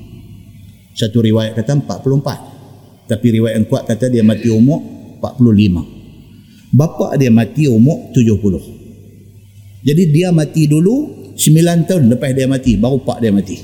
[0.93, 4.79] satu riwayat kata 44 tapi riwayat yang kuat kata dia mati umur
[5.19, 12.77] 45 bapa dia mati umur 70 jadi dia mati dulu 9 tahun lepas dia mati
[12.77, 13.57] baru pak dia mati.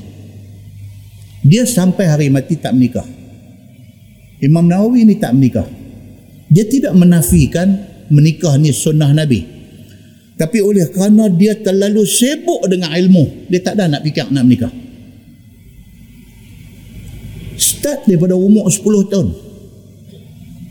[1.46, 3.06] Dia sampai hari mati tak menikah.
[4.42, 5.68] Imam Nawawi ni tak menikah.
[6.50, 7.68] Dia tidak menafikan
[8.10, 9.46] menikah ni sunnah Nabi.
[10.40, 14.72] Tapi oleh kerana dia terlalu sibuk dengan ilmu dia tak ada nak fikir nak menikah.
[17.60, 19.28] Start daripada umur 10 tahun.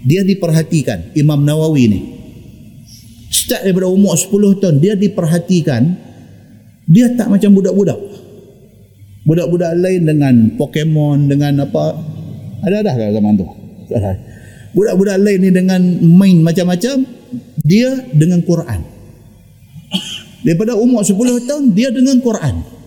[0.08, 2.00] Dia diperhatikan Imam Nawawi ni.
[3.28, 6.07] Start daripada umur 10 tahun dia diperhatikan
[6.88, 7.98] dia tak macam budak-budak
[9.28, 11.94] budak-budak lain dengan Pokemon dengan apa
[12.64, 13.46] ada-ada ke zaman tu
[14.72, 17.04] budak-budak lain ni dengan main macam-macam
[17.62, 18.80] dia dengan Quran
[20.42, 22.78] daripada umur 10 tahun dia dengan Quran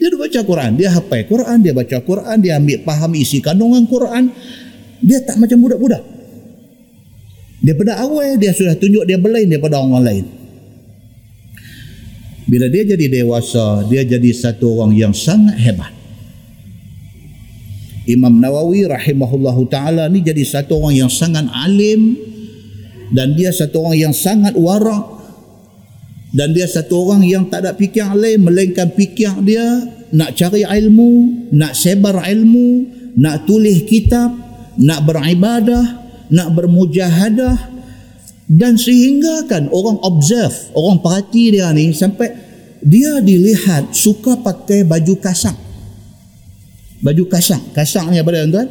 [0.00, 4.32] dia baca Quran, dia hafal Quran, dia baca Quran, dia ambil faham isi kandungan Quran.
[5.04, 6.00] Dia tak macam budak-budak.
[7.60, 10.24] Daripada awal dia sudah tunjuk dia berlain daripada orang lain.
[12.50, 15.94] Bila dia jadi dewasa, dia jadi satu orang yang sangat hebat.
[18.10, 22.18] Imam Nawawi rahimahullahu taala ni jadi satu orang yang sangat alim
[23.14, 25.22] dan dia satu orang yang sangat warak
[26.34, 29.62] dan dia satu orang yang tak ada fikir lain melainkan fikir dia
[30.10, 34.34] nak cari ilmu nak sebar ilmu nak tulis kitab
[34.80, 36.02] nak beribadah
[36.34, 37.79] nak bermujahadah
[38.50, 42.34] dan sehingga kan orang observe orang perhati dia ni sampai
[42.82, 45.54] dia dilihat suka pakai baju kasang
[46.98, 48.68] baju kasang kasang ni apa dia tuan?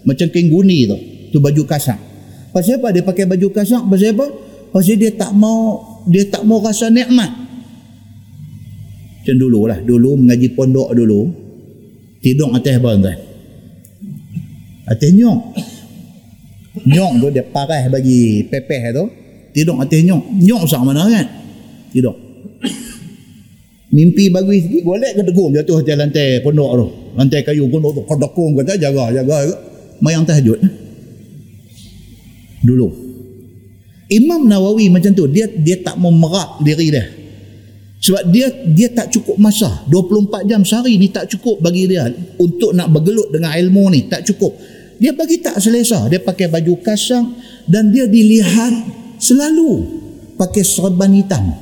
[0.00, 0.96] Macam kengguni tu.
[1.30, 2.00] Tu baju kasang
[2.50, 4.26] pasal apa dia pakai baju kasang pasal apa?
[4.72, 7.28] Pasal dia tak mau dia tak mau rasa nikmat.
[9.20, 11.28] Macam dulu lah dulu mengaji pondok dulu.
[12.24, 13.18] Tidur atas apa tuan?
[14.88, 15.38] Atas nyok
[16.74, 19.04] nyok tu dia parah bagi pepeh tu.
[19.50, 20.22] Tidur atas nyok.
[20.40, 21.26] Nyok sama mana kan?
[21.90, 22.14] Tidur.
[23.90, 26.86] Mimpi bagus sikit golek ke tegum jatuh atas lantai pondok tu.
[27.18, 29.50] Lantai kayu pondok tu kodokong kata jaga jaga
[29.98, 30.62] mayang tahajud
[32.64, 32.88] dulu.
[34.10, 37.06] Imam Nawawi macam tu dia dia tak mau merak diri dia.
[38.00, 42.08] Sebab dia dia tak cukup masa 24 jam sehari ni tak cukup bagi dia
[42.40, 44.08] untuk nak bergelut dengan ilmu ni.
[44.08, 44.56] Tak cukup
[45.00, 48.72] dia bagi tak selesa dia pakai baju kasang dan dia dilihat
[49.16, 49.88] selalu
[50.36, 51.56] pakai serban hitam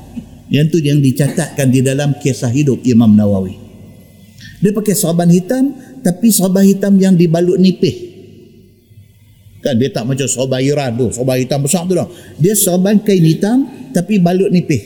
[0.51, 3.55] yang tu yang dicatatkan di dalam kisah hidup Imam Nawawi
[4.59, 5.71] dia pakai serban hitam
[6.03, 8.09] tapi serban hitam yang dibalut nipih
[9.59, 12.07] Kan dia tak macam sorban Iran tu, sorban hitam besar tu dah.
[12.39, 14.79] Dia sorban kain hitam tapi balut nipih.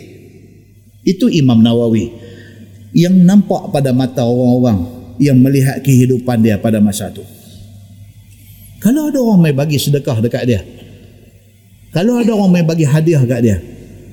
[1.05, 2.09] Itu Imam Nawawi
[2.97, 4.81] yang nampak pada mata orang-orang
[5.21, 7.21] yang melihat kehidupan dia pada masa tu.
[8.83, 10.61] Kalau ada orang mai bagi sedekah dekat dia.
[11.95, 13.57] Kalau ada orang mai bagi hadiah dekat dia.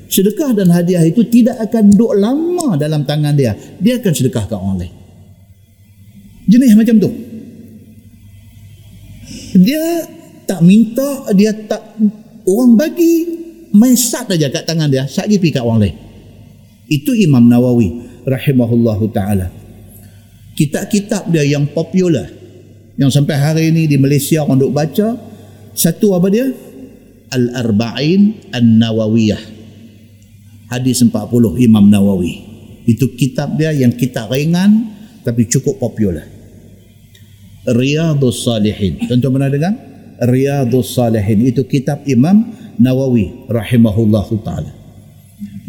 [0.09, 3.57] Sedekah dan hadiah itu tidak akan duduk lama dalam tangan dia.
[3.81, 4.93] Dia akan sedekah ke orang lain.
[6.49, 7.09] Jenis macam tu.
[9.57, 10.05] Dia
[10.49, 11.93] tak minta dia tak
[12.49, 13.13] orang bagi
[13.77, 15.95] main sat aja kat tangan dia sat pergi kat orang lain
[16.89, 19.53] itu Imam Nawawi rahimahullahu taala
[20.57, 22.38] kitab-kitab dia yang popular
[22.99, 25.15] yang sampai hari ini di Malaysia orang duk baca
[25.71, 26.51] satu apa dia?
[27.31, 29.39] Al-Arba'in An-Nawawiyah.
[30.67, 32.43] Hadis 40 Imam Nawawi.
[32.83, 34.91] Itu kitab dia yang kitab ringan
[35.23, 36.27] tapi cukup popular.
[37.63, 39.07] Riyadus Salihin.
[39.07, 39.73] Tuan-tuan pernah dengar?
[40.27, 41.47] Riyadus Salihin.
[41.47, 44.75] Itu kitab Imam Nawawi rahimahullahu taala.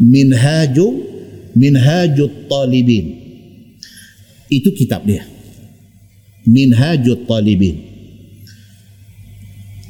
[0.03, 1.07] Minhaju
[1.55, 3.15] Minhajut Talibin.
[4.51, 5.30] Itu kitab dia.
[6.47, 7.89] Minhajut Talibin.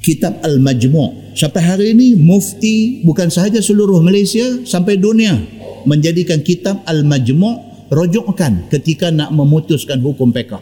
[0.02, 5.38] Kitab Al-Majmu' sampai hari ini mufti bukan sahaja seluruh Malaysia sampai dunia
[5.86, 10.62] menjadikan kitab Al-Majmu' rujukan ketika nak memutuskan hukum pekah.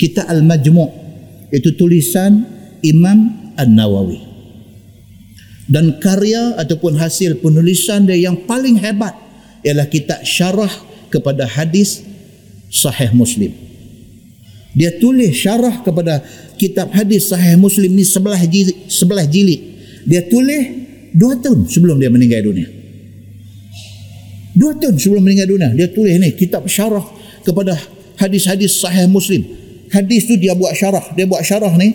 [0.00, 0.90] Kitab Al-Majmu'
[1.52, 2.48] itu tulisan
[2.80, 4.32] Imam An-Nawawi
[5.72, 9.16] dan karya ataupun hasil penulisan dia yang paling hebat
[9.64, 10.70] ialah kitab syarah
[11.08, 12.04] kepada hadis
[12.68, 13.71] sahih Muslim.
[14.72, 16.24] Dia tulis syarah kepada
[16.56, 19.60] kitab hadis sahih Muslim ni sebelah jilid, sebelah jilid.
[20.08, 20.64] Dia tulis
[21.12, 22.68] dua tahun sebelum dia meninggal dunia.
[24.52, 27.04] Dua tahun sebelum meninggal dunia dia tulis ni kitab syarah
[27.44, 27.76] kepada
[28.16, 29.44] hadis-hadis sahih Muslim.
[29.92, 31.92] Hadis tu dia buat syarah, dia buat syarah ni.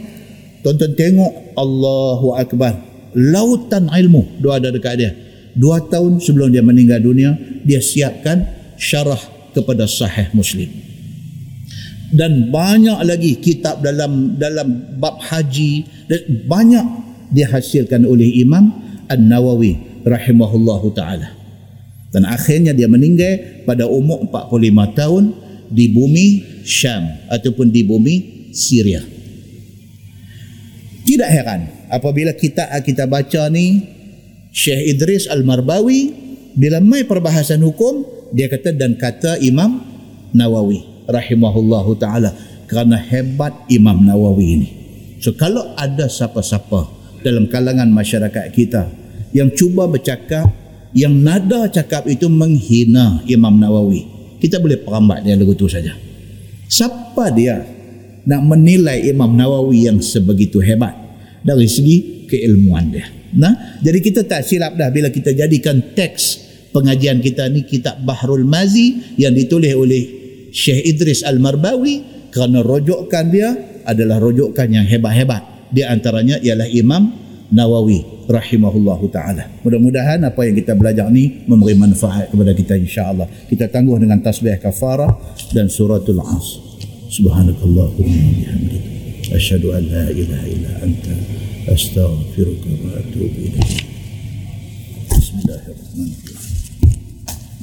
[0.61, 2.87] Tonton tengok Allahu Akbar
[3.17, 5.11] lautan ilmu dua ada dekat dia
[5.57, 7.33] dua tahun sebelum dia meninggal dunia
[7.65, 8.45] dia siapkan
[8.77, 9.19] syarah
[9.57, 10.69] kepada sahih muslim
[12.11, 15.83] dan banyak lagi kitab dalam dalam bab haji.
[16.07, 16.85] Dan banyak
[17.35, 18.71] dihasilkan oleh Imam
[19.11, 21.35] An-Nawawi rahimahullahu taala.
[22.15, 25.23] Dan akhirnya dia meninggal pada umur 45 tahun
[25.67, 26.27] di bumi
[26.63, 28.15] Syam ataupun di bumi
[28.55, 29.03] Syria.
[31.03, 33.83] Tidak heran apabila kita kita baca ni
[34.51, 36.11] Syekh Idris Al-Marbawi
[36.55, 38.03] bila mai perbahasan hukum
[38.35, 39.79] dia kata dan kata Imam
[40.35, 42.35] Nawawi rahimahullahu taala
[42.67, 44.69] kerana hebat Imam Nawawi ini.
[45.23, 46.93] So kalau ada siapa-siapa
[47.25, 48.91] dalam kalangan masyarakat kita
[49.33, 50.45] yang cuba bercakap
[50.93, 54.05] yang nada cakap itu menghina Imam Nawawi,
[54.37, 55.95] kita boleh perambat dia lagu tu saja.
[56.67, 57.63] Siapa dia
[58.27, 61.07] nak menilai Imam Nawawi yang sebegitu hebat?
[61.47, 63.07] dari segi keilmuan dia.
[63.39, 68.43] Nah, jadi kita tak silap dah bila kita jadikan teks pengajian kita ni kitab Bahrul
[68.43, 70.03] Mazi yang ditulis oleh
[70.51, 73.49] Syekh Idris Al-Marbawi kerana rojokan dia
[73.87, 75.71] adalah rojokan yang hebat-hebat.
[75.71, 77.11] Di antaranya ialah Imam
[77.47, 79.47] Nawawi rahimahullahu taala.
[79.63, 83.27] Mudah-mudahan apa yang kita belajar ni memberi manfaat kepada kita insya-Allah.
[83.47, 85.15] Kita tangguh dengan tasbih kafarah
[85.55, 86.59] dan suratul as.
[87.07, 88.83] Subhanakallahumma bihamdik
[89.31, 91.15] asyhadu an la ilaha illa anta
[91.71, 93.79] astaghfiruka wa atubu ilaik.
[95.07, 96.35] Bismillahirrahmanirrahim.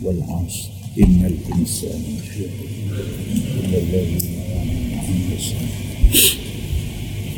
[0.00, 0.73] Wal 'asr.
[0.98, 2.02] إن الإنسان
[3.64, 6.36] إلا الذين آمنوا وعملوا الصالحات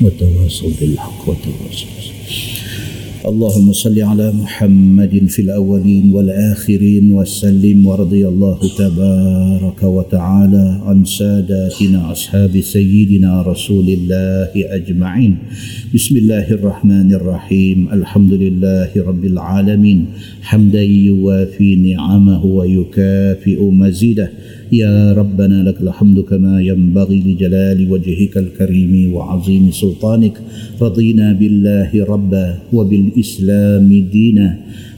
[0.02, 1.88] وتواصوا بالحق وتواصوا
[3.26, 12.60] اللهم صل على محمد في الأولين والآخرين وسلم ورضي الله تبارك وتعالى عن ساداتنا أصحاب
[12.60, 15.36] سيدنا رسول الله أجمعين.
[15.94, 17.88] بسم الله الرحمن الرحيم.
[17.92, 20.06] الحمد لله رب العالمين.
[20.42, 24.30] حمدا يوافي نعمه ويكافئ مزيده.
[24.72, 30.34] يا ربنا لك الحمد كما ينبغي لجلال وجهك الكريم وعظيم سلطانك.
[30.82, 34.48] رضينا بالله ربا وبالإسلام دينا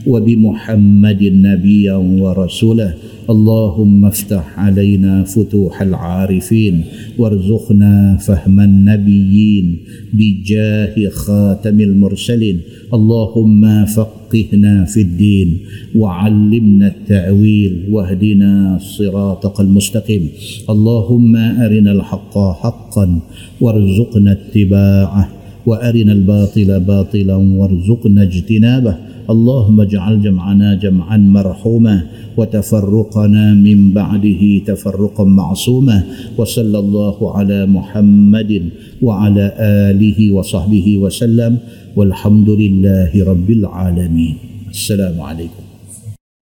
[0.07, 2.89] وبمحمد نبيا ورسولا.
[3.29, 6.81] اللهم افتح علينا فتوح العارفين
[7.17, 9.77] وارزقنا فهم النبيين
[10.13, 12.59] بجاه خاتم المرسلين.
[12.93, 15.57] اللهم فقهنا في الدين
[15.95, 20.23] وعلمنا التأويل واهدنا صراطك المستقيم.
[20.69, 23.19] اللهم أرنا الحق حقا
[23.61, 25.29] وارزقنا اتباعه
[25.65, 29.08] وأرنا الباطل باطلا وارزقنا اجتنابه.
[29.30, 31.96] اللهم اجعل جمعنا جمعا مرحوما
[32.36, 36.02] وتفرقنا من بعده تفرقا معصوما
[36.38, 38.68] وصلى الله على محمد
[39.02, 39.44] وعلى
[39.90, 41.58] آله وصحبه وسلم
[41.96, 44.34] والحمد لله رب العالمين
[44.70, 45.67] السلام عليكم